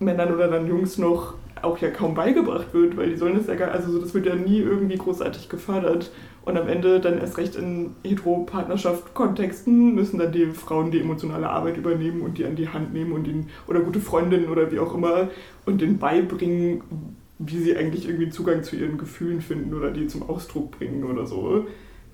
Männern 0.00 0.34
oder 0.34 0.48
dann 0.48 0.66
Jungs 0.66 0.98
noch 0.98 1.34
auch 1.62 1.78
ja 1.78 1.90
kaum 1.90 2.14
beigebracht 2.14 2.72
wird, 2.72 2.96
weil 2.96 3.10
die 3.10 3.16
sollen 3.16 3.36
das 3.36 3.46
ja 3.46 3.54
gar, 3.54 3.70
also 3.70 3.98
das 3.98 4.14
wird 4.14 4.24
ja 4.26 4.34
nie 4.34 4.60
irgendwie 4.60 4.96
großartig 4.96 5.48
gefördert. 5.50 6.10
Und 6.42 6.56
am 6.56 6.68
Ende 6.68 7.00
dann 7.00 7.18
erst 7.18 7.36
recht 7.36 7.54
in 7.54 7.94
Hetero-Partnerschaft-Kontexten 8.02 9.94
müssen 9.94 10.18
dann 10.18 10.32
die 10.32 10.46
Frauen 10.46 10.90
die 10.90 11.00
emotionale 11.00 11.50
Arbeit 11.50 11.76
übernehmen 11.76 12.22
und 12.22 12.38
die 12.38 12.46
an 12.46 12.56
die 12.56 12.70
Hand 12.70 12.94
nehmen 12.94 13.12
und 13.12 13.26
den, 13.26 13.50
oder 13.66 13.80
gute 13.80 14.00
Freundinnen 14.00 14.48
oder 14.48 14.72
wie 14.72 14.78
auch 14.78 14.94
immer 14.94 15.28
und 15.66 15.82
denen 15.82 15.98
beibringen, 15.98 16.80
wie 17.38 17.58
sie 17.58 17.76
eigentlich 17.76 18.08
irgendwie 18.08 18.30
Zugang 18.30 18.62
zu 18.62 18.76
ihren 18.76 18.96
Gefühlen 18.96 19.42
finden 19.42 19.74
oder 19.74 19.90
die 19.90 20.06
zum 20.06 20.28
Ausdruck 20.28 20.78
bringen 20.78 21.04
oder 21.04 21.26
so 21.26 21.66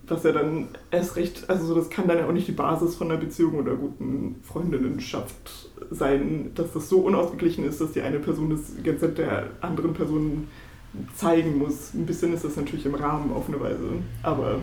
was 0.09 0.23
ja 0.23 0.33
dann 0.33 0.69
erst 0.91 1.17
recht, 1.17 1.49
also 1.49 1.75
das 1.75 1.91
kann 1.91 2.07
dann 2.07 2.19
ja 2.19 2.27
auch 2.27 2.33
nicht 2.33 2.49
die 2.49 2.53
Basis 2.53 2.95
von 2.95 3.11
einer 3.11 3.21
Beziehung 3.21 3.55
oder 3.55 3.75
guten 3.75 4.37
Freundinnenschaft 4.43 5.71
sein, 5.91 6.53
dass 6.55 6.73
das 6.73 6.89
so 6.89 7.01
unausgeglichen 7.01 7.65
ist, 7.65 7.81
dass 7.81 7.93
die 7.93 8.03
eine 8.03 8.19
Person 8.19 8.51
das 8.51 8.73
ganze 8.83 9.09
der 9.09 9.51
anderen 9.61 9.95
Person 9.95 10.49
zeigen 11.15 11.59
muss. 11.59 11.93
Ein 11.95 12.07
bisschen 12.07 12.33
ist 12.33 12.45
das 12.45 12.57
natürlich 12.57 12.87
im 12.87 12.95
Rahmen 12.95 13.33
auf 13.33 13.49
eine 13.49 13.61
Weise, 13.61 13.91
aber 14.23 14.61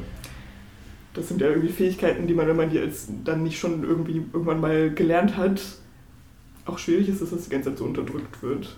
das 1.13 1.27
sind 1.27 1.41
ja 1.41 1.47
irgendwie 1.47 1.69
Fähigkeiten, 1.69 2.25
die 2.27 2.33
man, 2.33 2.47
wenn 2.47 2.57
man 2.57 2.69
die 2.69 2.77
jetzt 2.77 3.09
dann 3.23 3.43
nicht 3.43 3.59
schon 3.59 3.83
irgendwie 3.83 4.25
irgendwann 4.33 4.61
mal 4.61 4.91
gelernt 4.91 5.37
hat, 5.37 5.61
auch 6.65 6.77
schwierig 6.77 7.09
ist, 7.09 7.21
dass 7.21 7.31
das 7.31 7.43
die 7.43 7.49
ganze 7.49 7.69
Zeit 7.69 7.77
so 7.77 7.85
unterdrückt 7.85 8.41
wird. 8.41 8.77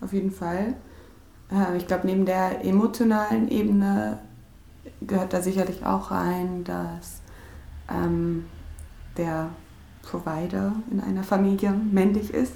Auf 0.00 0.12
jeden 0.12 0.30
Fall. 0.30 0.74
Äh, 1.50 1.76
ich 1.76 1.86
glaube, 1.86 2.06
neben 2.06 2.24
der 2.24 2.64
emotionalen 2.64 3.48
Ebene 3.48 4.18
gehört 5.06 5.32
da 5.32 5.42
sicherlich 5.42 5.84
auch 5.84 6.10
rein, 6.10 6.64
dass 6.64 7.20
ähm, 7.90 8.46
der 9.16 9.50
Provider 10.02 10.74
in 10.90 11.00
einer 11.00 11.22
Familie 11.22 11.72
männlich 11.72 12.32
ist. 12.32 12.54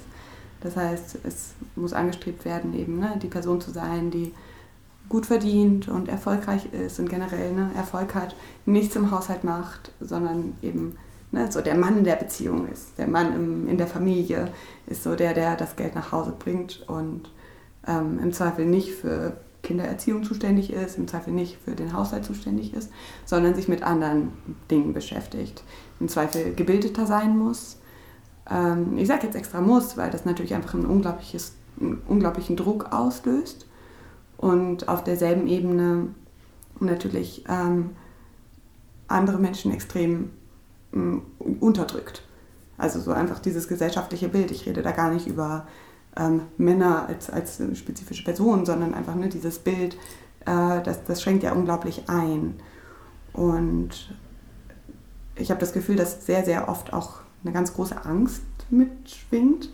Das 0.61 0.75
heißt, 0.75 1.19
es 1.23 1.53
muss 1.75 1.93
angestrebt 1.93 2.45
werden, 2.45 2.73
eben 2.73 2.99
ne, 2.99 3.19
die 3.21 3.27
Person 3.27 3.61
zu 3.61 3.71
sein, 3.71 4.11
die 4.11 4.33
gut 5.09 5.25
verdient 5.25 5.87
und 5.87 6.09
erfolgreich 6.09 6.73
ist 6.73 6.99
und 6.99 7.09
generell 7.09 7.53
ne, 7.53 7.71
Erfolg 7.75 8.15
hat, 8.15 8.35
nichts 8.65 8.95
im 8.95 9.11
Haushalt 9.11 9.43
macht, 9.43 9.91
sondern 9.99 10.55
eben 10.61 10.97
ne, 11.31 11.49
so 11.51 11.61
der 11.61 11.75
Mann 11.75 12.03
der 12.03 12.15
Beziehung 12.15 12.67
ist. 12.67 12.97
Der 12.97 13.07
Mann 13.07 13.33
im, 13.33 13.67
in 13.67 13.77
der 13.77 13.87
Familie 13.87 14.51
ist 14.87 15.03
so 15.03 15.15
der, 15.15 15.33
der 15.33 15.55
das 15.55 15.75
Geld 15.75 15.95
nach 15.95 16.11
Hause 16.11 16.33
bringt 16.37 16.83
und 16.87 17.31
ähm, 17.87 18.19
im 18.21 18.33
Zweifel 18.33 18.65
nicht 18.65 18.91
für 18.91 19.37
Kindererziehung 19.67 20.23
zuständig 20.23 20.71
ist, 20.71 20.97
im 20.97 21.07
Zweifel 21.07 21.33
nicht 21.33 21.57
für 21.63 21.75
den 21.75 21.93
Haushalt 21.93 22.25
zuständig 22.25 22.73
ist, 22.73 22.89
sondern 23.25 23.53
sich 23.53 23.67
mit 23.67 23.83
anderen 23.83 24.31
Dingen 24.71 24.93
beschäftigt. 24.93 25.63
Im 25.99 26.07
Zweifel 26.07 26.53
gebildeter 26.55 27.05
sein 27.05 27.37
muss. 27.37 27.77
Ähm, 28.49 28.97
ich 28.97 29.07
sage 29.07 29.27
jetzt 29.27 29.35
extra 29.35 29.61
muss, 29.61 29.97
weil 29.97 30.09
das 30.09 30.25
natürlich 30.25 30.53
einfach 30.55 30.73
ein 30.73 30.85
unglaubliches, 30.85 31.53
einen 31.79 32.01
unglaublichen 32.07 32.55
Druck 32.55 32.93
auslöst 32.93 33.67
und 34.37 34.87
auf 34.87 35.03
derselben 35.03 35.47
Ebene 35.47 36.07
natürlich 36.79 37.43
ähm, 37.49 37.91
andere 39.07 39.37
Menschen 39.37 39.71
extrem 39.73 40.31
ähm, 40.93 41.23
unterdrückt. 41.59 42.23
Also 42.77 42.99
so 42.99 43.11
einfach 43.11 43.39
dieses 43.39 43.67
gesellschaftliche 43.67 44.29
Bild. 44.29 44.51
Ich 44.51 44.65
rede 44.65 44.81
da 44.81 44.91
gar 44.91 45.11
nicht 45.11 45.27
über 45.27 45.67
ähm, 46.17 46.41
Männer 46.57 47.07
als, 47.07 47.29
als 47.29 47.61
spezifische 47.73 48.23
Person, 48.23 48.65
sondern 48.65 48.93
einfach 48.93 49.15
ne, 49.15 49.29
dieses 49.29 49.59
Bild, 49.59 49.95
äh, 50.45 50.81
das, 50.83 51.03
das 51.05 51.21
schränkt 51.21 51.43
ja 51.43 51.53
unglaublich 51.53 52.03
ein. 52.07 52.55
Und 53.33 54.15
ich 55.35 55.51
habe 55.51 55.59
das 55.59 55.73
Gefühl, 55.73 55.95
dass 55.95 56.25
sehr, 56.25 56.43
sehr 56.43 56.69
oft 56.69 56.93
auch 56.93 57.19
eine 57.43 57.53
ganz 57.53 57.73
große 57.73 58.05
Angst 58.05 58.41
mitschwingt. 58.69 59.69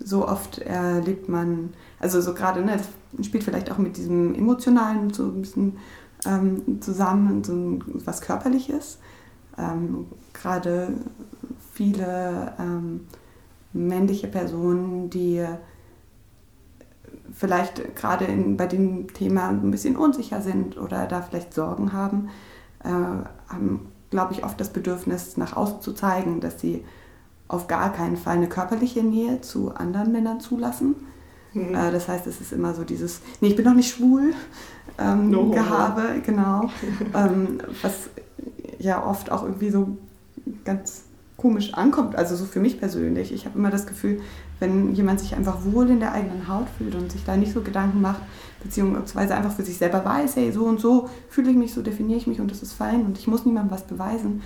So 0.00 0.26
oft 0.26 0.58
erlebt 0.58 1.28
man, 1.28 1.72
also 2.00 2.20
so 2.20 2.34
gerade, 2.34 2.62
ne, 2.62 2.78
das 3.16 3.26
spielt 3.26 3.44
vielleicht 3.44 3.70
auch 3.70 3.78
mit 3.78 3.96
diesem 3.96 4.34
Emotionalen 4.34 5.12
so 5.12 5.24
ein 5.24 5.40
bisschen 5.40 5.78
ähm, 6.26 6.80
zusammen, 6.80 7.44
so 7.44 7.78
was 8.04 8.20
Körperliches. 8.20 8.98
Ähm, 9.56 10.06
gerade 10.32 10.88
viele 11.72 12.52
ähm, 12.58 13.06
männliche 13.72 14.26
Personen, 14.26 15.10
die 15.10 15.44
vielleicht 17.34 17.96
gerade 17.96 18.24
in, 18.24 18.56
bei 18.56 18.66
dem 18.66 19.12
Thema 19.12 19.48
ein 19.48 19.70
bisschen 19.70 19.96
unsicher 19.96 20.40
sind 20.40 20.78
oder 20.78 21.06
da 21.06 21.20
vielleicht 21.20 21.52
Sorgen 21.52 21.92
haben, 21.92 22.30
äh, 22.84 22.88
haben, 22.88 23.88
glaube 24.10 24.32
ich, 24.32 24.44
oft 24.44 24.58
das 24.60 24.70
Bedürfnis, 24.72 25.36
nach 25.36 25.56
außen 25.56 25.80
zu 25.80 25.92
zeigen, 25.92 26.40
dass 26.40 26.60
sie 26.60 26.84
auf 27.48 27.66
gar 27.66 27.92
keinen 27.92 28.16
Fall 28.16 28.36
eine 28.36 28.48
körperliche 28.48 29.02
Nähe 29.02 29.40
zu 29.40 29.74
anderen 29.74 30.12
Männern 30.12 30.40
zulassen. 30.40 30.94
Mhm. 31.52 31.74
Äh, 31.74 31.90
das 31.90 32.08
heißt, 32.08 32.26
es 32.26 32.40
ist 32.40 32.52
immer 32.52 32.72
so 32.72 32.84
dieses, 32.84 33.20
nee, 33.40 33.48
ich 33.48 33.56
bin 33.56 33.64
noch 33.64 33.74
nicht 33.74 33.94
schwul, 33.94 34.32
ähm, 34.98 35.30
no. 35.30 35.50
Gehabe, 35.50 36.22
genau, 36.24 36.70
ähm, 37.14 37.58
was 37.82 38.10
ja 38.78 39.04
oft 39.04 39.30
auch 39.32 39.42
irgendwie 39.42 39.70
so 39.70 39.96
ganz 40.64 41.04
komisch 41.36 41.74
ankommt, 41.74 42.16
also 42.16 42.36
so 42.36 42.44
für 42.44 42.60
mich 42.60 42.78
persönlich. 42.78 43.32
Ich 43.32 43.44
habe 43.44 43.58
immer 43.58 43.70
das 43.70 43.86
Gefühl, 43.86 44.20
wenn 44.64 44.94
jemand 44.94 45.20
sich 45.20 45.34
einfach 45.34 45.58
wohl 45.64 45.90
in 45.90 46.00
der 46.00 46.12
eigenen 46.12 46.48
Haut 46.48 46.66
fühlt 46.78 46.94
und 46.94 47.12
sich 47.12 47.24
da 47.24 47.36
nicht 47.36 47.52
so 47.52 47.60
Gedanken 47.60 48.00
macht, 48.00 48.22
beziehungsweise 48.62 49.34
einfach 49.34 49.52
für 49.52 49.62
sich 49.62 49.76
selber 49.76 50.04
weiß, 50.04 50.36
hey, 50.36 50.50
so 50.52 50.64
und 50.64 50.80
so 50.80 51.08
fühle 51.28 51.50
ich 51.50 51.56
mich, 51.56 51.74
so 51.74 51.82
definiere 51.82 52.18
ich 52.18 52.26
mich 52.26 52.40
und 52.40 52.50
das 52.50 52.62
ist 52.62 52.72
fein 52.72 53.04
und 53.04 53.18
ich 53.18 53.26
muss 53.26 53.44
niemandem 53.44 53.70
was 53.70 53.84
beweisen. 53.84 54.42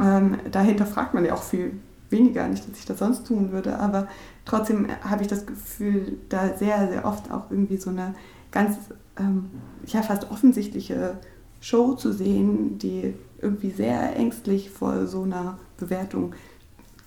Ähm, 0.00 0.36
dahinter 0.50 0.86
fragt 0.86 1.14
man 1.14 1.24
ja 1.24 1.34
auch 1.34 1.42
viel 1.42 1.72
weniger, 2.10 2.46
nicht, 2.48 2.68
dass 2.68 2.78
ich 2.78 2.86
das 2.86 2.98
sonst 2.98 3.26
tun 3.26 3.52
würde, 3.52 3.78
aber 3.78 4.08
trotzdem 4.44 4.86
habe 5.02 5.22
ich 5.22 5.28
das 5.28 5.44
Gefühl, 5.44 6.18
da 6.28 6.56
sehr, 6.56 6.88
sehr 6.88 7.04
oft 7.04 7.30
auch 7.30 7.50
irgendwie 7.50 7.76
so 7.76 7.90
eine 7.90 8.14
ganz, 8.50 8.76
ähm, 9.18 9.50
ja, 9.86 10.02
fast 10.02 10.30
offensichtliche 10.30 11.18
Show 11.60 11.94
zu 11.94 12.12
sehen, 12.12 12.78
die 12.78 13.14
irgendwie 13.40 13.70
sehr 13.70 14.16
ängstlich 14.16 14.70
vor 14.70 15.06
so 15.06 15.22
einer 15.22 15.58
Bewertung 15.76 16.34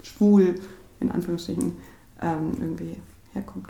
schwul, 0.03 0.55
in 0.99 1.11
Anführungsstrichen, 1.11 1.73
ähm, 2.21 2.51
irgendwie 2.59 2.97
herkommt. 3.33 3.67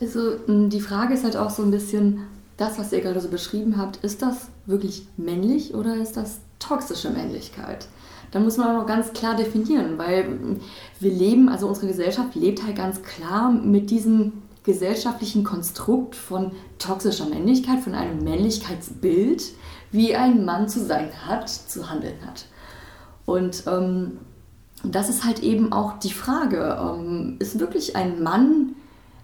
Also 0.00 0.38
die 0.46 0.80
Frage 0.80 1.14
ist 1.14 1.24
halt 1.24 1.36
auch 1.36 1.50
so 1.50 1.62
ein 1.62 1.70
bisschen, 1.70 2.26
das, 2.56 2.78
was 2.78 2.92
ihr 2.92 3.00
gerade 3.00 3.20
so 3.20 3.28
beschrieben 3.28 3.76
habt, 3.76 3.98
ist 4.04 4.22
das 4.22 4.48
wirklich 4.66 5.06
männlich 5.16 5.74
oder 5.74 5.96
ist 5.96 6.16
das 6.16 6.40
toxische 6.58 7.10
Männlichkeit? 7.10 7.88
Da 8.30 8.38
muss 8.38 8.56
man 8.56 8.68
auch 8.68 8.80
noch 8.80 8.86
ganz 8.86 9.12
klar 9.12 9.34
definieren, 9.34 9.98
weil 9.98 10.58
wir 11.00 11.10
leben, 11.10 11.48
also 11.48 11.66
unsere 11.66 11.88
Gesellschaft 11.88 12.34
lebt 12.34 12.64
halt 12.64 12.76
ganz 12.76 13.02
klar 13.02 13.50
mit 13.50 13.90
diesem 13.90 14.42
gesellschaftlichen 14.62 15.42
Konstrukt 15.42 16.14
von 16.14 16.52
toxischer 16.78 17.26
Männlichkeit, 17.26 17.80
von 17.80 17.94
einem 17.94 18.22
Männlichkeitsbild, 18.22 19.42
wie 19.90 20.14
ein 20.14 20.44
Mann 20.44 20.68
zu 20.68 20.84
sein 20.84 21.10
hat, 21.26 21.48
zu 21.48 21.90
handeln 21.90 22.18
hat. 22.24 22.46
Und 23.26 23.64
ähm, 23.66 24.18
das 24.82 25.08
ist 25.08 25.24
halt 25.24 25.40
eben 25.40 25.72
auch 25.72 25.98
die 25.98 26.12
Frage, 26.12 26.78
ähm, 26.80 27.36
ist 27.38 27.58
wirklich 27.60 27.96
ein 27.96 28.22
Mann, 28.22 28.74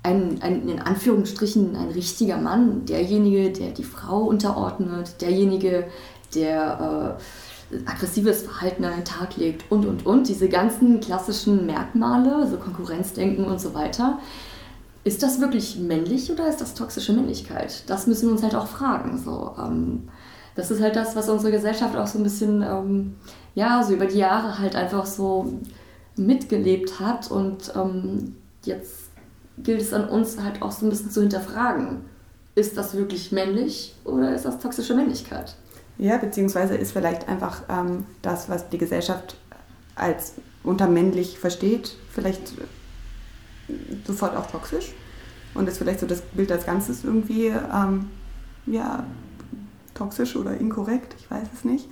ein, 0.02 0.38
ein, 0.40 0.68
in 0.68 0.80
Anführungsstrichen 0.80 1.74
ein 1.76 1.88
richtiger 1.88 2.36
Mann, 2.36 2.84
derjenige, 2.84 3.50
der 3.50 3.70
die 3.70 3.84
Frau 3.84 4.22
unterordnet, 4.22 5.20
derjenige, 5.20 5.86
der 6.34 7.18
äh, 7.70 7.80
aggressives 7.86 8.42
Verhalten 8.42 8.84
an 8.84 8.92
den 8.92 9.04
Tag 9.04 9.36
legt 9.36 9.70
und, 9.70 9.86
und, 9.86 10.06
und, 10.06 10.28
diese 10.28 10.48
ganzen 10.48 11.00
klassischen 11.00 11.66
Merkmale, 11.66 12.46
so 12.46 12.56
Konkurrenzdenken 12.58 13.44
und 13.44 13.60
so 13.60 13.74
weiter. 13.74 14.18
Ist 15.02 15.22
das 15.22 15.40
wirklich 15.40 15.78
männlich 15.78 16.30
oder 16.30 16.48
ist 16.48 16.60
das 16.60 16.74
toxische 16.74 17.12
Männlichkeit? 17.12 17.88
Das 17.88 18.06
müssen 18.06 18.26
wir 18.26 18.32
uns 18.32 18.42
halt 18.42 18.54
auch 18.54 18.66
fragen. 18.66 19.18
So, 19.18 19.54
ähm, 19.58 20.08
das 20.54 20.70
ist 20.70 20.80
halt 20.80 20.96
das, 20.96 21.16
was 21.16 21.28
unsere 21.28 21.52
Gesellschaft 21.52 21.96
auch 21.96 22.06
so 22.06 22.18
ein 22.18 22.24
bisschen, 22.24 22.62
ähm, 22.62 23.14
ja, 23.56 23.82
so 23.82 23.94
über 23.94 24.06
die 24.06 24.18
Jahre 24.18 24.58
halt 24.58 24.76
einfach 24.76 25.06
so 25.06 25.52
mitgelebt 26.14 27.00
hat. 27.00 27.30
Und 27.30 27.72
ähm, 27.74 28.36
jetzt 28.64 29.06
gilt 29.58 29.80
es 29.80 29.92
an 29.92 30.08
uns 30.08 30.38
halt 30.38 30.62
auch 30.62 30.70
so 30.70 30.86
ein 30.86 30.90
bisschen 30.90 31.10
zu 31.10 31.22
hinterfragen. 31.22 32.02
Ist 32.54 32.76
das 32.76 32.94
wirklich 32.94 33.32
männlich 33.32 33.96
oder 34.04 34.34
ist 34.34 34.44
das 34.44 34.58
toxische 34.58 34.94
Männlichkeit? 34.94 35.56
Ja, 35.98 36.18
beziehungsweise 36.18 36.76
ist 36.76 36.92
vielleicht 36.92 37.28
einfach 37.28 37.62
ähm, 37.70 38.04
das, 38.20 38.50
was 38.50 38.68
die 38.68 38.78
Gesellschaft 38.78 39.36
als 39.94 40.34
unter 40.62 40.86
männlich 40.86 41.38
versteht, 41.38 41.96
vielleicht 42.10 42.52
sofort 44.06 44.36
auch 44.36 44.50
toxisch. 44.50 44.92
und 45.54 45.66
ist 45.66 45.78
vielleicht 45.78 46.00
so 46.00 46.06
das 46.06 46.20
Bild 46.20 46.52
als 46.52 46.66
Ganzes 46.66 47.04
irgendwie 47.04 47.46
ähm, 47.46 48.10
ja, 48.66 49.04
toxisch 49.94 50.36
oder 50.36 50.58
inkorrekt, 50.58 51.14
ich 51.18 51.30
weiß 51.30 51.48
es 51.54 51.64
nicht. 51.64 51.88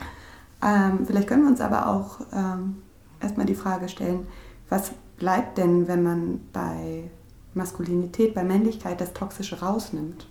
Ähm, 0.62 1.06
vielleicht 1.06 1.28
können 1.28 1.42
wir 1.42 1.50
uns 1.50 1.60
aber 1.60 1.88
auch 1.88 2.20
ähm, 2.32 2.76
erstmal 3.20 3.46
die 3.46 3.54
Frage 3.54 3.88
stellen, 3.88 4.26
was 4.68 4.92
bleibt 5.16 5.58
denn, 5.58 5.88
wenn 5.88 6.02
man 6.02 6.40
bei 6.52 7.10
Maskulinität, 7.54 8.34
bei 8.34 8.44
Männlichkeit 8.44 9.00
das 9.00 9.12
Toxische 9.12 9.60
rausnimmt? 9.60 10.26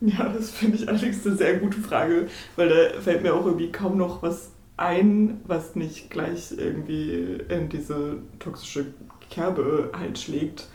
Ja, 0.00 0.28
das 0.28 0.50
finde 0.50 0.78
ich 0.78 0.88
allerdings 0.88 1.26
eine 1.26 1.36
sehr 1.36 1.58
gute 1.58 1.78
Frage, 1.78 2.28
weil 2.56 2.68
da 2.68 3.00
fällt 3.00 3.22
mir 3.22 3.34
auch 3.34 3.44
irgendwie 3.44 3.70
kaum 3.70 3.98
noch 3.98 4.22
was 4.22 4.50
ein, 4.78 5.42
was 5.46 5.76
nicht 5.76 6.10
gleich 6.10 6.52
irgendwie 6.56 7.38
in 7.48 7.68
diese 7.68 8.18
toxische 8.38 8.86
Kerbe 9.28 9.90
halt 9.92 10.18
schlägt. 10.18 10.68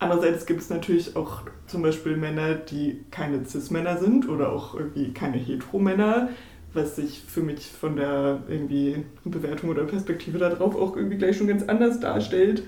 Andererseits 0.00 0.46
gibt 0.46 0.62
es 0.62 0.68
natürlich 0.68 1.14
auch 1.14 1.42
zum 1.68 1.82
Beispiel 1.82 2.16
Männer, 2.16 2.56
die 2.56 3.04
keine 3.12 3.44
Cis-Männer 3.44 3.98
sind 3.98 4.28
oder 4.28 4.50
auch 4.50 4.74
irgendwie 4.74 5.12
keine 5.12 5.36
Hetero-Männer, 5.36 6.30
was 6.74 6.96
sich 6.96 7.22
für 7.26 7.42
mich 7.42 7.66
von 7.68 7.96
der 7.96 8.40
irgendwie 8.48 9.04
Bewertung 9.24 9.70
oder 9.70 9.84
Perspektive 9.84 10.38
darauf 10.38 10.74
auch 10.74 10.96
irgendwie 10.96 11.18
gleich 11.18 11.36
schon 11.36 11.46
ganz 11.46 11.62
anders 11.64 12.00
darstellt. 12.00 12.62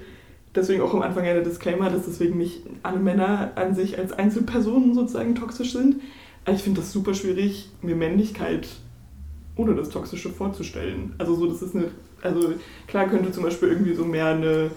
Deswegen 0.54 0.82
auch 0.82 0.94
am 0.94 1.02
Anfang 1.02 1.24
ja 1.24 1.34
der 1.34 1.42
Disclaimer, 1.42 1.90
dass 1.90 2.06
deswegen 2.06 2.38
nicht 2.38 2.62
alle 2.82 3.00
Männer 3.00 3.52
an 3.56 3.74
sich 3.74 3.98
als 3.98 4.12
Einzelpersonen 4.12 4.94
sozusagen 4.94 5.34
toxisch 5.34 5.72
sind. 5.72 5.96
Aber 6.44 6.54
ich 6.54 6.62
finde 6.62 6.80
das 6.80 6.92
super 6.92 7.14
schwierig, 7.14 7.70
mir 7.82 7.96
Männlichkeit 7.96 8.68
ohne 9.56 9.74
das 9.74 9.88
Toxische 9.88 10.30
vorzustellen. 10.30 11.14
Also 11.18 11.34
so, 11.34 11.46
das 11.46 11.62
ist 11.62 11.74
eine, 11.74 11.90
also 12.22 12.54
klar 12.86 13.08
könnte 13.08 13.32
zum 13.32 13.44
Beispiel 13.44 13.68
irgendwie 13.68 13.94
so 13.94 14.04
mehr 14.04 14.26
eine 14.26 14.70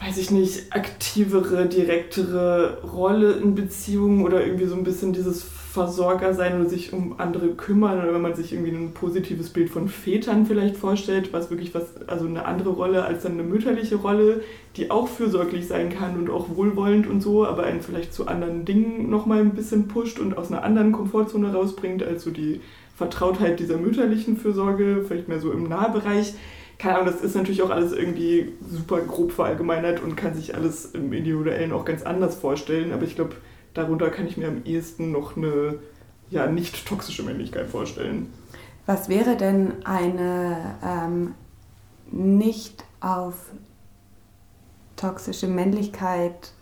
weiß 0.00 0.16
ich 0.16 0.30
nicht, 0.30 0.72
aktivere, 0.74 1.66
direktere 1.66 2.82
Rolle 2.82 3.32
in 3.32 3.54
Beziehungen 3.54 4.24
oder 4.24 4.44
irgendwie 4.44 4.66
so 4.66 4.74
ein 4.74 4.84
bisschen 4.84 5.12
dieses 5.12 5.42
Versorger 5.70 6.34
sein 6.34 6.60
oder 6.60 6.68
sich 6.68 6.92
um 6.92 7.20
andere 7.20 7.50
kümmern 7.50 8.02
oder 8.02 8.12
wenn 8.12 8.22
man 8.22 8.34
sich 8.34 8.52
irgendwie 8.52 8.72
ein 8.72 8.92
positives 8.92 9.50
Bild 9.50 9.70
von 9.70 9.86
Vätern 9.86 10.44
vielleicht 10.44 10.76
vorstellt, 10.76 11.32
was 11.32 11.48
wirklich 11.48 11.72
was, 11.76 12.08
also 12.08 12.26
eine 12.26 12.44
andere 12.44 12.70
Rolle 12.70 13.04
als 13.04 13.22
dann 13.22 13.34
eine 13.34 13.44
mütterliche 13.44 13.94
Rolle, 13.94 14.40
die 14.76 14.90
auch 14.90 15.06
fürsorglich 15.06 15.68
sein 15.68 15.88
kann 15.90 16.18
und 16.18 16.28
auch 16.28 16.56
wohlwollend 16.56 17.06
und 17.06 17.20
so, 17.20 17.46
aber 17.46 17.62
einen 17.62 17.82
vielleicht 17.82 18.12
zu 18.12 18.26
anderen 18.26 18.64
Dingen 18.64 19.10
nochmal 19.10 19.38
ein 19.38 19.54
bisschen 19.54 19.86
pusht 19.86 20.18
und 20.18 20.36
aus 20.36 20.50
einer 20.50 20.64
anderen 20.64 20.90
Komfortzone 20.90 21.52
rausbringt 21.52 22.02
als 22.02 22.24
so 22.24 22.32
die 22.32 22.60
Vertrautheit 22.96 23.60
dieser 23.60 23.76
mütterlichen 23.76 24.36
Fürsorge, 24.36 25.04
vielleicht 25.06 25.28
mehr 25.28 25.38
so 25.38 25.52
im 25.52 25.68
Nahbereich. 25.68 26.34
Keine 26.78 26.96
Ahnung, 26.96 27.12
das 27.12 27.22
ist 27.22 27.36
natürlich 27.36 27.62
auch 27.62 27.70
alles 27.70 27.92
irgendwie 27.92 28.54
super 28.68 28.98
grob 29.02 29.30
verallgemeinert 29.30 30.02
und 30.02 30.16
kann 30.16 30.34
sich 30.34 30.52
alles 30.56 30.86
im 30.94 31.12
Individuellen 31.12 31.70
auch 31.70 31.84
ganz 31.84 32.02
anders 32.02 32.34
vorstellen, 32.34 32.90
aber 32.90 33.04
ich 33.04 33.14
glaube, 33.14 33.36
darunter 33.74 34.10
kann 34.10 34.26
ich 34.26 34.36
mir 34.36 34.48
am 34.48 34.64
ehesten 34.64 35.12
noch 35.12 35.36
eine 35.36 35.78
ja, 36.30 36.46
nicht 36.46 36.86
toxische 36.86 37.22
Männlichkeit 37.22 37.68
vorstellen. 37.68 38.32
Was 38.86 39.08
wäre 39.08 39.36
denn 39.36 39.84
eine 39.84 40.74
ähm, 40.84 41.34
nicht 42.10 42.84
auf 43.00 43.34
toxische 44.96 45.46
Männlichkeit 45.48 46.52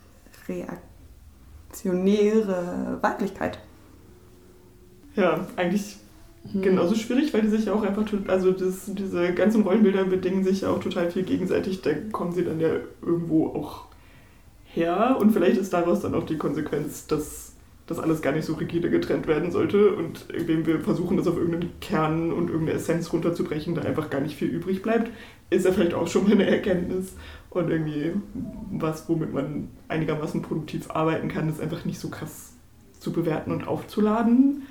reaktionäre 0.47 2.99
Weiblichkeit? 3.01 3.59
Ja, 5.15 5.47
eigentlich 5.55 5.97
Mhm. 6.53 6.61
genauso 6.61 6.95
schwierig, 6.95 7.33
weil 7.33 7.41
die 7.41 7.49
sich 7.49 7.65
ja 7.65 7.73
auch 7.73 7.83
einfach, 7.83 8.05
also 8.27 8.51
das, 8.51 8.85
diese 8.87 9.33
ganzen 9.33 9.63
Rollenbilder 9.63 10.05
bedingen 10.05 10.43
sich 10.43 10.61
ja 10.61 10.69
auch 10.69 10.79
total 10.79 11.11
viel 11.11 11.23
gegenseitig. 11.23 11.81
Da 11.81 11.91
kommen 12.11 12.31
sie 12.31 12.45
dann 12.45 12.59
ja 12.59 12.69
irgendwo 13.01 13.47
auch 13.47 13.85
her 14.73 15.17
und 15.19 15.31
vielleicht 15.31 15.57
ist 15.57 15.73
daraus 15.73 16.01
dann 16.01 16.15
auch 16.15 16.25
die 16.25 16.37
Konsequenz, 16.37 17.07
dass 17.07 17.53
das 17.87 17.99
alles 17.99 18.21
gar 18.21 18.33
nicht 18.33 18.45
so 18.45 18.53
rigide 18.53 18.89
getrennt 18.91 19.25
werden 19.27 19.51
sollte 19.51 19.95
und 19.95 20.29
indem 20.29 20.65
wir 20.67 20.79
versuchen, 20.79 21.17
das 21.17 21.27
auf 21.27 21.37
irgendeinen 21.37 21.79
Kern 21.79 22.31
und 22.31 22.49
irgendeine 22.49 22.77
Essenz 22.77 23.11
runterzubrechen, 23.11 23.73
da 23.73 23.81
einfach 23.81 24.11
gar 24.11 24.21
nicht 24.21 24.35
viel 24.35 24.49
übrig 24.49 24.83
bleibt, 24.83 25.09
ist 25.49 25.65
ja 25.65 25.71
vielleicht 25.71 25.95
auch 25.95 26.07
schon 26.07 26.25
mal 26.25 26.33
eine 26.33 26.45
Erkenntnis 26.45 27.13
und 27.49 27.71
irgendwie 27.71 28.13
was, 28.71 29.09
womit 29.09 29.33
man 29.33 29.69
einigermaßen 29.87 30.43
produktiv 30.43 30.91
arbeiten 30.91 31.29
kann, 31.29 31.49
ist 31.49 31.59
einfach 31.59 31.83
nicht 31.83 31.99
so 31.99 32.09
krass 32.09 32.53
zu 32.99 33.11
bewerten 33.11 33.51
und 33.51 33.67
aufzuladen. 33.67 34.63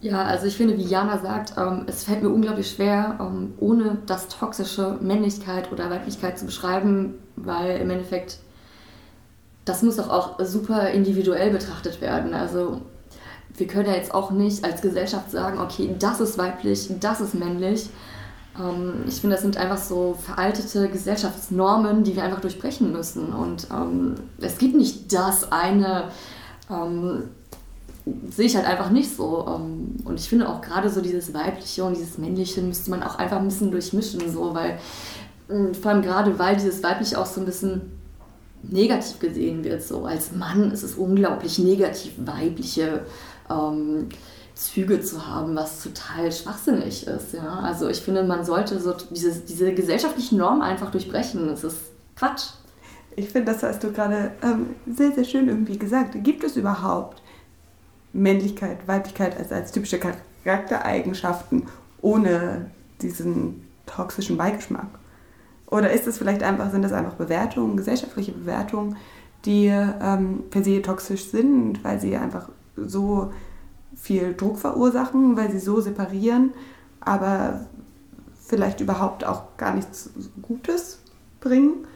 Ja, 0.00 0.22
also 0.22 0.46
ich 0.46 0.56
finde, 0.56 0.76
wie 0.76 0.84
Jana 0.84 1.18
sagt, 1.18 1.54
ähm, 1.56 1.84
es 1.86 2.04
fällt 2.04 2.22
mir 2.22 2.28
unglaublich 2.28 2.70
schwer, 2.70 3.18
ähm, 3.20 3.54
ohne 3.58 3.98
das 4.06 4.28
toxische 4.28 4.98
Männlichkeit 5.00 5.72
oder 5.72 5.88
Weiblichkeit 5.90 6.38
zu 6.38 6.44
beschreiben, 6.44 7.14
weil 7.36 7.80
im 7.80 7.90
Endeffekt 7.90 8.38
das 9.64 9.82
muss 9.82 9.96
doch 9.96 10.10
auch 10.10 10.38
super 10.40 10.90
individuell 10.90 11.50
betrachtet 11.50 12.00
werden. 12.00 12.34
Also 12.34 12.80
wir 13.56 13.66
können 13.66 13.86
ja 13.86 13.94
jetzt 13.94 14.12
auch 14.12 14.30
nicht 14.30 14.64
als 14.64 14.82
Gesellschaft 14.82 15.30
sagen, 15.30 15.58
okay, 15.58 15.94
das 15.98 16.20
ist 16.20 16.38
weiblich, 16.38 16.90
das 17.00 17.20
ist 17.20 17.34
männlich. 17.34 17.88
Ähm, 18.58 19.04
ich 19.06 19.20
finde, 19.20 19.36
das 19.36 19.42
sind 19.42 19.56
einfach 19.56 19.78
so 19.78 20.14
veraltete 20.20 20.88
Gesellschaftsnormen, 20.88 22.04
die 22.04 22.16
wir 22.16 22.24
einfach 22.24 22.40
durchbrechen 22.40 22.92
müssen. 22.92 23.32
Und 23.32 23.68
ähm, 23.70 24.14
es 24.40 24.58
gibt 24.58 24.74
nicht 24.74 25.12
das 25.12 25.50
eine. 25.50 26.08
Ähm, 26.70 27.24
sehe 28.28 28.46
ich 28.46 28.56
halt 28.56 28.66
einfach 28.66 28.90
nicht 28.90 29.16
so. 29.16 29.46
Ähm, 29.48 29.96
und 30.04 30.20
ich 30.20 30.28
finde 30.28 30.48
auch 30.48 30.60
gerade 30.60 30.90
so 30.90 31.00
dieses 31.00 31.32
Weibliche 31.32 31.84
und 31.84 31.96
dieses 31.96 32.18
Männliche 32.18 32.60
müsste 32.60 32.90
man 32.90 33.02
auch 33.02 33.16
einfach 33.16 33.38
ein 33.38 33.48
bisschen 33.48 33.70
durchmischen, 33.70 34.30
so, 34.30 34.54
weil 34.54 34.78
ähm, 35.50 35.74
vor 35.74 35.92
allem 35.92 36.02
gerade, 36.02 36.38
weil 36.38 36.56
dieses 36.56 36.82
Weibliche 36.82 37.20
auch 37.20 37.26
so 37.26 37.40
ein 37.40 37.46
bisschen 37.46 37.93
negativ 38.70 39.18
gesehen 39.18 39.64
wird, 39.64 39.82
so 39.82 40.04
als 40.04 40.32
Mann 40.32 40.70
ist 40.70 40.82
es 40.82 40.94
unglaublich 40.94 41.58
negativ, 41.58 42.12
weibliche 42.18 43.04
ähm, 43.50 44.08
Züge 44.54 45.00
zu 45.00 45.26
haben, 45.26 45.56
was 45.56 45.82
total 45.82 46.30
schwachsinnig 46.30 47.06
ist. 47.06 47.34
Ja? 47.34 47.60
Also 47.60 47.88
ich 47.88 48.00
finde, 48.00 48.22
man 48.22 48.44
sollte 48.44 48.80
so 48.80 48.94
dieses, 49.10 49.44
diese 49.44 49.74
gesellschaftlichen 49.74 50.38
Normen 50.38 50.62
einfach 50.62 50.90
durchbrechen. 50.90 51.48
Das 51.48 51.64
ist 51.64 51.78
Quatsch. 52.16 52.50
Ich 53.16 53.28
finde, 53.28 53.52
das 53.52 53.62
hast 53.62 53.82
du 53.82 53.92
gerade 53.92 54.32
ähm, 54.42 54.74
sehr, 54.86 55.12
sehr 55.12 55.24
schön 55.24 55.48
irgendwie 55.48 55.78
gesagt. 55.78 56.16
Gibt 56.22 56.44
es 56.44 56.56
überhaupt 56.56 57.22
Männlichkeit, 58.12 58.86
Weiblichkeit 58.86 59.36
als, 59.38 59.52
als 59.52 59.72
typische 59.72 60.00
Charaktereigenschaften 60.44 61.64
ohne 62.00 62.70
diesen 63.00 63.66
toxischen 63.86 64.36
Beigeschmack? 64.36 64.86
Oder 65.74 65.92
ist 65.92 66.06
es 66.06 66.18
vielleicht 66.18 66.42
einfach, 66.42 66.70
sind 66.70 66.82
das 66.82 66.92
einfach 66.92 67.14
Bewertungen, 67.14 67.76
gesellschaftliche 67.76 68.32
Bewertungen, 68.32 68.96
die 69.44 69.66
ähm, 69.66 70.44
per 70.50 70.62
se 70.62 70.80
toxisch 70.82 71.30
sind, 71.30 71.82
weil 71.84 72.00
sie 72.00 72.16
einfach 72.16 72.48
so 72.76 73.32
viel 73.96 74.34
Druck 74.34 74.58
verursachen, 74.58 75.36
weil 75.36 75.50
sie 75.50 75.58
so 75.58 75.80
separieren, 75.80 76.52
aber 77.00 77.66
vielleicht 78.46 78.80
überhaupt 78.80 79.24
auch 79.24 79.56
gar 79.56 79.74
nichts 79.74 80.10
Gutes 80.42 81.00
bringen, 81.40 81.86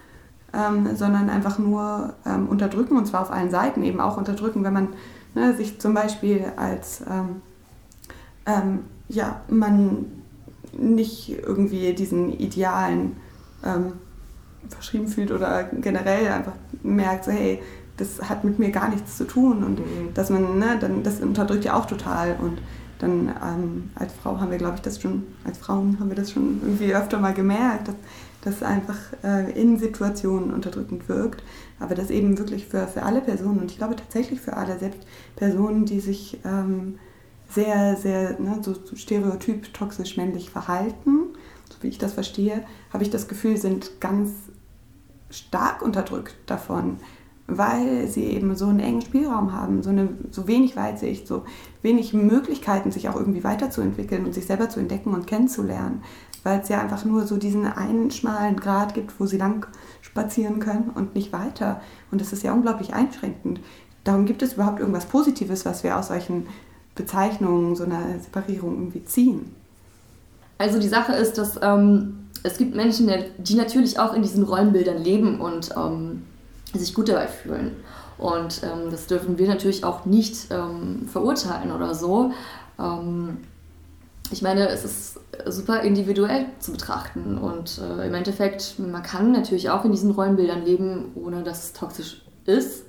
ähm, 0.52 0.96
sondern 0.96 1.30
einfach 1.30 1.58
nur 1.58 2.14
ähm, 2.26 2.48
unterdrücken 2.48 2.96
und 2.96 3.06
zwar 3.06 3.22
auf 3.22 3.30
allen 3.30 3.50
Seiten 3.50 3.82
eben 3.82 4.00
auch 4.00 4.16
unterdrücken, 4.16 4.64
wenn 4.64 4.72
man 4.72 4.88
Ne, 5.34 5.54
sich 5.54 5.78
zum 5.78 5.94
Beispiel 5.94 6.44
als, 6.56 7.02
ähm, 7.08 7.42
ähm, 8.46 8.80
ja, 9.08 9.40
man 9.48 10.06
nicht 10.76 11.30
irgendwie 11.30 11.92
diesen 11.94 12.32
Idealen 12.32 13.16
ähm, 13.64 13.94
verschrieben 14.68 15.09
fühlt 15.09 15.31
oder 15.33 15.64
generell 15.64 16.29
einfach 16.29 16.53
merkt, 16.83 17.25
so, 17.25 17.31
hey, 17.31 17.61
das 17.97 18.29
hat 18.29 18.44
mit 18.44 18.59
mir 18.59 18.71
gar 18.71 18.88
nichts 18.88 19.16
zu 19.16 19.25
tun 19.25 19.64
und 19.64 19.81
mhm. 19.81 20.14
dass 20.14 20.31
man, 20.31 20.59
ne, 20.59 20.79
dann, 20.81 21.03
das 21.03 21.21
unterdrückt 21.21 21.64
ja 21.64 21.75
auch 21.75 21.87
total 21.87 22.37
und 22.40 22.59
dann 22.99 23.29
ähm, 23.29 23.90
als 23.94 24.12
Frau 24.12 24.40
haben 24.40 24.51
wir, 24.51 24.59
glaube 24.59 24.77
ich, 24.77 24.83
das 24.83 25.01
schon, 25.01 25.25
als 25.44 25.59
Frauen 25.59 25.99
haben 26.01 26.09
wir 26.09 26.16
das 26.16 26.33
schon 26.33 26.61
irgendwie 26.62 26.94
öfter 26.94 27.18
mal 27.18 27.35
gemerkt, 27.35 27.88
dass 27.88 27.94
das 28.42 28.62
einfach 28.62 28.97
äh, 29.23 29.51
in 29.61 29.79
Situationen 29.79 30.53
unterdrückend 30.53 31.09
wirkt, 31.09 31.42
aber 31.81 31.94
das 31.94 32.11
eben 32.11 32.38
wirklich 32.38 32.66
für, 32.66 32.87
für 32.87 33.03
alle 33.03 33.21
Personen 33.21 33.61
und 33.61 33.71
ich 33.71 33.79
glaube 33.79 33.97
tatsächlich 33.97 34.40
für 34.40 34.57
alle, 34.57 34.79
selbst 34.79 35.01
Personen, 35.37 35.85
die 35.85 36.01
sich 36.01 36.38
ähm, 36.44 36.99
sehr, 37.51 37.97
sehr 37.97 38.38
ne, 38.40 38.59
so, 38.62 38.75
stereotyp 38.94 39.73
toxisch 39.75 40.16
männlich 40.16 40.51
verhalten, 40.51 41.35
wie 41.80 41.88
ich 41.88 41.98
das 41.98 42.14
verstehe, 42.14 42.64
habe 42.92 43.02
ich 43.02 43.10
das 43.10 43.28
Gefühl, 43.28 43.56
sind 43.56 44.00
ganz 44.00 44.30
stark 45.30 45.82
unterdrückt 45.82 46.34
davon, 46.46 46.98
weil 47.46 48.08
sie 48.08 48.24
eben 48.24 48.54
so 48.56 48.66
einen 48.66 48.80
engen 48.80 49.02
Spielraum 49.02 49.52
haben, 49.52 49.82
so, 49.82 49.90
eine, 49.90 50.08
so 50.30 50.46
wenig 50.46 50.76
Weitsicht, 50.76 51.26
so 51.26 51.44
wenig 51.82 52.12
Möglichkeiten, 52.12 52.90
sich 52.90 53.08
auch 53.08 53.16
irgendwie 53.16 53.44
weiterzuentwickeln 53.44 54.26
und 54.26 54.34
sich 54.34 54.46
selber 54.46 54.68
zu 54.68 54.80
entdecken 54.80 55.14
und 55.14 55.26
kennenzulernen 55.26 56.02
weil 56.42 56.60
es 56.60 56.68
ja 56.68 56.80
einfach 56.80 57.04
nur 57.04 57.26
so 57.26 57.36
diesen 57.36 57.66
einen 57.66 58.10
schmalen 58.10 58.56
Grat 58.56 58.94
gibt, 58.94 59.18
wo 59.20 59.26
sie 59.26 59.36
lang 59.36 59.66
spazieren 60.00 60.60
können 60.60 60.90
und 60.94 61.14
nicht 61.14 61.32
weiter. 61.32 61.80
Und 62.10 62.20
das 62.20 62.32
ist 62.32 62.42
ja 62.42 62.52
unglaublich 62.52 62.94
einschränkend. 62.94 63.60
Darum 64.04 64.24
gibt 64.24 64.42
es 64.42 64.54
überhaupt 64.54 64.80
irgendwas 64.80 65.06
Positives, 65.06 65.66
was 65.66 65.82
wir 65.84 65.98
aus 65.98 66.08
solchen 66.08 66.46
Bezeichnungen, 66.94 67.76
so 67.76 67.84
einer 67.84 68.18
Separierung 68.18 68.76
irgendwie 68.76 69.04
ziehen. 69.04 69.54
Also 70.59 70.79
die 70.79 70.88
Sache 70.88 71.12
ist, 71.12 71.38
dass 71.38 71.59
ähm, 71.62 72.29
es 72.42 72.59
gibt 72.59 72.75
Menschen, 72.75 73.11
die 73.38 73.55
natürlich 73.55 73.99
auch 73.99 74.12
in 74.12 74.23
diesen 74.23 74.42
Rollenbildern 74.44 75.03
leben 75.03 75.40
und 75.40 75.71
ähm, 75.77 76.25
sich 76.75 76.94
gut 76.94 77.09
dabei 77.09 77.29
fühlen. 77.29 77.77
Und 78.18 78.62
ähm, 78.64 78.90
das 78.90 79.07
dürfen 79.07 79.38
wir 79.38 79.49
natürlich 79.49 79.85
auch 79.85 80.05
nicht 80.05 80.49
ähm, 80.51 81.09
verurteilen 81.11 81.73
oder 81.73 81.94
so. 81.94 82.33
Ähm, 82.79 83.38
ich 84.31 84.42
meine, 84.42 84.68
es 84.68 84.85
ist 84.85 85.21
super 85.47 85.81
individuell 85.81 86.47
zu 86.59 86.73
betrachten 86.73 87.38
und 87.38 87.79
äh, 87.79 88.07
im 88.07 88.14
Endeffekt, 88.14 88.79
man 88.79 89.03
kann 89.03 89.33
natürlich 89.33 89.71
auch 89.71 89.85
in 89.85 89.92
diesen 89.92 90.11
Rollenbildern 90.11 90.64
leben, 90.64 91.12
ohne 91.14 91.42
dass 91.42 91.64
es 91.64 91.73
toxisch 91.73 92.23
ist, 92.44 92.85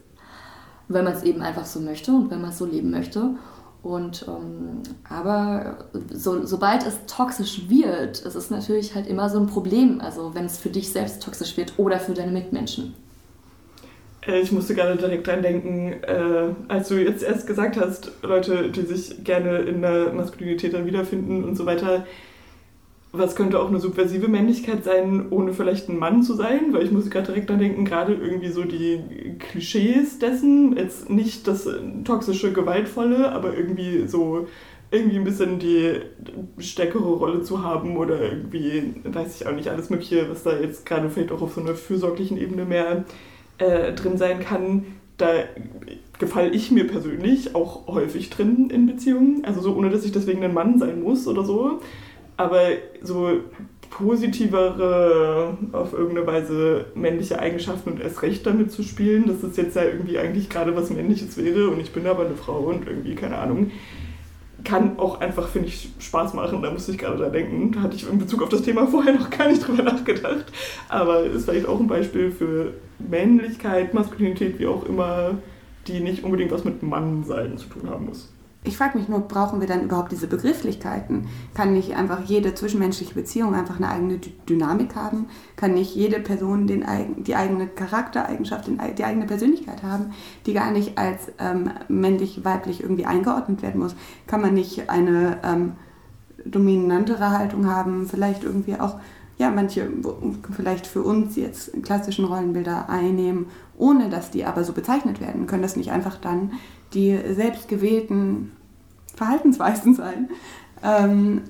wenn 0.90 1.06
man 1.06 1.14
es 1.14 1.24
eben 1.24 1.42
einfach 1.42 1.66
so 1.66 1.80
möchte 1.80 2.12
und 2.12 2.30
wenn 2.32 2.42
man 2.42 2.50
es 2.50 2.58
so 2.58 2.66
leben 2.66 2.92
möchte. 2.92 3.36
Und 3.82 4.26
ähm, 4.28 4.84
aber 5.10 5.86
so, 6.12 6.46
sobald 6.46 6.86
es 6.86 6.98
toxisch 7.08 7.70
wird, 7.70 8.20
ist 8.20 8.36
es 8.36 8.50
natürlich 8.50 8.94
halt 8.94 9.08
immer 9.08 9.30
so 9.30 9.40
ein 9.40 9.48
Problem. 9.48 10.02
Also 10.02 10.36
wenn 10.36 10.46
es 10.46 10.58
für 10.58 10.70
dich 10.70 10.92
selbst 10.92 11.24
toxisch 11.24 11.56
wird 11.56 11.74
oder 11.78 12.00
für 12.00 12.14
deine 12.14 12.32
Mitmenschen. 12.32 12.94
Äh, 14.28 14.42
ich 14.42 14.52
musste 14.52 14.76
gerade 14.76 14.98
direkt 14.98 15.28
dran 15.28 15.42
denken, 15.42 15.94
äh, 16.04 16.54
als 16.68 16.90
du 16.90 16.96
jetzt 16.96 17.24
erst 17.24 17.48
gesagt 17.48 17.78
hast, 17.78 18.12
Leute, 18.22 18.70
die 18.70 18.82
sich 18.82 19.24
gerne 19.24 19.60
in 19.60 19.82
der 19.82 20.14
Maskulinität 20.14 20.74
dann 20.74 20.86
wiederfinden 20.86 21.44
und 21.44 21.56
so 21.56 21.66
weiter, 21.66 22.06
was 23.12 23.36
könnte 23.36 23.60
auch 23.60 23.70
eine 23.70 23.80
subversive 23.80 24.28
Männlichkeit 24.28 24.84
sein, 24.84 25.28
ohne 25.32 25.54
vielleicht 25.54 25.90
ein 25.90 25.98
Mann 25.98 26.22
zu 26.22 26.36
sein? 26.36 26.74
Weil 26.74 26.84
ich 26.84 26.92
musste 26.92 27.10
gerade 27.10 27.28
direkt 27.28 27.50
dran 27.50 27.60
denken, 27.60 27.86
gerade 27.86 28.14
irgendwie 28.14 28.50
so 28.50 28.64
die 28.64 29.00
Klischees 29.40 30.20
dessen, 30.20 30.78
jetzt 30.78 31.10
nicht 31.10 31.48
das 31.48 31.68
toxische, 32.04 32.54
gewaltvolle, 32.54 33.32
aber 33.32 33.58
irgendwie 33.58 34.08
so 34.08 34.48
irgendwie 34.92 35.18
ein 35.18 35.24
bisschen 35.24 35.60
die 35.60 36.02
stärkere 36.60 37.04
Rolle 37.04 37.42
zu 37.42 37.64
haben 37.64 37.98
oder 37.98 38.22
irgendwie, 38.22 38.94
weiß 39.04 39.42
ich 39.42 39.48
auch 39.48 39.56
nicht, 39.56 39.70
alles 39.70 39.90
Mögliche, 39.90 40.30
was 40.30 40.44
da 40.44 40.60
jetzt 40.60 40.86
gerade 40.86 41.10
vielleicht 41.10 41.32
auch 41.32 41.42
auf 41.42 41.54
so 41.54 41.62
einer 41.62 41.76
fürsorglichen 41.76 42.38
Ebene 42.38 42.66
mehr 42.66 43.06
äh, 43.60 43.94
drin 43.94 44.18
sein 44.18 44.40
kann, 44.40 44.86
da 45.18 45.28
gefalle 46.18 46.50
ich 46.50 46.72
mir 46.72 46.88
persönlich 46.88 47.56
auch 47.56 47.88
häufig 47.88 48.30
drin 48.30 48.70
in 48.70 48.88
Beziehungen. 48.88 49.44
Also 49.46 49.62
so, 49.62 49.76
ohne 49.76 49.90
dass 49.90 50.06
ich 50.06 50.12
deswegen 50.12 50.44
ein 50.44 50.54
Mann 50.54 50.80
sein 50.80 51.02
muss 51.02 51.28
oder 51.28 51.44
so. 51.44 51.82
Aber 52.40 52.70
so 53.02 53.42
positivere, 53.90 55.58
auf 55.74 55.92
irgendeine 55.92 56.26
Weise 56.26 56.86
männliche 56.96 57.38
Eigenschaften 57.38 57.92
und 57.92 58.02
erst 58.02 58.22
recht 58.22 58.46
damit 58.46 58.72
zu 58.72 58.82
spielen, 58.82 59.28
dass 59.28 59.42
das 59.42 59.58
jetzt 59.58 59.76
ja 59.76 59.84
irgendwie 59.84 60.18
eigentlich 60.18 60.50
gerade 60.50 60.74
was 60.74 60.90
Männliches 60.90 61.36
wäre 61.36 61.68
und 61.68 61.82
ich 61.82 61.92
bin 61.92 62.08
aber 62.08 62.26
eine 62.26 62.36
Frau 62.36 62.60
und 62.60 62.88
irgendwie, 62.88 63.14
keine 63.14 63.40
Ahnung, 63.40 63.72
kann 64.64 64.98
auch 65.00 65.20
einfach, 65.20 65.50
finde 65.50 65.68
ich, 65.68 65.90
Spaß 66.00 66.34
machen. 66.34 66.62
Da 66.62 66.72
musste 66.72 66.94
ich 66.94 66.98
gerade 66.98 67.18
da 67.18 67.28
denken. 67.28 67.74
Da 67.74 67.82
hatte 67.82 67.98
ich 67.98 68.10
in 68.10 68.20
Bezug 68.20 68.42
auf 68.42 68.50
das 68.50 68.62
Thema 68.62 68.88
vorher 68.88 69.14
noch 69.14 69.30
gar 69.30 69.50
nicht 69.50 69.68
drüber 69.68 69.84
nachgedacht. 69.84 70.46
Aber 70.88 71.24
ist 71.24 71.44
vielleicht 71.44 71.68
auch 71.68 71.80
ein 71.80 71.88
Beispiel 71.88 72.32
für 72.32 72.74
Männlichkeit, 73.00 73.94
Maskulinität, 73.94 74.60
wie 74.60 74.68
auch 74.68 74.86
immer, 74.86 75.38
die 75.88 76.00
nicht 76.00 76.24
unbedingt 76.24 76.52
was 76.52 76.64
mit 76.64 76.84
Mannsein 76.84 77.58
zu 77.58 77.68
tun 77.68 77.90
haben 77.90 78.06
muss. 78.06 78.30
Ich 78.66 78.76
frage 78.76 78.98
mich 78.98 79.08
nur, 79.08 79.22
brauchen 79.22 79.62
wir 79.62 79.68
dann 79.68 79.84
überhaupt 79.84 80.12
diese 80.12 80.28
Begrifflichkeiten? 80.28 81.28
Kann 81.54 81.74
nicht 81.74 81.96
einfach 81.96 82.26
jede 82.26 82.54
zwischenmenschliche 82.54 83.14
Beziehung 83.14 83.56
einfach 83.56 83.78
eine 83.78 83.88
eigene 83.88 84.18
D 84.18 84.34
Dynamik 84.50 84.96
haben? 84.96 85.28
Kann 85.56 85.76
nicht 85.76 85.96
jede 85.96 86.20
Person 86.20 86.68
den, 86.68 86.86
die 87.18 87.36
eigene 87.38 87.68
Charaktereigenschaft, 87.68 88.70
die 88.98 89.04
eigene 89.04 89.26
Persönlichkeit 89.26 89.82
haben, 89.82 90.12
die 90.46 90.54
gar 90.54 90.72
nicht 90.72 90.98
als 90.98 91.32
ähm, 91.40 91.72
männlich-weiblich 91.88 92.82
irgendwie 92.84 93.06
eingeordnet 93.06 93.62
werden 93.62 93.80
muss? 93.80 93.96
Kann 94.28 94.42
man 94.42 94.54
nicht 94.54 94.90
eine 94.90 95.38
ähm, 95.44 95.72
dominantere 96.44 97.32
Haltung 97.32 97.66
haben, 97.66 98.08
vielleicht 98.08 98.44
irgendwie 98.44 98.78
auch 98.78 99.00
ja, 99.38 99.50
manche 99.50 99.90
vielleicht 100.54 100.86
für 100.86 101.02
uns 101.02 101.38
jetzt 101.38 101.72
klassischen 101.82 102.26
Rollenbilder 102.26 102.90
einnehmen, 102.90 103.46
ohne 103.78 104.10
dass 104.10 104.32
die 104.32 104.44
aber 104.44 104.66
so 104.66 104.74
bezeichnet 104.74 105.22
werden. 105.22 105.48
Können 105.48 105.62
das 105.62 105.78
nicht 105.78 105.92
einfach 105.92 106.18
dann 106.18 106.52
die 106.94 107.18
selbstgewählten 107.34 108.52
Verhaltensweisen 109.16 109.96
sein? 109.96 110.30
Ähm, 110.84 111.42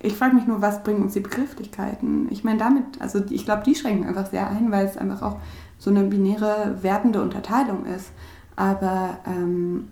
ich 0.00 0.14
frage 0.14 0.36
mich 0.36 0.46
nur, 0.46 0.62
was 0.62 0.84
bringen 0.84 1.02
uns 1.02 1.14
die 1.14 1.20
Begrifflichkeiten? 1.20 2.28
Ich 2.30 2.44
meine, 2.44 2.58
damit, 2.58 3.00
also 3.00 3.20
ich 3.30 3.44
glaube, 3.44 3.64
die 3.64 3.74
schränken 3.74 4.06
einfach 4.06 4.26
sehr 4.26 4.48
ein, 4.48 4.70
weil 4.70 4.86
es 4.86 4.96
einfach 4.96 5.22
auch 5.22 5.36
so 5.78 5.90
eine 5.90 6.04
binäre, 6.04 6.78
wertende 6.82 7.20
Unterteilung 7.20 7.84
ist. 7.86 8.10
Aber 8.54 9.18
ähm, 9.26 9.88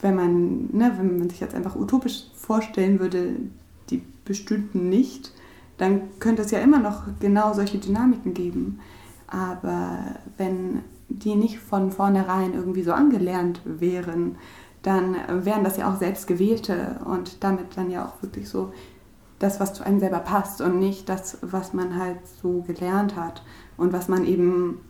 wenn 0.00 0.14
man, 0.14 0.68
ne, 0.72 0.92
wenn 0.96 1.18
man 1.18 1.30
sich 1.30 1.40
jetzt 1.40 1.54
einfach 1.54 1.76
utopisch 1.76 2.24
vorstellen 2.34 3.00
würde, 3.00 3.36
die 3.90 4.02
bestünden 4.24 4.88
nicht, 4.88 5.32
dann 5.78 6.02
könnte 6.20 6.42
es 6.42 6.50
ja 6.50 6.60
immer 6.60 6.78
noch 6.78 7.02
genau 7.20 7.52
solche 7.52 7.78
Dynamiken 7.78 8.34
geben. 8.34 8.80
Aber 9.26 9.98
wenn 10.36 10.80
die 11.10 11.34
nicht 11.34 11.58
von 11.58 11.90
vornherein 11.90 12.54
irgendwie 12.54 12.82
so 12.82 12.92
angelernt 12.92 13.60
wären, 13.64 14.36
dann 14.82 15.16
wären 15.44 15.64
das 15.64 15.76
ja 15.76 15.92
auch 15.92 15.98
selbstgewählte 15.98 17.00
und 17.04 17.44
damit 17.44 17.76
dann 17.76 17.90
ja 17.90 18.06
auch 18.06 18.22
wirklich 18.22 18.48
so 18.48 18.72
das, 19.38 19.60
was 19.60 19.74
zu 19.74 19.84
einem 19.84 20.00
selber 20.00 20.20
passt 20.20 20.60
und 20.60 20.78
nicht 20.78 21.08
das, 21.08 21.38
was 21.42 21.74
man 21.74 21.98
halt 21.98 22.18
so 22.42 22.62
gelernt 22.62 23.16
hat 23.16 23.42
und 23.76 23.92
was 23.92 24.08
man 24.08 24.24
eben 24.24 24.80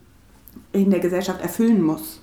in 0.72 0.90
der 0.90 1.00
Gesellschaft 1.00 1.40
erfüllen 1.40 1.83
muss. 1.83 2.20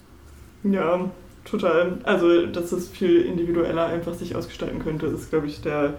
Ja, 0.63 1.09
total. 1.45 1.99
Also, 2.03 2.45
dass 2.45 2.71
es 2.71 2.89
viel 2.89 3.21
individueller 3.21 3.85
einfach 3.85 4.13
sich 4.13 4.35
ausgestalten 4.35 4.79
könnte, 4.79 5.07
ist, 5.07 5.29
glaube 5.29 5.47
ich, 5.47 5.61
der 5.61 5.95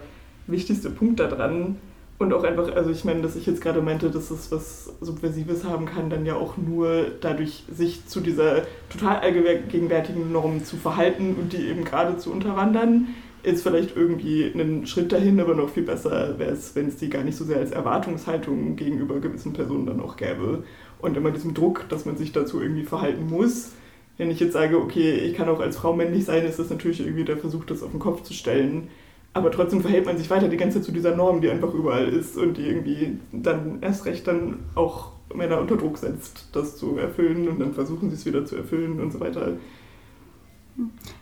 wichtigste 0.47 0.89
Punkt 0.89 1.19
daran. 1.19 1.77
Und 2.19 2.33
auch 2.33 2.43
einfach, 2.43 2.75
also 2.75 2.89
ich 2.89 3.05
meine, 3.05 3.21
dass 3.21 3.37
ich 3.37 3.45
jetzt 3.45 3.61
gerade 3.61 3.81
meinte, 3.81 4.11
dass 4.11 4.29
es 4.29 4.51
was 4.51 4.93
Subversives 4.99 5.63
haben 5.63 5.85
kann, 5.85 6.09
dann 6.09 6.25
ja 6.25 6.35
auch 6.35 6.57
nur 6.57 7.05
dadurch, 7.21 7.63
sich 7.71 8.05
zu 8.07 8.19
dieser 8.19 8.63
total 8.89 9.21
allgegenwärtigen 9.21 10.29
Norm 10.29 10.65
zu 10.65 10.75
verhalten 10.75 11.37
und 11.39 11.53
die 11.53 11.65
eben 11.65 11.85
gerade 11.85 12.17
zu 12.17 12.29
unterwandern, 12.33 13.07
ist 13.41 13.63
vielleicht 13.63 13.95
irgendwie 13.95 14.51
ein 14.53 14.85
Schritt 14.85 15.13
dahin, 15.13 15.39
aber 15.39 15.55
noch 15.55 15.69
viel 15.69 15.83
besser 15.83 16.37
wäre 16.37 16.51
es, 16.51 16.75
wenn 16.75 16.89
es 16.89 16.97
die 16.97 17.09
gar 17.09 17.23
nicht 17.23 17.37
so 17.37 17.45
sehr 17.45 17.59
als 17.59 17.71
Erwartungshaltung 17.71 18.75
gegenüber 18.75 19.21
gewissen 19.21 19.53
Personen 19.53 19.85
dann 19.85 20.01
auch 20.01 20.17
gäbe. 20.17 20.65
Und 20.99 21.15
immer 21.15 21.31
diesem 21.31 21.53
Druck, 21.53 21.87
dass 21.87 22.03
man 22.03 22.17
sich 22.17 22.33
dazu 22.33 22.61
irgendwie 22.61 22.83
verhalten 22.83 23.29
muss. 23.29 23.71
Wenn 24.17 24.29
ich 24.29 24.41
jetzt 24.41 24.51
sage, 24.51 24.77
okay, 24.77 25.13
ich 25.13 25.35
kann 25.35 25.47
auch 25.47 25.61
als 25.61 25.77
Frau 25.77 25.93
männlich 25.93 26.25
sein, 26.25 26.45
ist 26.45 26.59
das 26.59 26.69
natürlich 26.69 26.99
irgendwie 26.99 27.23
der 27.23 27.37
Versuch, 27.37 27.63
das 27.63 27.81
auf 27.81 27.91
den 27.91 28.01
Kopf 28.01 28.23
zu 28.23 28.33
stellen 28.33 28.89
aber 29.33 29.51
trotzdem 29.51 29.81
verhält 29.81 30.05
man 30.05 30.17
sich 30.17 30.29
weiter 30.29 30.47
die 30.47 30.57
ganze 30.57 30.79
Zeit 30.79 30.85
zu 30.85 30.91
dieser 30.91 31.15
Norm, 31.15 31.41
die 31.41 31.49
einfach 31.49 31.73
überall 31.73 32.07
ist 32.09 32.37
und 32.37 32.57
die 32.57 32.67
irgendwie 32.67 33.19
dann 33.31 33.79
erst 33.81 34.05
recht 34.05 34.27
dann 34.27 34.59
auch 34.75 35.11
Männer 35.33 35.59
unter 35.59 35.77
Druck 35.77 35.97
setzt, 35.97 36.47
das 36.53 36.77
zu 36.77 36.97
erfüllen 36.97 37.47
und 37.47 37.59
dann 37.59 37.73
versuchen 37.73 38.09
sie 38.09 38.15
es 38.15 38.25
wieder 38.25 38.45
zu 38.45 38.55
erfüllen 38.55 38.99
und 38.99 39.11
so 39.11 39.19
weiter. 39.19 39.53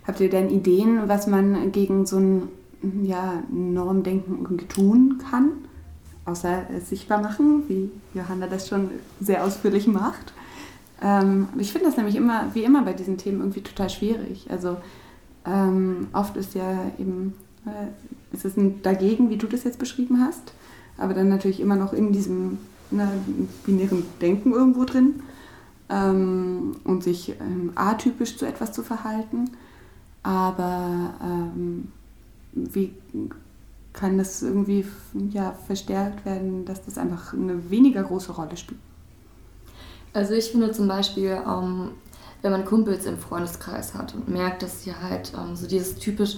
Habt 0.05 0.19
ihr 0.19 0.29
denn 0.29 0.49
Ideen, 0.49 1.07
was 1.07 1.27
man 1.27 1.71
gegen 1.71 2.05
so 2.05 2.17
ein 2.17 2.43
ja, 3.03 3.43
Normdenken 3.51 4.57
tun 4.69 5.19
kann? 5.29 5.51
Außer 6.25 6.67
es 6.75 6.89
sichtbar 6.89 7.21
machen, 7.21 7.63
wie 7.67 7.89
Johanna 8.13 8.47
das 8.47 8.67
schon 8.67 8.89
sehr 9.19 9.43
ausführlich 9.43 9.87
macht. 9.87 10.33
Ähm, 11.01 11.47
ich 11.57 11.71
finde 11.71 11.87
das 11.87 11.97
nämlich 11.97 12.15
immer, 12.15 12.53
wie 12.53 12.63
immer 12.63 12.83
bei 12.83 12.93
diesen 12.93 13.17
Themen 13.17 13.39
irgendwie 13.39 13.61
total 13.61 13.89
schwierig. 13.89 14.47
Also 14.49 14.77
ähm, 15.45 16.07
oft 16.13 16.35
ist 16.37 16.53
ja 16.53 16.91
eben 16.99 17.33
es 18.33 18.45
ist 18.45 18.57
ein 18.57 18.81
dagegen, 18.81 19.29
wie 19.29 19.37
du 19.37 19.47
das 19.47 19.63
jetzt 19.63 19.79
beschrieben 19.79 20.21
hast, 20.21 20.53
aber 20.97 21.13
dann 21.13 21.29
natürlich 21.29 21.59
immer 21.59 21.75
noch 21.75 21.93
in 21.93 22.11
diesem 22.11 22.57
ne, 22.91 23.09
binären 23.65 24.03
Denken 24.21 24.51
irgendwo 24.53 24.83
drin 24.85 25.21
ähm, 25.89 26.77
und 26.83 27.03
sich 27.03 27.29
ähm, 27.39 27.71
atypisch 27.75 28.37
zu 28.37 28.45
etwas 28.45 28.73
zu 28.73 28.83
verhalten. 28.83 29.51
Aber 30.23 31.13
ähm, 31.23 31.91
wie 32.53 32.93
kann 33.93 34.17
das 34.17 34.41
irgendwie 34.41 34.85
ja, 35.31 35.53
verstärkt 35.65 36.25
werden, 36.25 36.65
dass 36.65 36.85
das 36.85 36.97
einfach 36.97 37.33
eine 37.33 37.69
weniger 37.69 38.03
große 38.03 38.31
Rolle 38.31 38.57
spielt? 38.57 38.79
Also 40.13 40.33
ich 40.33 40.51
finde 40.51 40.71
zum 40.71 40.87
Beispiel, 40.87 41.37
ähm, 41.47 41.91
wenn 42.41 42.51
man 42.51 42.65
Kumpels 42.65 43.05
im 43.05 43.17
Freundeskreis 43.17 43.93
hat 43.93 44.13
und 44.15 44.29
merkt, 44.29 44.63
dass 44.63 44.83
sie 44.83 44.93
halt 44.93 45.33
ähm, 45.37 45.55
so 45.55 45.67
dieses 45.67 45.95
typisch 45.95 46.37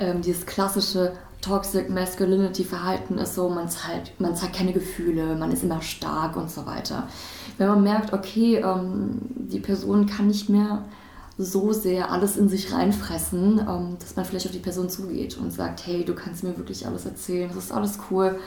ähm, 0.00 0.22
dieses 0.22 0.46
klassische 0.46 1.12
Toxic 1.40 1.88
Masculinity 1.88 2.64
Verhalten 2.64 3.18
ist 3.18 3.34
so, 3.34 3.48
man 3.48 3.68
zeigt, 3.68 4.20
man 4.20 4.36
zeigt 4.36 4.56
keine 4.56 4.72
Gefühle, 4.72 5.36
man 5.36 5.52
ist 5.52 5.62
immer 5.62 5.80
stark 5.80 6.36
und 6.36 6.50
so 6.50 6.66
weiter. 6.66 7.08
Wenn 7.56 7.68
man 7.68 7.82
merkt, 7.82 8.12
okay, 8.12 8.56
ähm, 8.56 9.18
die 9.36 9.60
Person 9.60 10.06
kann 10.06 10.26
nicht 10.26 10.48
mehr 10.48 10.84
so 11.38 11.72
sehr 11.72 12.10
alles 12.10 12.36
in 12.36 12.50
sich 12.50 12.72
reinfressen, 12.72 13.58
ähm, 13.60 13.96
dass 13.98 14.16
man 14.16 14.26
vielleicht 14.26 14.46
auf 14.46 14.52
die 14.52 14.58
Person 14.58 14.90
zugeht 14.90 15.38
und 15.38 15.50
sagt, 15.50 15.86
hey, 15.86 16.04
du 16.04 16.14
kannst 16.14 16.44
mir 16.44 16.56
wirklich 16.58 16.86
alles 16.86 17.06
erzählen, 17.06 17.48
das 17.48 17.64
ist 17.64 17.72
alles 17.72 17.98
cool. 18.10 18.38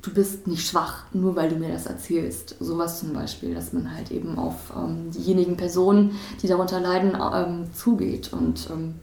Du 0.00 0.12
bist 0.12 0.46
nicht 0.48 0.66
schwach, 0.66 1.04
nur 1.12 1.36
weil 1.36 1.50
du 1.50 1.56
mir 1.56 1.68
das 1.68 1.86
erzählst. 1.86 2.56
Sowas 2.58 2.98
zum 2.98 3.12
Beispiel, 3.12 3.54
dass 3.54 3.72
man 3.72 3.94
halt 3.94 4.10
eben 4.10 4.36
auf 4.36 4.72
ähm, 4.74 5.10
diejenigen 5.12 5.56
Personen, 5.56 6.18
die 6.42 6.48
darunter 6.48 6.80
leiden, 6.80 7.16
ähm, 7.34 7.66
zugeht 7.72 8.32
und 8.32 8.68
ähm, 8.70 8.94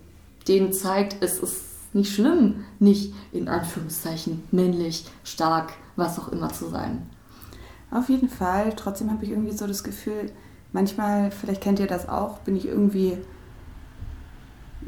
denen 0.48 0.74
zeigt, 0.74 1.24
es 1.24 1.40
ist 1.40 1.69
nicht 1.94 2.14
schlimm, 2.14 2.66
nicht 2.80 3.14
in 3.32 3.48
Anführungszeichen 3.48 4.44
männlich, 4.52 5.06
stark, 5.24 5.74
was 5.96 6.20
auch 6.20 6.30
immer 6.30 6.50
zu 6.52 6.70
sein. 6.70 7.10
Auf 7.92 8.10
jeden 8.10 8.30
Fall. 8.30 8.74
Trotzdem 8.76 9.12
habe 9.12 9.26
ich 9.26 9.32
irgendwie 9.32 9.56
so 9.56 9.66
das 9.66 9.84
Gefühl, 9.84 10.32
manchmal, 10.72 11.32
vielleicht 11.32 11.62
kennt 11.62 11.80
ihr 11.80 11.88
das 11.88 12.08
auch, 12.08 12.40
bin 12.40 12.56
ich 12.56 12.68
irgendwie 12.68 13.18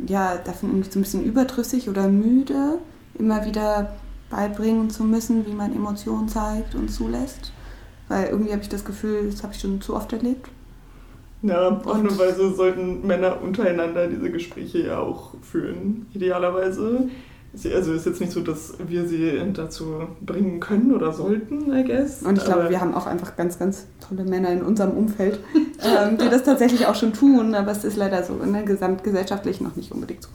ja, 0.08 0.38
davon 0.38 0.70
irgendwie 0.70 0.92
so 0.92 1.00
ein 1.00 1.04
bisschen 1.04 1.24
überdrüssig 1.24 1.90
oder 1.90 2.08
müde, 2.08 2.80
immer 3.16 3.46
wieder 3.46 3.94
beibringen 4.30 4.90
zu 4.90 5.04
müssen, 5.04 5.46
wie 5.46 5.54
man 5.54 5.76
Emotionen 5.76 6.30
zeigt 6.30 6.76
und 6.76 6.90
zulässt. 6.90 7.52
Weil 8.08 8.28
irgendwie 8.28 8.52
habe 8.52 8.62
ich 8.62 8.70
das 8.70 8.86
Gefühl, 8.86 9.30
das 9.30 9.44
habe 9.44 9.54
ich 9.54 9.60
schon 9.60 9.82
zu 9.82 9.96
oft 9.96 10.12
erlebt. 10.14 10.50
Ja, 11.44 11.82
offenweise 11.86 12.54
sollten 12.54 13.06
Männer 13.06 13.42
untereinander 13.42 14.08
diese 14.08 14.30
Gespräche 14.30 14.88
ja 14.88 15.00
auch 15.00 15.34
führen, 15.42 16.06
idealerweise. 16.14 17.10
Also 17.54 17.92
ist 17.92 18.06
jetzt 18.06 18.22
nicht 18.22 18.32
so, 18.32 18.40
dass 18.40 18.76
wir 18.88 19.06
sie 19.08 19.42
dazu 19.54 20.08
bringen 20.22 20.62
können 20.62 20.94
oder 20.94 21.12
sollten, 21.12 21.74
I 21.74 21.84
guess. 21.84 22.24
Und 22.24 22.38
ich 22.38 22.46
glaube, 22.46 22.70
wir 22.70 22.80
haben 22.80 22.94
auch 22.94 23.08
einfach 23.08 23.36
ganz, 23.36 23.60
ganz 23.60 23.88
tolle 24.08 24.24
Männer 24.24 24.52
in 24.52 24.62
unserem 24.62 24.92
Umfeld, 24.92 25.40
ähm, 25.56 26.18
die 26.18 26.30
das 26.30 26.44
tatsächlich 26.44 26.86
auch 26.86 26.96
schon 26.96 27.12
tun, 27.12 27.54
aber 27.54 27.72
es 27.72 27.84
ist 27.84 27.98
leider 27.98 28.24
so 28.24 28.40
in 28.42 28.54
der 28.54 28.64
gesamtgesellschaftlich 28.64 29.60
noch 29.60 29.76
nicht 29.76 29.92
unbedingt 29.92 30.24
so. 30.24 30.30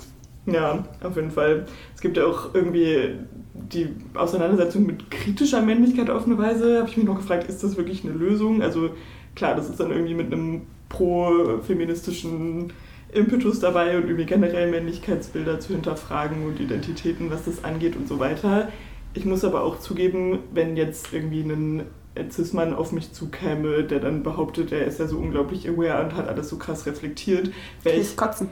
Ja, 0.47 0.85
auf 1.03 1.17
jeden 1.17 1.31
Fall. 1.31 1.67
Es 1.95 2.01
gibt 2.01 2.19
ja 2.19 2.25
auch 2.25 2.55
irgendwie 2.55 3.15
die 3.55 3.89
Auseinandersetzung 4.15 4.87
mit 4.87 5.11
kritischer 5.11 5.63
Männlichkeit 5.63 6.11
auf 6.11 6.27
eine 6.27 6.39
Weise. 6.39 6.79
Habe 6.79 6.89
ich 6.89 6.97
mich 6.97 7.07
noch 7.07 7.17
gefragt, 7.17 7.49
ist 7.49 7.65
das 7.65 7.77
wirklich 7.77 8.05
eine 8.05 8.13
Lösung? 8.13 8.63
Also 8.63 8.91
klar, 9.35 9.57
das 9.57 9.69
ist 9.69 9.81
dann 9.81 9.91
irgendwie 9.91 10.15
mit 10.15 10.33
einem 10.33 10.63
pro-feministischen 10.89 12.73
Impetus 13.13 13.61
dabei 13.61 13.97
und 13.97 14.05
irgendwie 14.05 14.27
generell 14.27 14.71
Männlichkeitsbilder 14.71 15.61
zu 15.61 15.73
hinterfragen 15.73 16.45
und 16.47 16.61
Identitäten, 16.61 17.31
was 17.31 17.45
das 17.45 17.65
angeht 17.65 17.97
und 17.97 18.09
so 18.09 18.19
weiter. 18.19 18.69
Ich 19.15 19.25
muss 19.25 19.45
aber 19.45 19.63
auch 19.63 19.79
zugeben, 19.79 20.41
wenn 20.53 20.77
jetzt 20.77 21.13
irgendwie 21.13 21.41
ein 21.41 21.87
Cis-Mann 22.31 22.75
auf 22.75 22.93
mich 22.93 23.13
zukäme, 23.13 23.85
der 23.85 24.01
dann 24.01 24.23
behauptet, 24.23 24.73
er 24.73 24.87
ist 24.87 25.01
ja 25.01 25.07
so 25.07 25.19
unglaublich 25.19 25.69
aware 25.69 26.05
und 26.05 26.15
hat 26.15 26.29
alles 26.29 26.49
so 26.49 26.57
krass 26.57 26.87
reflektiert, 26.87 27.51
wäre 27.83 27.97
ich... 27.97 28.17
Kotzen. 28.17 28.51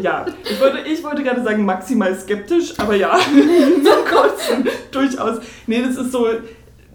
Ja, 0.00 0.26
ich 0.44 0.60
wollte, 0.60 0.78
ich 0.88 1.02
wollte 1.02 1.24
gerade 1.24 1.42
sagen 1.42 1.64
maximal 1.64 2.14
skeptisch, 2.14 2.78
aber 2.78 2.94
ja, 2.94 3.18
zum 3.26 4.04
Kotzen, 4.10 4.68
durchaus. 4.92 5.38
Nee, 5.66 5.82
das 5.82 5.96
ist 5.96 6.12
so, 6.12 6.28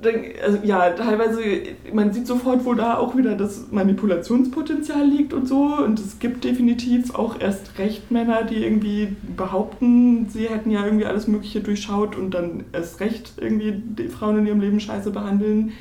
also, 0.04 0.60
ja, 0.64 0.92
teilweise, 0.92 1.42
man 1.92 2.14
sieht 2.14 2.28
sofort, 2.28 2.66
wo 2.66 2.76
da 2.76 2.98
auch 2.98 3.18
wieder 3.18 3.36
das 3.36 3.72
Manipulationspotenzial 3.72 5.08
liegt 5.08 5.34
und 5.34 5.48
so. 5.48 5.76
Und 5.84 6.00
es 6.00 6.20
gibt 6.20 6.44
definitiv 6.44 7.16
auch 7.16 7.40
erst 7.40 7.80
recht 7.80 8.12
Männer, 8.12 8.44
die 8.44 8.64
irgendwie 8.64 9.16
behaupten, 9.36 10.28
sie 10.30 10.50
hätten 10.50 10.70
ja 10.70 10.86
irgendwie 10.86 11.06
alles 11.06 11.28
Mögliche 11.28 11.62
durchschaut 11.62 12.16
und 12.16 12.32
dann 12.32 12.66
erst 12.74 13.00
recht 13.00 13.34
irgendwie 13.38 13.74
die 13.74 14.08
Frauen 14.08 14.40
in 14.40 14.48
ihrem 14.48 14.62
Leben 14.62 14.80
scheiße 14.80 15.10
behandeln. 15.10 15.74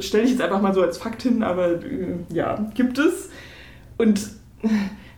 Stelle 0.00 0.24
ich 0.24 0.30
jetzt 0.30 0.42
einfach 0.42 0.60
mal 0.60 0.74
so 0.74 0.82
als 0.82 0.98
Fakt 0.98 1.22
hin, 1.22 1.42
aber 1.42 1.82
äh, 1.82 2.16
ja, 2.32 2.70
gibt 2.74 2.98
es. 2.98 3.30
Und 3.96 4.20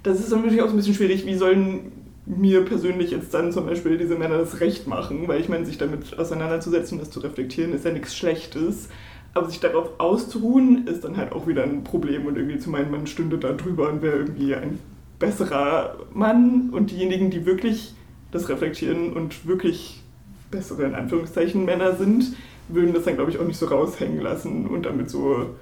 das 0.05 0.21
ist 0.21 0.31
natürlich 0.31 0.63
auch 0.63 0.67
so 0.67 0.75
ein 0.75 0.77
bisschen 0.77 0.95
schwierig, 0.95 1.27
wie 1.27 1.35
sollen 1.35 1.93
mir 2.25 2.65
persönlich 2.65 3.11
jetzt 3.11 3.35
dann 3.35 3.53
zum 3.53 3.67
Beispiel 3.67 3.99
diese 3.99 4.17
Männer 4.17 4.39
das 4.39 4.61
Recht 4.61 4.87
machen, 4.87 5.27
weil 5.27 5.41
ich 5.41 5.49
meine, 5.49 5.67
sich 5.67 5.79
damit 5.79 6.19
auseinanderzusetzen, 6.19 6.99
das 6.99 7.11
zu 7.11 7.21
reflektieren, 7.21 7.73
ist 7.73 7.85
ja 7.85 7.91
nichts 7.91 8.17
Schlechtes. 8.17 8.89
Aber 9.35 9.49
sich 9.49 9.61
darauf 9.61 9.99
auszuruhen, 9.99 10.87
ist 10.87 11.05
dann 11.05 11.17
halt 11.17 11.33
auch 11.33 11.47
wieder 11.47 11.63
ein 11.63 11.85
Problem 11.85 12.27
und 12.27 12.37
irgendwie 12.37 12.59
zu 12.59 12.69
meinen, 12.69 12.91
man 12.91 13.07
stünde 13.07 13.39
da 13.39 13.53
drüber 13.53 13.89
und 13.89 14.03
wäre 14.03 14.17
irgendwie 14.17 14.55
ein 14.55 14.79
besserer 15.19 15.97
Mann 16.13 16.69
und 16.71 16.91
diejenigen, 16.91 17.31
die 17.31 17.47
wirklich 17.47 17.95
das 18.31 18.49
reflektieren 18.49 19.13
und 19.15 19.47
wirklich 19.47 20.03
bessere, 20.51 20.85
in 20.85 20.95
Anführungszeichen, 20.95 21.65
Männer 21.65 21.97
sind, 21.97 22.35
würden 22.69 22.93
das 22.93 23.05
dann, 23.05 23.17
glaube 23.17 23.31
ich, 23.31 23.39
auch 23.39 23.47
nicht 23.47 23.57
so 23.59 23.67
raushängen 23.67 24.21
lassen 24.21 24.67
und 24.67 24.85
damit 24.85 25.09
so 25.09 25.55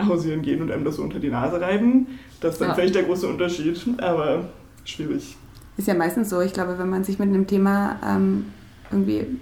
hausieren 0.00 0.42
gehen 0.42 0.62
und 0.62 0.70
einem 0.70 0.84
das 0.84 0.96
so 0.96 1.02
unter 1.02 1.18
die 1.18 1.30
Nase 1.30 1.60
reiben. 1.60 2.06
Das 2.40 2.54
ist 2.54 2.60
dann 2.60 2.68
ja. 2.68 2.74
vielleicht 2.74 2.94
der 2.94 3.02
große 3.02 3.26
Unterschied, 3.26 3.84
aber 3.98 4.48
schwierig. 4.84 5.36
Ist 5.78 5.88
ja 5.88 5.94
meistens 5.94 6.28
so, 6.28 6.42
ich 6.42 6.52
glaube, 6.52 6.78
wenn 6.78 6.90
man 6.90 7.04
sich 7.04 7.18
mit 7.18 7.28
einem 7.28 7.46
Thema 7.46 7.96
ähm, 8.04 8.46
irgendwie 8.90 9.38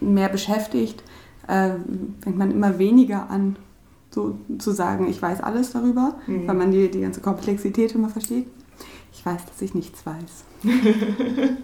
mehr 0.00 0.28
beschäftigt, 0.28 1.02
äh, 1.46 1.70
fängt 2.20 2.36
man 2.36 2.50
immer 2.50 2.78
weniger 2.78 3.30
an, 3.30 3.56
so 4.10 4.36
zu 4.58 4.72
sagen, 4.72 5.08
ich 5.08 5.22
weiß 5.22 5.40
alles 5.40 5.72
darüber, 5.72 6.16
mhm. 6.26 6.46
weil 6.46 6.54
man 6.54 6.70
die, 6.70 6.90
die 6.90 7.00
ganze 7.00 7.20
Komplexität 7.20 7.94
immer 7.94 8.08
versteht. 8.08 8.48
Ich 9.12 9.24
weiß, 9.24 9.46
dass 9.46 9.62
ich 9.62 9.74
nichts 9.74 10.04
weiß. 10.04 10.44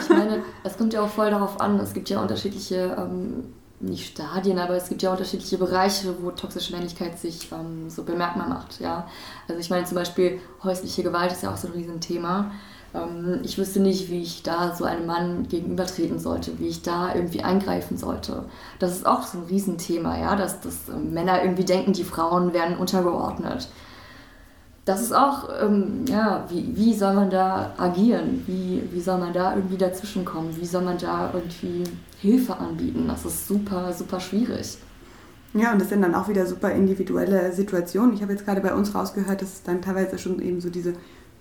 ich 0.00 0.10
meine, 0.10 0.42
es 0.62 0.76
kommt 0.76 0.92
ja 0.92 1.02
auch 1.02 1.08
voll 1.08 1.30
darauf 1.30 1.60
an, 1.60 1.80
es 1.80 1.92
gibt 1.92 2.08
ja 2.10 2.20
unterschiedliche, 2.20 2.96
ähm, 2.98 3.44
nicht 3.80 4.12
Stadien, 4.12 4.58
aber 4.58 4.74
es 4.74 4.88
gibt 4.88 5.02
ja 5.02 5.10
unterschiedliche 5.10 5.58
Bereiche, 5.58 6.14
wo 6.22 6.30
toxische 6.30 6.72
Männlichkeit 6.72 7.18
sich 7.18 7.50
ähm, 7.52 7.90
so 7.90 8.04
bemerkbar 8.04 8.48
macht. 8.48 8.80
Ja? 8.80 9.06
Also 9.48 9.60
ich 9.60 9.70
meine 9.70 9.84
zum 9.84 9.96
Beispiel 9.96 10.40
häusliche 10.62 11.02
Gewalt 11.02 11.32
ist 11.32 11.42
ja 11.42 11.52
auch 11.52 11.56
so 11.56 11.68
ein 11.68 11.74
Riesenthema. 11.74 12.52
Ähm, 12.94 13.40
ich 13.42 13.58
wüsste 13.58 13.80
nicht, 13.80 14.10
wie 14.10 14.22
ich 14.22 14.42
da 14.42 14.74
so 14.74 14.84
einem 14.84 15.06
Mann 15.06 15.48
gegenübertreten 15.48 16.18
sollte, 16.18 16.58
wie 16.58 16.68
ich 16.68 16.82
da 16.82 17.14
irgendwie 17.14 17.42
eingreifen 17.42 17.98
sollte. 17.98 18.44
Das 18.78 18.92
ist 18.92 19.06
auch 19.06 19.22
so 19.22 19.38
ein 19.38 19.44
Riesenthema, 19.44 20.18
ja, 20.18 20.36
dass, 20.36 20.60
dass 20.60 20.88
ähm, 20.88 21.12
Männer 21.12 21.42
irgendwie 21.42 21.64
denken, 21.64 21.92
die 21.92 22.04
Frauen 22.04 22.52
werden 22.52 22.76
untergeordnet. 22.76 23.68
Das 24.86 25.02
ist 25.02 25.12
auch, 25.12 25.48
ähm, 25.60 26.04
ja, 26.08 26.46
wie, 26.48 26.74
wie 26.76 26.94
soll 26.94 27.12
man 27.12 27.28
da 27.28 27.74
agieren? 27.76 28.44
Wie, 28.46 28.82
wie 28.92 29.00
soll 29.00 29.18
man 29.18 29.32
da 29.32 29.56
irgendwie 29.56 29.76
dazwischenkommen? 29.76 30.56
Wie 30.56 30.64
soll 30.64 30.84
man 30.84 30.96
da 30.96 31.32
irgendwie 31.34 31.82
Hilfe 32.20 32.56
anbieten? 32.56 33.06
Das 33.08 33.24
ist 33.24 33.48
super, 33.48 33.92
super 33.92 34.20
schwierig. 34.20 34.78
Ja, 35.54 35.72
und 35.72 35.80
das 35.80 35.88
sind 35.88 36.02
dann 36.02 36.14
auch 36.14 36.28
wieder 36.28 36.46
super 36.46 36.70
individuelle 36.70 37.52
Situationen. 37.52 38.14
Ich 38.14 38.22
habe 38.22 38.32
jetzt 38.32 38.44
gerade 38.44 38.60
bei 38.60 38.74
uns 38.74 38.94
rausgehört, 38.94 39.42
dass 39.42 39.54
es 39.54 39.62
dann 39.64 39.82
teilweise 39.82 40.18
schon 40.18 40.40
eben 40.40 40.60
so 40.60 40.70
diese 40.70 40.92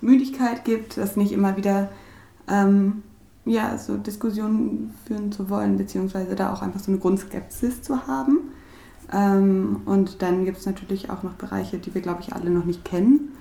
Müdigkeit 0.02 0.66
gibt, 0.66 0.98
das 0.98 1.16
nicht 1.16 1.32
immer 1.32 1.56
wieder 1.56 1.89
ähm, 2.48 3.04
ja, 3.46 3.78
so 3.78 3.98
Diskussionen 3.98 4.91
führen 5.06 5.32
zu 5.32 5.52
wollen, 5.52 5.78
beziehungsweise 5.78 6.36
da 6.36 6.52
auch 6.52 6.64
einfach 6.64 6.80
so 6.80 6.91
eine 6.91 7.00
Grundskepsis 7.00 7.84
zu 7.84 8.08
haben. 8.08 8.39
Ähm, 9.16 9.82
und 9.86 10.22
dann 10.22 10.43
gibt 10.43 10.57
es 10.57 10.66
natürlich 10.66 11.09
auch 11.09 11.24
noch 11.24 11.34
Bereiche, 11.34 11.78
die 11.78 11.93
wir, 11.95 12.01
glaube 12.01 12.22
ich, 12.22 12.34
alle 12.34 12.49
noch 12.49 12.66
nicht 12.66 12.84
kennen, 12.84 13.32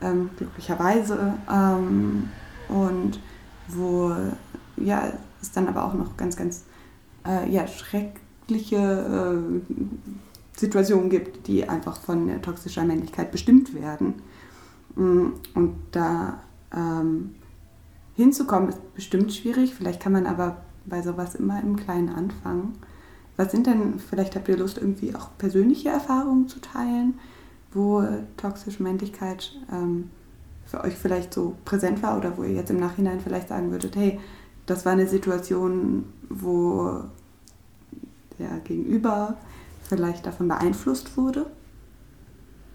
ähm, 0.00 0.30
glücklicherweise. 0.36 1.34
Ähm, 1.52 2.30
und 2.68 3.20
wo 3.68 4.14
ja, 4.76 5.12
es 5.42 5.52
dann 5.52 5.68
aber 5.68 5.84
auch 5.84 5.94
noch 5.94 6.16
ganz, 6.16 6.36
ganz 6.36 6.64
äh, 7.26 7.50
ja, 7.50 7.66
schreckliche 7.66 8.76
äh, 8.76 9.74
Situationen 10.56 11.10
gibt, 11.10 11.46
die 11.46 11.68
einfach 11.68 12.00
von 12.00 12.40
toxischer 12.42 12.84
Männlichkeit 12.84 13.30
bestimmt 13.30 13.74
werden. 13.74 14.14
Mm, 14.96 15.28
und 15.54 15.74
da 15.92 16.40
ähm, 16.74 17.34
hinzukommen 18.16 18.70
ist 18.70 18.94
bestimmt 18.94 19.32
schwierig. 19.32 19.74
Vielleicht 19.74 20.00
kann 20.00 20.12
man 20.12 20.26
aber 20.26 20.62
bei 20.86 21.02
sowas 21.02 21.34
immer 21.34 21.60
im 21.62 21.76
Kleinen 21.76 22.08
anfangen. 22.08 22.78
Was 23.38 23.52
sind 23.52 23.68
denn, 23.68 24.00
vielleicht 24.00 24.34
habt 24.34 24.48
ihr 24.48 24.56
Lust, 24.56 24.78
irgendwie 24.78 25.14
auch 25.14 25.30
persönliche 25.38 25.90
Erfahrungen 25.90 26.48
zu 26.48 26.60
teilen, 26.60 27.14
wo 27.72 28.02
toxische 28.36 28.82
Männlichkeit 28.82 29.52
ähm, 29.72 30.10
für 30.66 30.82
euch 30.82 30.94
vielleicht 30.94 31.32
so 31.32 31.54
präsent 31.64 32.02
war 32.02 32.18
oder 32.18 32.36
wo 32.36 32.42
ihr 32.42 32.52
jetzt 32.52 32.70
im 32.70 32.80
Nachhinein 32.80 33.20
vielleicht 33.20 33.48
sagen 33.48 33.70
würdet, 33.70 33.94
hey, 33.94 34.18
das 34.66 34.84
war 34.84 34.92
eine 34.92 35.06
Situation, 35.06 36.04
wo 36.28 37.04
der 38.40 38.58
Gegenüber 38.64 39.36
vielleicht 39.88 40.26
davon 40.26 40.48
beeinflusst 40.48 41.16
wurde? 41.16 41.46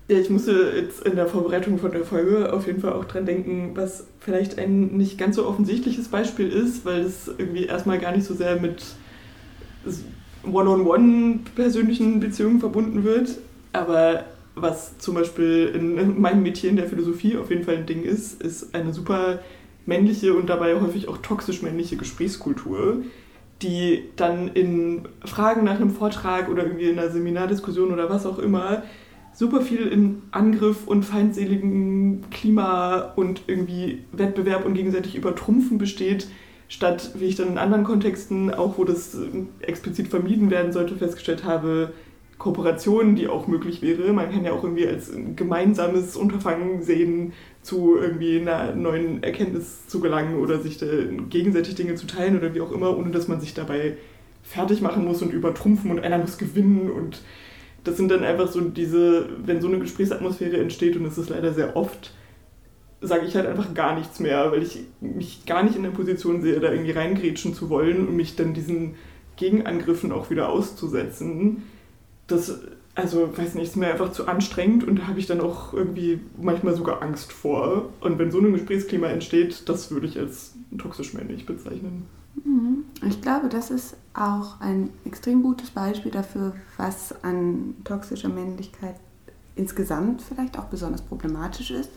Ja, 0.08 0.18
ich 0.18 0.30
musste 0.30 0.72
jetzt 0.76 1.06
in 1.06 1.18
der 1.18 1.28
Vorbereitung 1.28 1.78
von 1.78 1.92
der 1.92 2.06
Folge 2.06 2.54
auf 2.54 2.68
jeden 2.68 2.80
Fall 2.80 2.94
auch 2.94 3.06
dran 3.06 3.26
denken, 3.26 3.72
was 3.76 4.08
vielleicht 4.20 4.58
ein 4.58 4.96
nicht 4.96 5.18
ganz 5.18 5.36
so 5.36 5.46
offensichtliches 5.46 6.08
Beispiel 6.08 6.48
ist, 6.50 6.86
weil 6.86 7.02
es 7.02 7.28
irgendwie 7.28 7.66
erstmal 7.66 8.00
gar 8.00 8.14
nicht 8.16 8.26
so 8.26 8.34
sehr 8.34 8.62
mit 8.62 8.82
One-on-One 10.44 11.40
persönlichen 11.56 12.20
Beziehungen 12.20 12.60
verbunden 12.60 13.04
wird, 13.04 13.38
aber 13.72 14.26
was 14.56 14.98
zum 15.00 15.16
Beispiel 15.16 15.72
in 15.74 16.22
meinem 16.22 16.46
in 16.46 16.76
der 16.76 16.88
Philosophie 16.88 17.38
auf 17.38 17.50
jeden 17.50 17.64
Fall 17.64 17.78
ein 17.78 17.86
Ding 17.86 18.04
ist, 18.04 18.42
ist 18.42 18.76
eine 18.76 18.94
super 18.94 19.40
männliche 19.86 20.34
und 20.34 20.50
dabei 20.50 20.80
häufig 20.80 21.08
auch 21.08 21.18
toxisch 21.18 21.62
männliche 21.62 21.98
Gesprächskultur, 21.98 23.04
die 23.62 24.04
dann 24.16 24.50
in 24.50 25.08
Fragen 25.26 25.64
nach 25.64 25.76
einem 25.76 25.90
Vortrag 25.90 26.50
oder 26.50 26.64
irgendwie 26.64 26.90
in 26.90 27.00
einer 27.00 27.10
Seminardiskussion 27.10 27.92
oder 27.92 28.10
was 28.10 28.26
auch 28.26 28.40
immer 28.40 28.84
super 29.34 29.62
viel 29.62 29.88
in 29.88 30.22
Angriff 30.32 30.88
und 30.88 31.04
feindseligen 31.04 32.30
Klima 32.30 33.14
und 33.16 33.44
irgendwie 33.48 34.04
Wettbewerb 34.12 34.66
und 34.66 34.76
gegenseitig 34.76 35.16
Übertrumpfen 35.16 35.78
besteht, 35.78 36.28
statt, 36.68 37.12
wie 37.16 37.26
ich 37.26 37.36
dann 37.36 37.50
in 37.50 37.58
anderen 37.58 37.84
Kontexten, 37.84 38.54
auch 38.54 38.78
wo 38.78 38.84
das 38.84 39.16
äh, 39.16 39.66
explizit 39.66 40.08
vermieden 40.08 40.50
werden 40.50 40.72
sollte, 40.72 40.96
festgestellt 40.96 41.44
habe, 41.44 41.94
Kooperationen, 42.38 43.16
die 43.16 43.28
auch 43.28 43.48
möglich 43.48 43.82
wäre. 43.82 44.12
Man 44.12 44.32
kann 44.32 44.44
ja 44.44 44.52
auch 44.52 44.64
irgendwie 44.64 44.88
als 44.88 45.12
gemeinsames 45.36 46.18
Unterfangen 46.18 46.82
sehen, 46.82 47.34
zu 47.62 47.96
irgendwie 47.96 48.42
einer 48.42 48.76
neuen 48.76 49.24
Erkenntnis 49.24 49.88
zu 49.88 50.02
gelangen 50.02 50.40
oder 50.40 50.60
sich 50.60 50.84
gegenseitig 51.30 51.76
Dinge 51.76 51.96
zu 51.96 52.06
teilen 52.06 52.38
oder 52.38 52.54
wie 52.54 52.60
auch 52.60 52.74
immer, 52.74 52.98
ohne 52.98 53.12
dass 53.12 53.30
man 53.30 53.40
sich 53.40 53.54
dabei 53.54 53.98
fertig 54.44 54.82
machen 54.82 55.06
muss 55.06 55.22
und 55.22 55.32
übertrumpfen 55.32 55.90
und 55.90 56.02
einer 56.02 56.18
muss 56.18 56.38
gewinnen 56.38 56.92
und 56.92 57.22
das 57.84 57.98
sind 57.98 58.10
dann 58.10 58.24
einfach 58.24 58.50
so 58.50 58.62
diese, 58.62 59.30
wenn 59.46 59.62
so 59.62 59.68
eine 59.68 59.80
Gesprächsatmosphäre 59.80 60.58
entsteht 60.58 60.96
und 60.96 61.06
es 61.06 61.18
ist 61.18 61.30
leider 61.30 61.54
sehr 61.54 61.76
oft, 61.76 62.14
sage 63.04 63.26
ich 63.26 63.36
halt 63.36 63.46
einfach 63.46 63.74
gar 63.74 63.96
nichts 63.96 64.20
mehr, 64.20 64.52
weil 64.52 64.64
ich 64.64 64.80
mich 65.02 65.46
gar 65.46 65.64
nicht 65.64 65.76
in 65.76 65.84
der 65.84 65.92
Position 65.92 66.42
sehe, 66.42 66.60
da 66.60 66.72
irgendwie 66.72 66.92
reingrätschen 66.92 67.54
zu 67.54 67.70
wollen 67.70 68.08
und 68.08 68.16
mich 68.16 68.36
dann 68.36 68.54
diesen 68.54 68.96
Gegenangriffen 69.36 70.12
auch 70.12 70.30
wieder 70.30 70.50
auszusetzen. 70.50 71.64
Das, 72.28 72.62
also, 72.96 73.38
weiß 73.38 73.56
nicht, 73.56 73.66
ist 73.66 73.76
mir 73.76 73.92
einfach 73.92 74.12
zu 74.12 74.28
anstrengend 74.28 74.88
und 74.88 75.00
da 75.00 75.08
habe 75.08 75.20
ich 75.20 75.28
dann 75.28 75.42
auch 75.42 75.74
irgendwie 75.74 76.22
manchmal 76.42 76.76
sogar 76.76 77.02
Angst 77.02 77.34
vor. 77.34 77.90
Und 78.00 78.20
wenn 78.20 78.32
so 78.32 78.40
ein 78.40 78.54
Gesprächsklima 78.54 79.08
entsteht, 79.08 79.68
das 79.68 79.92
würde 79.92 80.08
ich 80.08 80.18
als 80.18 80.54
toxisch 80.78 81.14
männlich 81.14 81.46
bezeichnen. 81.46 82.06
Mhm. 82.44 82.86
Ich 83.08 83.22
glaube, 83.22 83.50
das 83.50 83.70
ist 83.70 83.98
auch 84.14 84.62
ein 84.62 84.90
extrem 85.06 85.44
gutes 85.44 85.72
Beispiel 85.72 86.12
dafür, 86.12 86.54
was 86.78 87.24
an 87.24 87.76
toxischer 87.84 88.30
Männlichkeit 88.30 88.96
insgesamt 89.56 90.22
vielleicht 90.22 90.58
auch 90.58 90.66
besonders 90.66 91.02
problematisch 91.02 91.72
ist. 91.72 91.90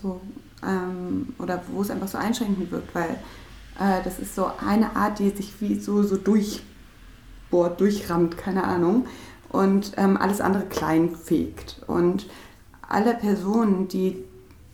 So, 0.00 0.20
ähm, 0.62 1.34
oder 1.38 1.62
wo 1.68 1.82
es 1.82 1.90
einfach 1.90 2.08
so 2.08 2.18
einschränkend 2.18 2.70
wirkt, 2.70 2.94
weil 2.94 3.18
äh, 3.78 4.02
das 4.02 4.18
ist 4.18 4.34
so 4.34 4.50
eine 4.66 4.96
Art, 4.96 5.18
die 5.18 5.30
sich 5.30 5.60
wie 5.60 5.78
so, 5.78 6.02
so 6.02 6.16
durchbohrt, 6.16 7.80
durchrammt, 7.80 8.36
keine 8.36 8.64
Ahnung, 8.64 9.06
und 9.50 9.92
ähm, 9.96 10.16
alles 10.16 10.40
andere 10.40 10.64
klein 10.64 11.14
fegt. 11.14 11.82
Und 11.86 12.26
alle 12.88 13.14
Personen, 13.14 13.88
die 13.88 14.24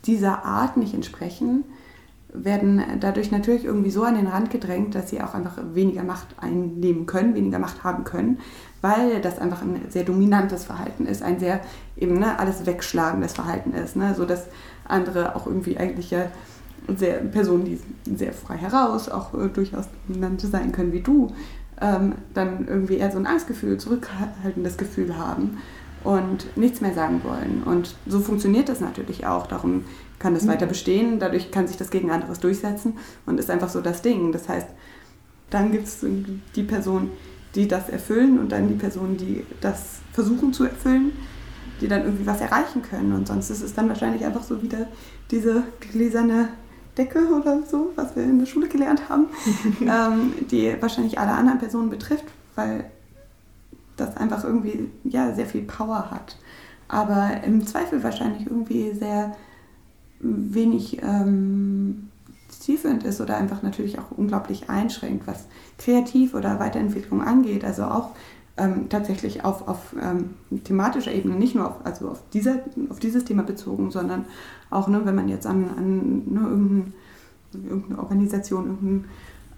dieser 0.06 0.44
Art 0.44 0.76
nicht 0.76 0.94
entsprechen, 0.94 1.64
werden 2.32 2.82
dadurch 3.00 3.30
natürlich 3.30 3.64
irgendwie 3.64 3.90
so 3.90 4.04
an 4.04 4.14
den 4.14 4.26
Rand 4.26 4.50
gedrängt, 4.50 4.94
dass 4.94 5.10
sie 5.10 5.20
auch 5.20 5.34
einfach 5.34 5.58
weniger 5.74 6.04
Macht 6.04 6.28
einnehmen 6.40 7.06
können, 7.06 7.34
weniger 7.34 7.58
Macht 7.58 7.82
haben 7.84 8.04
können, 8.04 8.38
weil 8.80 9.20
das 9.20 9.38
einfach 9.38 9.62
ein 9.62 9.80
sehr 9.88 10.04
dominantes 10.04 10.64
Verhalten 10.64 11.06
ist, 11.06 11.22
ein 11.22 11.40
sehr 11.40 11.60
eben 11.96 12.18
ne, 12.18 12.38
alles 12.38 12.66
wegschlagendes 12.66 13.32
Verhalten 13.32 13.72
ist, 13.72 13.96
ne, 13.96 14.14
so 14.14 14.24
dass 14.24 14.46
andere 14.90 15.36
auch 15.36 15.46
irgendwie 15.46 15.76
eigentlich 15.76 16.10
ja 16.10 16.26
sehr, 16.96 17.18
Personen, 17.18 17.64
die 17.64 17.80
sehr 18.16 18.32
frei 18.32 18.56
heraus 18.56 19.08
auch 19.08 19.34
äh, 19.34 19.48
durchaus 19.48 19.86
dominante 20.08 20.46
sein 20.46 20.72
können 20.72 20.92
wie 20.92 21.00
du, 21.00 21.32
ähm, 21.80 22.14
dann 22.34 22.66
irgendwie 22.68 22.96
eher 22.96 23.10
so 23.10 23.18
ein 23.18 23.26
Angstgefühl, 23.26 23.78
zurückhaltendes 23.78 24.76
Gefühl 24.76 25.16
haben 25.16 25.58
und 26.04 26.56
nichts 26.56 26.80
mehr 26.80 26.94
sagen 26.94 27.22
wollen. 27.24 27.62
Und 27.64 27.94
so 28.06 28.20
funktioniert 28.20 28.68
das 28.68 28.80
natürlich 28.80 29.26
auch. 29.26 29.46
Darum 29.46 29.84
kann 30.18 30.34
das 30.34 30.44
mhm. 30.44 30.48
weiter 30.48 30.66
bestehen, 30.66 31.18
dadurch 31.18 31.50
kann 31.50 31.68
sich 31.68 31.76
das 31.76 31.90
gegen 31.90 32.10
anderes 32.10 32.40
durchsetzen 32.40 32.94
und 33.26 33.38
ist 33.38 33.50
einfach 33.50 33.68
so 33.68 33.80
das 33.80 34.02
Ding. 34.02 34.32
Das 34.32 34.48
heißt, 34.48 34.68
dann 35.50 35.72
gibt 35.72 35.86
es 35.86 36.04
die 36.54 36.62
Personen, 36.62 37.10
die 37.54 37.66
das 37.66 37.88
erfüllen 37.88 38.38
und 38.38 38.52
dann 38.52 38.68
die 38.68 38.74
Personen, 38.74 39.16
die 39.16 39.44
das 39.60 39.98
versuchen 40.12 40.52
zu 40.52 40.64
erfüllen, 40.64 41.12
die 41.80 41.88
dann 41.88 42.04
irgendwie 42.04 42.26
was 42.26 42.40
erreichen 42.40 42.82
können. 42.82 43.12
Und 43.12 43.26
sonst 43.28 43.50
ist 43.50 43.62
es 43.62 43.74
dann 43.74 43.88
wahrscheinlich 43.88 44.24
einfach 44.24 44.42
so 44.42 44.62
wieder 44.62 44.86
diese 45.30 45.64
gläserne 45.80 46.48
Decke 46.96 47.28
oder 47.28 47.62
so, 47.66 47.92
was 47.96 48.14
wir 48.16 48.24
in 48.24 48.38
der 48.38 48.46
Schule 48.46 48.68
gelernt 48.68 49.08
haben, 49.08 49.26
ähm, 49.80 50.32
die 50.50 50.74
wahrscheinlich 50.80 51.18
alle 51.18 51.32
anderen 51.32 51.58
Personen 51.58 51.90
betrifft, 51.90 52.26
weil 52.54 52.84
das 53.96 54.16
einfach 54.16 54.44
irgendwie 54.44 54.90
ja, 55.04 55.34
sehr 55.34 55.46
viel 55.46 55.62
Power 55.62 56.10
hat. 56.10 56.36
Aber 56.88 57.42
im 57.44 57.66
Zweifel 57.66 58.02
wahrscheinlich 58.02 58.46
irgendwie 58.46 58.92
sehr 58.92 59.36
wenig 60.20 61.00
ähm, 61.02 62.08
zielführend 62.48 63.04
ist 63.04 63.20
oder 63.20 63.36
einfach 63.36 63.62
natürlich 63.62 63.98
auch 63.98 64.10
unglaublich 64.10 64.68
einschränkt, 64.68 65.26
was 65.26 65.46
Kreativ- 65.78 66.34
oder 66.34 66.58
Weiterentwicklung 66.58 67.22
angeht. 67.22 67.64
Also 67.64 67.84
auch 67.84 68.10
ähm, 68.56 68.88
tatsächlich 68.88 69.44
auf, 69.44 69.66
auf 69.68 69.94
ähm, 70.00 70.30
thematischer 70.64 71.12
Ebene, 71.12 71.34
nicht 71.34 71.54
nur 71.54 71.68
auf, 71.68 71.76
also 71.84 72.08
auf, 72.08 72.22
dieser, 72.32 72.60
auf 72.88 72.98
dieses 72.98 73.24
Thema 73.24 73.42
bezogen, 73.42 73.90
sondern 73.90 74.26
auch, 74.70 74.88
ne, 74.88 75.00
wenn 75.04 75.14
man 75.14 75.28
jetzt 75.28 75.46
an, 75.46 75.70
an 75.76 76.22
ne, 76.26 76.40
irgendein, 76.40 76.92
irgendeine 77.52 77.98
Organisation, 77.98 78.66
irgendein 78.66 79.04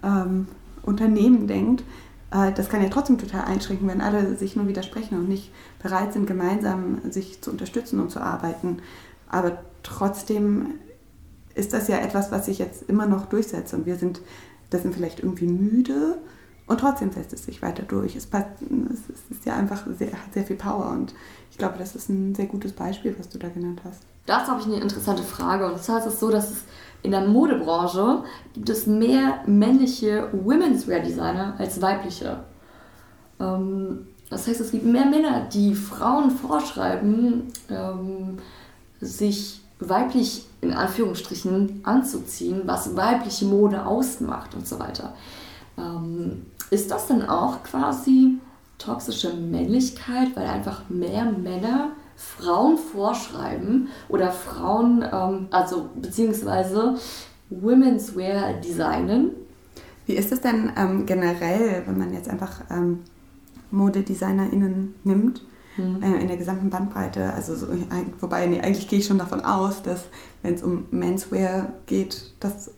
ähm, 0.03 0.47
Unternehmen 0.83 1.47
denkt, 1.47 1.83
äh, 2.31 2.51
das 2.53 2.69
kann 2.69 2.81
ja 2.81 2.89
trotzdem 2.89 3.17
total 3.17 3.45
einschränken, 3.45 3.87
wenn 3.87 4.01
alle 4.01 4.35
sich 4.35 4.55
nur 4.55 4.67
widersprechen 4.67 5.17
und 5.17 5.29
nicht 5.29 5.51
bereit 5.81 6.13
sind, 6.13 6.27
gemeinsam 6.27 7.01
sich 7.09 7.41
zu 7.41 7.51
unterstützen 7.51 7.99
und 7.99 8.09
zu 8.09 8.21
arbeiten. 8.21 8.77
Aber 9.29 9.59
trotzdem 9.83 10.75
ist 11.55 11.73
das 11.73 11.87
ja 11.87 11.97
etwas, 11.97 12.31
was 12.31 12.45
sich 12.45 12.59
jetzt 12.59 12.89
immer 12.89 13.05
noch 13.05 13.25
durchsetzt 13.25 13.73
und 13.73 13.85
wir 13.85 13.95
sind, 13.95 14.21
das 14.69 14.81
sind 14.81 14.95
vielleicht 14.95 15.19
irgendwie 15.19 15.47
müde 15.47 16.17
und 16.73 16.79
trotzdem 16.79 17.11
setzt 17.11 17.33
es 17.33 17.45
sich 17.45 17.61
weiter 17.61 17.83
durch. 17.83 18.15
Es, 18.15 18.25
passt, 18.25 18.47
es 18.61 19.37
ist 19.37 19.45
ja 19.45 19.55
einfach 19.55 19.83
sehr, 19.97 20.11
hat 20.11 20.33
sehr 20.33 20.43
viel 20.43 20.55
Power 20.55 20.89
und 20.89 21.13
ich 21.51 21.57
glaube, 21.59 21.75
das 21.77 21.95
ist 21.95 22.09
ein 22.09 22.33
sehr 22.33 22.47
gutes 22.47 22.73
Beispiel, 22.73 23.15
was 23.17 23.29
du 23.29 23.37
da 23.37 23.47
genannt 23.47 23.81
hast. 23.85 24.01
Dazu 24.25 24.47
habe 24.51 24.61
ich 24.61 24.65
eine 24.65 24.79
interessante 24.79 25.21
Frage 25.21 25.71
und 25.71 25.81
zwar 25.83 25.99
ist 25.99 26.07
es 26.07 26.19
so, 26.19 26.31
dass 26.31 26.49
es 26.49 26.63
in 27.03 27.11
der 27.11 27.27
Modebranche 27.27 28.23
gibt 28.53 28.69
es 28.69 28.87
mehr 28.87 29.43
männliche 29.45 30.29
Women's 30.31 30.87
Wear 30.87 31.01
Designer 31.01 31.53
als 31.59 31.79
weibliche. 31.79 32.43
Ähm, 33.39 34.07
das 34.31 34.47
heißt, 34.47 34.61
es 34.61 34.71
gibt 34.71 34.85
mehr 34.85 35.05
Männer, 35.05 35.47
die 35.53 35.75
Frauen 35.75 36.31
vorschreiben, 36.31 37.53
ähm, 37.69 38.39
sich 38.99 39.61
weiblich 39.79 40.47
in 40.61 40.73
Anführungsstrichen 40.73 41.81
anzuziehen, 41.83 42.63
was 42.65 42.95
weibliche 42.95 43.45
Mode 43.45 43.85
ausmacht 43.85 44.55
und 44.55 44.67
so 44.67 44.79
weiter. 44.79 45.13
Ähm, 45.77 46.45
ist 46.69 46.91
das 46.91 47.07
dann 47.07 47.27
auch 47.27 47.63
quasi 47.63 48.39
toxische 48.77 49.33
Männlichkeit, 49.33 50.35
weil 50.35 50.47
einfach 50.47 50.89
mehr 50.89 51.25
Männer 51.25 51.91
Frauen 52.15 52.77
vorschreiben 52.77 53.89
oder 54.09 54.31
Frauen, 54.31 55.03
ähm, 55.11 55.47
also 55.51 55.89
beziehungsweise 55.95 56.95
Women's 57.49 58.15
Wear 58.15 58.53
designen? 58.53 59.31
Wie 60.05 60.13
ist 60.13 60.31
es 60.31 60.41
denn 60.41 60.71
ähm, 60.75 61.05
generell, 61.05 61.83
wenn 61.85 61.97
man 61.97 62.13
jetzt 62.13 62.29
einfach 62.29 62.61
ähm, 62.69 62.99
ModedesignerInnen 63.71 64.95
nimmt? 65.03 65.41
mhm. 65.77 66.01
äh, 66.01 66.21
in 66.21 66.27
der 66.27 66.37
gesamten 66.37 66.69
Bandbreite. 66.69 67.33
Also 67.33 67.55
so, 67.55 67.67
wobei, 68.19 68.45
nee, 68.47 68.61
eigentlich 68.61 68.87
gehe 68.87 68.99
ich 68.99 69.05
schon 69.05 69.17
davon 69.17 69.41
aus, 69.41 69.81
dass 69.83 70.05
wenn 70.41 70.55
es 70.55 70.63
um 70.63 70.85
Menswear 70.91 71.73
geht, 71.85 72.33
dass 72.39 72.71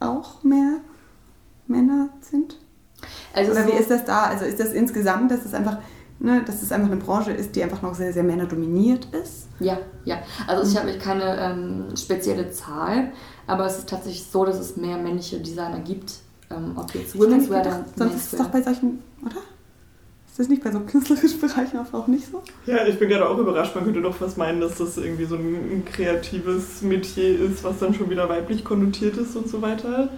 auch 0.00 0.42
mehr 0.42 0.80
Männer 1.72 2.10
sind. 2.20 2.58
Also 3.34 3.52
Oder 3.52 3.64
so 3.64 3.72
wie 3.72 3.76
ist 3.76 3.90
das 3.90 4.04
da? 4.04 4.24
Also 4.24 4.44
ist 4.44 4.60
das 4.60 4.72
insgesamt, 4.72 5.30
dass 5.30 5.44
es 5.44 5.54
einfach 5.54 5.78
Ne, 6.24 6.40
dass 6.46 6.62
es 6.62 6.70
einfach 6.70 6.86
eine 6.86 7.00
Branche 7.00 7.32
ist, 7.32 7.56
die 7.56 7.64
einfach 7.64 7.82
noch 7.82 7.96
sehr, 7.96 8.12
sehr 8.12 8.22
männerdominiert 8.22 9.08
ist. 9.10 9.48
Ja, 9.58 9.78
ja. 10.04 10.22
Also 10.46 10.70
ich 10.70 10.78
habe 10.78 10.96
keine 10.96 11.36
ähm, 11.36 11.96
spezielle 11.96 12.48
Zahl, 12.52 13.10
aber 13.48 13.66
es 13.66 13.78
ist 13.78 13.88
tatsächlich 13.88 14.24
so, 14.30 14.44
dass 14.44 14.60
es 14.60 14.76
mehr 14.76 14.98
männliche 14.98 15.40
Designer 15.40 15.80
gibt. 15.80 16.20
Ähm, 16.48 16.74
ob 16.76 16.94
jetzt 16.94 17.18
Women's 17.18 17.50
Wear 17.50 17.62
oder 17.62 17.84
Sonst 17.96 18.14
ist 18.14 18.32
es 18.34 18.38
doch 18.38 18.50
bei 18.50 18.62
solchen, 18.62 19.02
oder? 19.20 19.40
Ist 20.28 20.38
das 20.38 20.48
nicht 20.48 20.62
bei 20.62 20.70
so 20.70 20.78
künstlerischen 20.78 21.40
Bereichen 21.40 21.78
auch 21.92 22.06
nicht 22.06 22.30
so? 22.30 22.40
Ja, 22.66 22.86
ich 22.86 23.00
bin 23.00 23.08
gerade 23.08 23.28
auch 23.28 23.38
überrascht. 23.38 23.74
Man 23.74 23.82
könnte 23.82 24.00
doch 24.00 24.14
fast 24.14 24.38
meinen, 24.38 24.60
dass 24.60 24.78
das 24.78 24.98
irgendwie 24.98 25.24
so 25.24 25.34
ein 25.34 25.82
kreatives 25.84 26.82
Metier 26.82 27.40
ist, 27.40 27.64
was 27.64 27.80
dann 27.80 27.94
schon 27.94 28.08
wieder 28.10 28.28
weiblich 28.28 28.64
konnotiert 28.64 29.16
ist 29.16 29.34
und 29.34 29.48
so 29.48 29.60
weiter. 29.60 30.08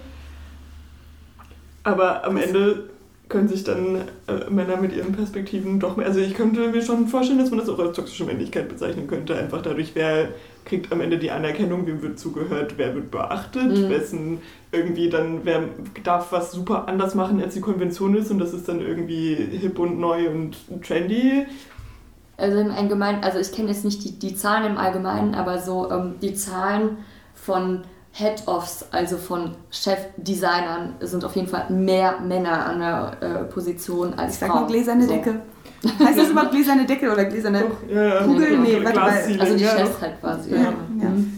Aber 1.85 2.25
am 2.25 2.35
Ende 2.35 2.89
können 3.29 3.47
sich 3.47 3.63
dann 3.63 4.01
äh, 4.27 4.49
Männer 4.49 4.77
mit 4.77 4.93
ihren 4.93 5.13
Perspektiven 5.13 5.79
doch 5.79 5.95
mehr. 5.95 6.07
Also 6.07 6.19
ich 6.19 6.35
könnte 6.35 6.67
mir 6.67 6.81
schon 6.81 7.07
vorstellen, 7.07 7.39
dass 7.39 7.49
man 7.49 7.59
das 7.59 7.69
auch 7.69 7.79
als 7.79 7.95
toxische 7.95 8.25
Männlichkeit 8.25 8.69
bezeichnen 8.69 9.07
könnte. 9.07 9.35
Einfach 9.35 9.61
dadurch, 9.61 9.91
wer 9.93 10.29
kriegt 10.63 10.91
am 10.91 11.01
Ende 11.01 11.17
die 11.17 11.31
Anerkennung, 11.31 11.85
wem 11.87 12.01
wird 12.01 12.19
zugehört, 12.19 12.73
wer 12.77 12.93
wird 12.93 13.11
beachtet, 13.11 13.69
mhm. 13.69 13.89
wessen 13.89 14.41
irgendwie 14.71 15.09
dann, 15.09 15.41
wer 15.43 15.63
darf 16.03 16.31
was 16.31 16.51
super 16.51 16.87
anders 16.87 17.15
machen, 17.15 17.41
als 17.41 17.53
die 17.53 17.61
Konvention 17.61 18.15
ist 18.15 18.31
und 18.31 18.39
das 18.39 18.53
ist 18.53 18.67
dann 18.67 18.81
irgendwie 18.81 19.35
hip 19.35 19.79
und 19.79 19.99
neu 19.99 20.29
und 20.29 20.57
trendy. 20.83 21.45
Also 22.37 22.59
im 22.59 22.71
Allgemeinen, 22.71 23.23
also 23.23 23.39
ich 23.39 23.51
kenne 23.51 23.69
jetzt 23.69 23.85
nicht 23.85 24.03
die, 24.03 24.19
die 24.19 24.35
Zahlen 24.35 24.71
im 24.71 24.77
Allgemeinen, 24.77 25.35
aber 25.35 25.59
so 25.59 25.89
ähm, 25.89 26.15
die 26.21 26.33
Zahlen 26.33 26.97
von 27.33 27.83
Head-Offs, 28.17 28.85
also 28.91 29.17
von 29.17 29.55
Chefdesignern, 29.71 30.95
sind 31.01 31.25
auf 31.25 31.35
jeden 31.35 31.49
Fall 31.49 31.69
mehr 31.69 32.21
Männer 32.21 32.65
an 32.65 32.79
der 32.79 33.17
äh, 33.19 33.43
Position 33.43 34.13
als 34.13 34.35
ich 34.35 34.39
Frauen. 34.39 34.49
Ich 34.49 34.55
sag 34.55 34.59
nur 34.59 34.67
gläserne 34.67 35.03
so. 35.05 35.13
Decke. 35.13 35.41
Heißt 35.83 36.17
das 36.17 36.29
überhaupt 36.29 36.51
gläserne 36.51 36.85
Decke 36.85 37.11
oder 37.11 37.25
gläserne 37.25 37.59
Doch, 37.59 37.93
ja, 37.93 38.23
Kugel? 38.23 38.57
Nee, 38.57 38.79
warte 38.81 38.99
mal. 38.99 39.39
Also 39.39 39.57
die 39.57 39.63
Chefs 39.63 40.01
halt 40.01 40.19
quasi. 40.19 40.51
Ja. 40.51 40.61
Ja. 40.61 40.73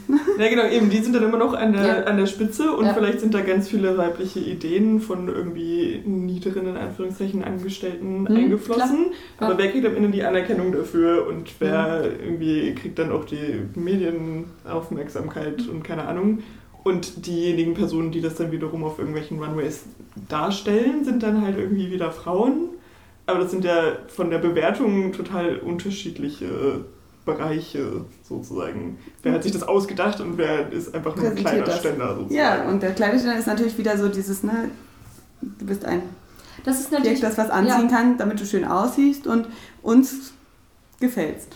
ja, 0.43 0.49
genau, 0.49 0.67
eben, 0.69 0.89
die 0.89 0.99
sind 0.99 1.15
dann 1.15 1.23
immer 1.23 1.37
noch 1.37 1.53
an 1.53 1.73
der, 1.73 2.07
an 2.07 2.17
der 2.17 2.27
Spitze 2.27 2.71
und 2.71 2.87
vielleicht 2.93 3.19
sind 3.19 3.33
da 3.33 3.41
ganz 3.41 3.67
viele 3.67 3.97
weibliche 3.97 4.39
Ideen 4.39 5.01
von 5.01 5.27
irgendwie 5.27 6.01
niederen, 6.05 6.67
in 6.67 6.77
Anführungszeichen, 6.77 7.43
Angestellten 7.43 8.21
mhm, 8.21 8.27
eingeflossen. 8.27 9.07
Klar. 9.37 9.49
Aber 9.49 9.57
wer 9.57 9.71
kriegt 9.71 9.85
am 9.85 9.95
Ende 9.95 10.09
die 10.09 10.23
Anerkennung 10.23 10.71
dafür 10.71 11.27
und 11.27 11.49
wer 11.59 12.03
irgendwie 12.03 12.73
kriegt 12.75 12.99
dann 12.99 13.11
auch 13.11 13.25
die 13.25 13.63
Medienaufmerksamkeit 13.75 15.65
mhm. 15.65 15.69
und 15.69 15.83
keine 15.83 16.07
Ahnung. 16.07 16.43
Und 16.87 17.25
diejenigen 17.25 17.73
Personen, 17.73 18.11
die 18.11 18.21
das 18.21 18.35
dann 18.35 18.51
wiederum 18.51 18.83
auf 18.83 18.97
irgendwelchen 18.97 19.41
Runways 19.43 19.83
darstellen, 20.29 21.03
sind 21.05 21.21
dann 21.23 21.41
halt 21.41 21.57
irgendwie 21.57 21.91
wieder 21.91 22.11
Frauen 22.11 22.69
aber 23.27 23.39
das 23.39 23.51
sind 23.51 23.63
ja 23.65 23.97
von 24.07 24.31
der 24.31 24.39
Bewertung 24.39 25.11
total 25.11 25.57
unterschiedliche 25.57 26.85
Bereiche 27.25 28.05
sozusagen. 28.23 28.97
Wer 29.21 29.33
hat 29.33 29.43
sich 29.43 29.51
das 29.51 29.63
ausgedacht 29.63 30.21
und 30.21 30.37
wer 30.37 30.71
ist 30.71 30.95
einfach 30.95 31.15
nur 31.15 31.27
ein 31.27 31.35
Kleiderständer 31.35 32.15
sozusagen. 32.15 32.33
Ja, 32.33 32.69
und 32.69 32.81
der 32.81 32.93
Kleiderständer 32.93 33.37
ist 33.37 33.47
natürlich 33.47 33.77
wieder 33.77 33.97
so 33.97 34.07
dieses, 34.07 34.43
ne, 34.43 34.71
du 35.41 35.65
bist 35.65 35.85
ein 35.85 36.01
das 36.63 36.79
ist 36.79 36.91
natürlich 36.91 37.21
das 37.21 37.37
was 37.37 37.49
anziehen 37.51 37.87
ja. 37.89 37.95
kann, 37.95 38.17
damit 38.17 38.41
du 38.41 38.45
schön 38.45 38.65
aussiehst 38.65 39.27
und 39.27 39.47
uns 39.83 40.33
gefällst. 40.99 41.55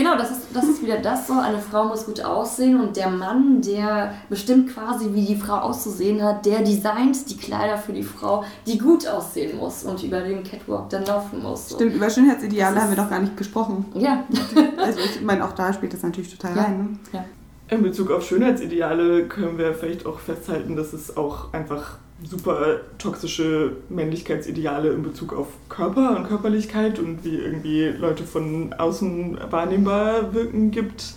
Genau, 0.00 0.16
das 0.16 0.30
ist, 0.30 0.46
das 0.54 0.64
ist 0.64 0.82
wieder 0.82 0.96
das 0.96 1.26
so, 1.26 1.34
eine 1.34 1.58
Frau 1.58 1.84
muss 1.84 2.06
gut 2.06 2.24
aussehen 2.24 2.80
und 2.80 2.96
der 2.96 3.10
Mann, 3.10 3.60
der 3.60 4.14
bestimmt 4.30 4.72
quasi, 4.72 5.12
wie 5.12 5.26
die 5.26 5.36
Frau 5.36 5.56
auszusehen 5.56 6.22
hat, 6.22 6.46
der 6.46 6.60
designt 6.60 7.28
die 7.28 7.36
Kleider 7.36 7.76
für 7.76 7.92
die 7.92 8.02
Frau, 8.02 8.42
die 8.66 8.78
gut 8.78 9.06
aussehen 9.06 9.58
muss 9.58 9.84
und 9.84 10.02
über 10.02 10.22
den 10.22 10.42
Catwalk 10.42 10.88
dann 10.88 11.04
laufen 11.04 11.42
muss. 11.42 11.68
So. 11.68 11.74
Stimmt, 11.74 11.96
über 11.96 12.08
Schönheitsideale 12.08 12.80
haben 12.80 12.88
wir 12.88 12.96
doch 12.96 13.10
gar 13.10 13.20
nicht 13.20 13.36
gesprochen. 13.36 13.84
Ja. 13.92 14.24
also 14.78 15.00
ich 15.00 15.20
meine, 15.20 15.44
auch 15.44 15.52
da 15.52 15.70
spielt 15.70 15.92
das 15.92 16.02
natürlich 16.02 16.34
total 16.34 16.56
ja. 16.56 16.62
rein. 16.62 16.78
Ne? 16.78 16.98
Ja. 17.12 17.24
In 17.68 17.82
Bezug 17.82 18.10
auf 18.10 18.26
Schönheitsideale 18.26 19.28
können 19.28 19.58
wir 19.58 19.74
vielleicht 19.74 20.06
auch 20.06 20.18
festhalten, 20.18 20.76
dass 20.76 20.94
es 20.94 21.14
auch 21.14 21.52
einfach 21.52 21.98
super 22.24 22.80
toxische 22.98 23.76
Männlichkeitsideale 23.88 24.90
in 24.90 25.02
Bezug 25.02 25.32
auf 25.32 25.48
Körper 25.68 26.16
und 26.16 26.26
Körperlichkeit 26.26 26.98
und 26.98 27.24
wie 27.24 27.36
irgendwie 27.36 27.86
Leute 27.86 28.24
von 28.24 28.72
außen 28.74 29.38
wahrnehmbar 29.50 30.34
wirken 30.34 30.70
gibt. 30.70 31.14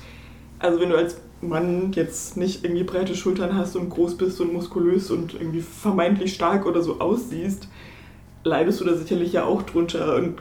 Also 0.60 0.80
wenn 0.80 0.90
du 0.90 0.98
als 0.98 1.18
Mann 1.42 1.92
jetzt 1.94 2.38
nicht 2.38 2.64
irgendwie 2.64 2.84
breite 2.84 3.16
Schultern 3.16 3.56
hast 3.58 3.76
und 3.76 3.90
groß 3.90 4.18
bist 4.18 4.40
und 4.40 4.54
muskulös 4.54 5.12
und 5.12 5.34
irgendwie 5.34 5.62
vermeintlich 5.62 6.34
stark 6.34 6.66
oder 6.66 6.82
so 6.82 7.00
aussiehst, 7.00 7.68
leidest 8.46 8.80
du 8.82 8.86
da 8.86 8.96
sicherlich 8.96 9.34
ja 9.34 9.46
auch 9.46 9.64
drunter 9.64 10.16
und 10.16 10.36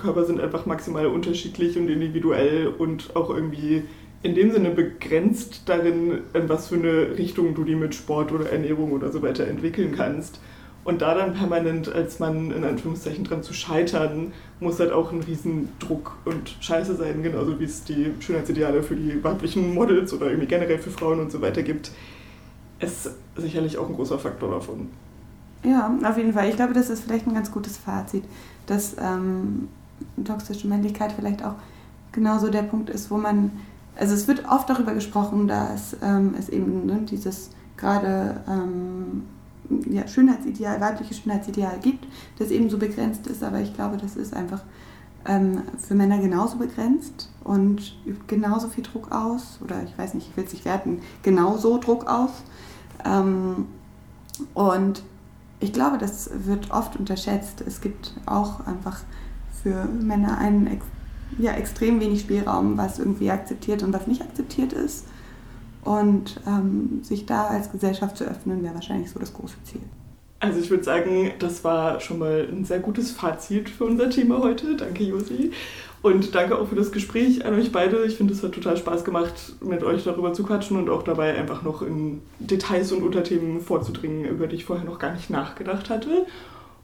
Körper 0.00 0.24
sind 0.24 0.40
einfach 0.40 0.66
maximal 0.66 1.06
unterschiedlich 1.06 1.76
und 1.76 1.88
individuell 1.88 2.68
und 2.68 3.14
auch 3.16 3.30
irgendwie 3.30 3.84
in 4.22 4.34
dem 4.34 4.50
Sinne 4.50 4.70
begrenzt 4.70 5.62
darin, 5.66 6.20
in 6.34 6.48
was 6.48 6.68
für 6.68 6.74
eine 6.74 7.16
Richtung 7.16 7.54
du 7.54 7.64
die 7.64 7.76
mit 7.76 7.94
Sport 7.94 8.32
oder 8.32 8.50
Ernährung 8.50 8.92
oder 8.92 9.12
so 9.12 9.22
weiter 9.22 9.46
entwickeln 9.46 9.94
kannst. 9.96 10.40
Und 10.84 11.02
da 11.02 11.14
dann 11.14 11.34
permanent 11.34 11.92
als 11.92 12.18
Mann 12.18 12.50
in 12.50 12.64
Anführungszeichen 12.64 13.22
dran 13.22 13.42
zu 13.42 13.52
scheitern, 13.52 14.32
muss 14.58 14.80
halt 14.80 14.90
auch 14.90 15.12
ein 15.12 15.20
Riesendruck 15.20 16.16
und 16.24 16.56
Scheiße 16.60 16.96
sein, 16.96 17.22
genauso 17.22 17.60
wie 17.60 17.64
es 17.64 17.84
die 17.84 18.12
Schönheitsideale 18.20 18.82
für 18.82 18.96
die 18.96 19.22
weiblichen 19.22 19.74
Models 19.74 20.14
oder 20.14 20.26
irgendwie 20.26 20.46
generell 20.46 20.78
für 20.78 20.90
Frauen 20.90 21.20
und 21.20 21.30
so 21.30 21.42
weiter 21.42 21.62
gibt. 21.62 21.90
Ist 22.80 23.10
sicherlich 23.36 23.76
auch 23.76 23.88
ein 23.88 23.94
großer 23.94 24.18
Faktor 24.18 24.50
davon. 24.50 24.88
Ja, 25.62 25.94
auf 26.04 26.16
jeden 26.16 26.32
Fall. 26.32 26.48
Ich 26.48 26.56
glaube, 26.56 26.72
das 26.72 26.88
ist 26.88 27.04
vielleicht 27.04 27.26
ein 27.26 27.34
ganz 27.34 27.50
gutes 27.50 27.76
Fazit, 27.76 28.24
dass 28.66 28.96
ähm, 28.98 29.68
toxische 30.24 30.68
Männlichkeit 30.68 31.12
vielleicht 31.12 31.44
auch 31.44 31.54
genauso 32.12 32.48
der 32.48 32.62
Punkt 32.62 32.88
ist, 32.88 33.10
wo 33.10 33.18
man 33.18 33.50
also 33.98 34.14
es 34.14 34.28
wird 34.28 34.48
oft 34.48 34.70
darüber 34.70 34.94
gesprochen, 34.94 35.48
dass 35.48 35.96
ähm, 36.02 36.34
es 36.38 36.48
eben 36.48 36.86
ne, 36.86 37.00
dieses 37.02 37.50
gerade 37.76 38.40
ähm, 38.48 39.24
ja, 39.90 40.06
Schönheitsideal, 40.06 40.80
weibliche 40.80 41.14
Schönheitsideal 41.14 41.78
gibt, 41.80 42.06
das 42.38 42.50
eben 42.50 42.70
so 42.70 42.78
begrenzt 42.78 43.26
ist, 43.26 43.42
aber 43.42 43.60
ich 43.60 43.74
glaube, 43.74 43.96
das 43.96 44.16
ist 44.16 44.34
einfach 44.34 44.62
ähm, 45.26 45.62
für 45.78 45.94
Männer 45.94 46.18
genauso 46.18 46.56
begrenzt 46.56 47.30
und 47.44 47.96
übt 48.06 48.24
genauso 48.26 48.68
viel 48.68 48.84
Druck 48.84 49.12
aus, 49.12 49.58
oder 49.62 49.82
ich 49.84 49.96
weiß 49.96 50.14
nicht, 50.14 50.28
ich 50.30 50.36
will 50.36 50.44
es 50.44 50.52
nicht 50.52 50.64
werten, 50.64 51.00
genauso 51.22 51.78
Druck 51.78 52.06
aus. 52.06 52.30
Ähm, 53.04 53.66
und 54.54 55.02
ich 55.60 55.72
glaube, 55.72 55.98
das 55.98 56.30
wird 56.32 56.70
oft 56.70 56.96
unterschätzt. 56.96 57.62
Es 57.66 57.80
gibt 57.80 58.14
auch 58.26 58.66
einfach 58.66 59.00
für 59.62 59.86
Männer 59.86 60.38
einen 60.38 60.66
ja, 61.38 61.52
extrem 61.52 62.00
wenig 62.00 62.20
Spielraum, 62.20 62.78
was 62.78 62.98
irgendwie 62.98 63.30
akzeptiert 63.30 63.82
und 63.82 63.92
was 63.92 64.06
nicht 64.06 64.22
akzeptiert 64.22 64.72
ist. 64.72 65.06
Und 65.84 66.40
ähm, 66.46 67.00
sich 67.02 67.26
da 67.26 67.46
als 67.46 67.70
Gesellschaft 67.70 68.16
zu 68.16 68.24
öffnen, 68.24 68.62
wäre 68.62 68.74
wahrscheinlich 68.74 69.10
so 69.10 69.18
das 69.18 69.32
große 69.32 69.56
Ziel. 69.64 69.80
Also 70.40 70.60
ich 70.60 70.70
würde 70.70 70.84
sagen, 70.84 71.32
das 71.38 71.64
war 71.64 72.00
schon 72.00 72.20
mal 72.20 72.46
ein 72.50 72.64
sehr 72.64 72.78
gutes 72.78 73.10
Fazit 73.10 73.68
für 73.68 73.84
unser 73.84 74.08
Thema 74.08 74.38
heute. 74.38 74.76
Danke, 74.76 75.04
Josi. 75.04 75.50
Und 76.00 76.32
danke 76.34 76.56
auch 76.56 76.68
für 76.68 76.76
das 76.76 76.92
Gespräch 76.92 77.44
an 77.44 77.54
euch 77.54 77.72
beide. 77.72 78.04
Ich 78.04 78.16
finde, 78.16 78.32
es 78.32 78.42
hat 78.42 78.52
total 78.52 78.76
Spaß 78.76 79.04
gemacht, 79.04 79.56
mit 79.60 79.82
euch 79.82 80.04
darüber 80.04 80.32
zu 80.32 80.44
quatschen 80.44 80.76
und 80.76 80.88
auch 80.90 81.02
dabei 81.02 81.36
einfach 81.36 81.62
noch 81.62 81.82
in 81.82 82.22
Details 82.38 82.92
und 82.92 83.02
Unterthemen 83.02 83.60
vorzudringen, 83.60 84.24
über 84.24 84.46
die 84.46 84.56
ich 84.56 84.64
vorher 84.64 84.84
noch 84.84 85.00
gar 85.00 85.12
nicht 85.12 85.28
nachgedacht 85.28 85.90
hatte. 85.90 86.26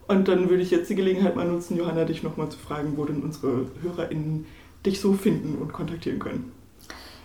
Und 0.07 0.29
dann 0.29 0.51
würde 0.51 0.63
ich 0.63 0.71
jetzt 0.71 0.91
die 0.91 0.95
Gelegenheit 0.95 1.35
mal 1.37 1.47
nutzen, 1.47 1.77
Johanna, 1.77 2.05
dich 2.05 2.23
nochmal 2.23 2.51
zu 2.51 2.59
fragen, 2.59 2.97
wo 2.97 3.05
denn 3.05 3.23
unsere 3.23 3.67
HörerInnen 3.83 4.47
dich 4.85 5.01
so 5.01 5.15
finden 5.15 5.57
und 5.61 5.73
kontaktieren 5.73 6.19
können. 6.19 6.53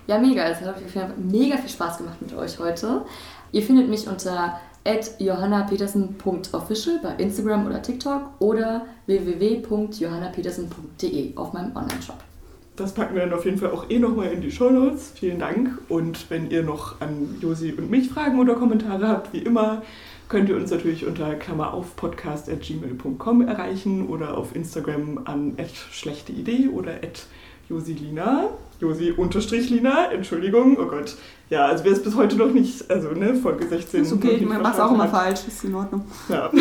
Ja, 0.08 0.18
mega. 0.18 0.48
Es 0.48 0.62
hat 0.62 0.70
auf 0.70 0.80
jeden 0.80 0.92
Fall 0.92 1.14
mega 1.18 1.58
viel 1.58 1.70
Spaß 1.70 2.00
gemacht 2.00 2.22
mit 2.22 2.34
euch 2.36 2.58
heute. 2.58 3.06
Ihr 3.52 3.62
findet 3.62 3.90
mich 3.90 4.08
unter 4.08 4.60
johannapetersen.official 5.20 7.00
bei 7.04 7.16
Instagram 7.16 7.68
oder 7.68 7.82
TikTok 7.82 8.22
oder 8.40 8.86
www.johannapetersen.de 9.06 11.36
auf 11.36 11.52
meinem 11.54 11.76
Online-Shop. 11.76 12.24
Das 12.76 12.94
packen 12.94 13.14
wir 13.14 13.22
dann 13.24 13.34
auf 13.34 13.46
jeden 13.46 13.58
Fall 13.58 13.72
auch 13.72 13.90
eh 13.90 14.00
nochmal 14.00 14.32
in 14.32 14.42
die 14.42 14.52
Show 14.52 14.70
Notes. 14.70 15.12
Vielen 15.14 15.40
Dank. 15.40 15.78
Und 15.90 16.32
wenn 16.32 16.50
ihr 16.50 16.64
noch 16.64 17.02
an 17.02 17.36
Josi 17.42 17.74
und 17.74 17.92
mich 17.92 18.10
Fragen 18.10 18.40
oder 18.40 18.56
Kommentare 18.56 19.06
habt, 19.08 19.34
wie 19.34 19.40
immer, 19.40 19.82
könnt 20.30 20.48
ihr 20.48 20.56
uns 20.56 20.72
natürlich 20.72 21.06
unter 21.06 21.36
Klammer 21.36 21.74
auf 21.74 21.96
podcast.gmail.com 21.96 23.42
erreichen 23.42 24.08
oder 24.08 24.38
auf 24.38 24.56
Instagram 24.56 25.22
an 25.26 25.58
schlechte 25.92 26.32
Idee 26.32 26.70
oder 26.70 26.94
josilina. 27.68 28.52
Josi 28.80 29.12
unterstrich 29.12 29.70
Lina, 29.70 30.10
Entschuldigung, 30.12 30.78
oh 30.80 30.86
Gott. 30.86 31.18
Ja, 31.50 31.66
also 31.66 31.84
wer 31.84 31.92
es 31.92 32.02
bis 32.02 32.16
heute 32.16 32.38
noch 32.38 32.54
nicht, 32.54 32.90
also 32.90 33.10
ne, 33.10 33.36
Folge 33.36 33.68
16. 33.68 34.04
Ist 34.04 34.14
okay, 34.14 34.40
man 34.46 34.62
macht 34.62 34.80
auch 34.80 34.94
immer 34.94 35.10
falsch, 35.10 35.42
ist 35.48 35.66
in 35.66 35.76
Ordnung. 35.76 36.06
Ja. 36.30 36.50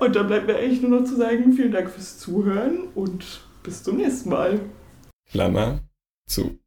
und 0.00 0.16
dann 0.16 0.26
bleibt 0.26 0.48
mir 0.48 0.56
eigentlich 0.56 0.82
nur 0.82 0.98
noch 0.98 1.06
zu 1.06 1.14
sagen, 1.14 1.52
vielen 1.52 1.70
Dank 1.70 1.90
fürs 1.90 2.18
Zuhören 2.18 2.88
und 2.96 3.42
bis 3.62 3.84
zum 3.84 3.98
nächsten 3.98 4.30
Mal. 4.30 4.58
Klammer 5.30 5.78
zu. 6.26 6.58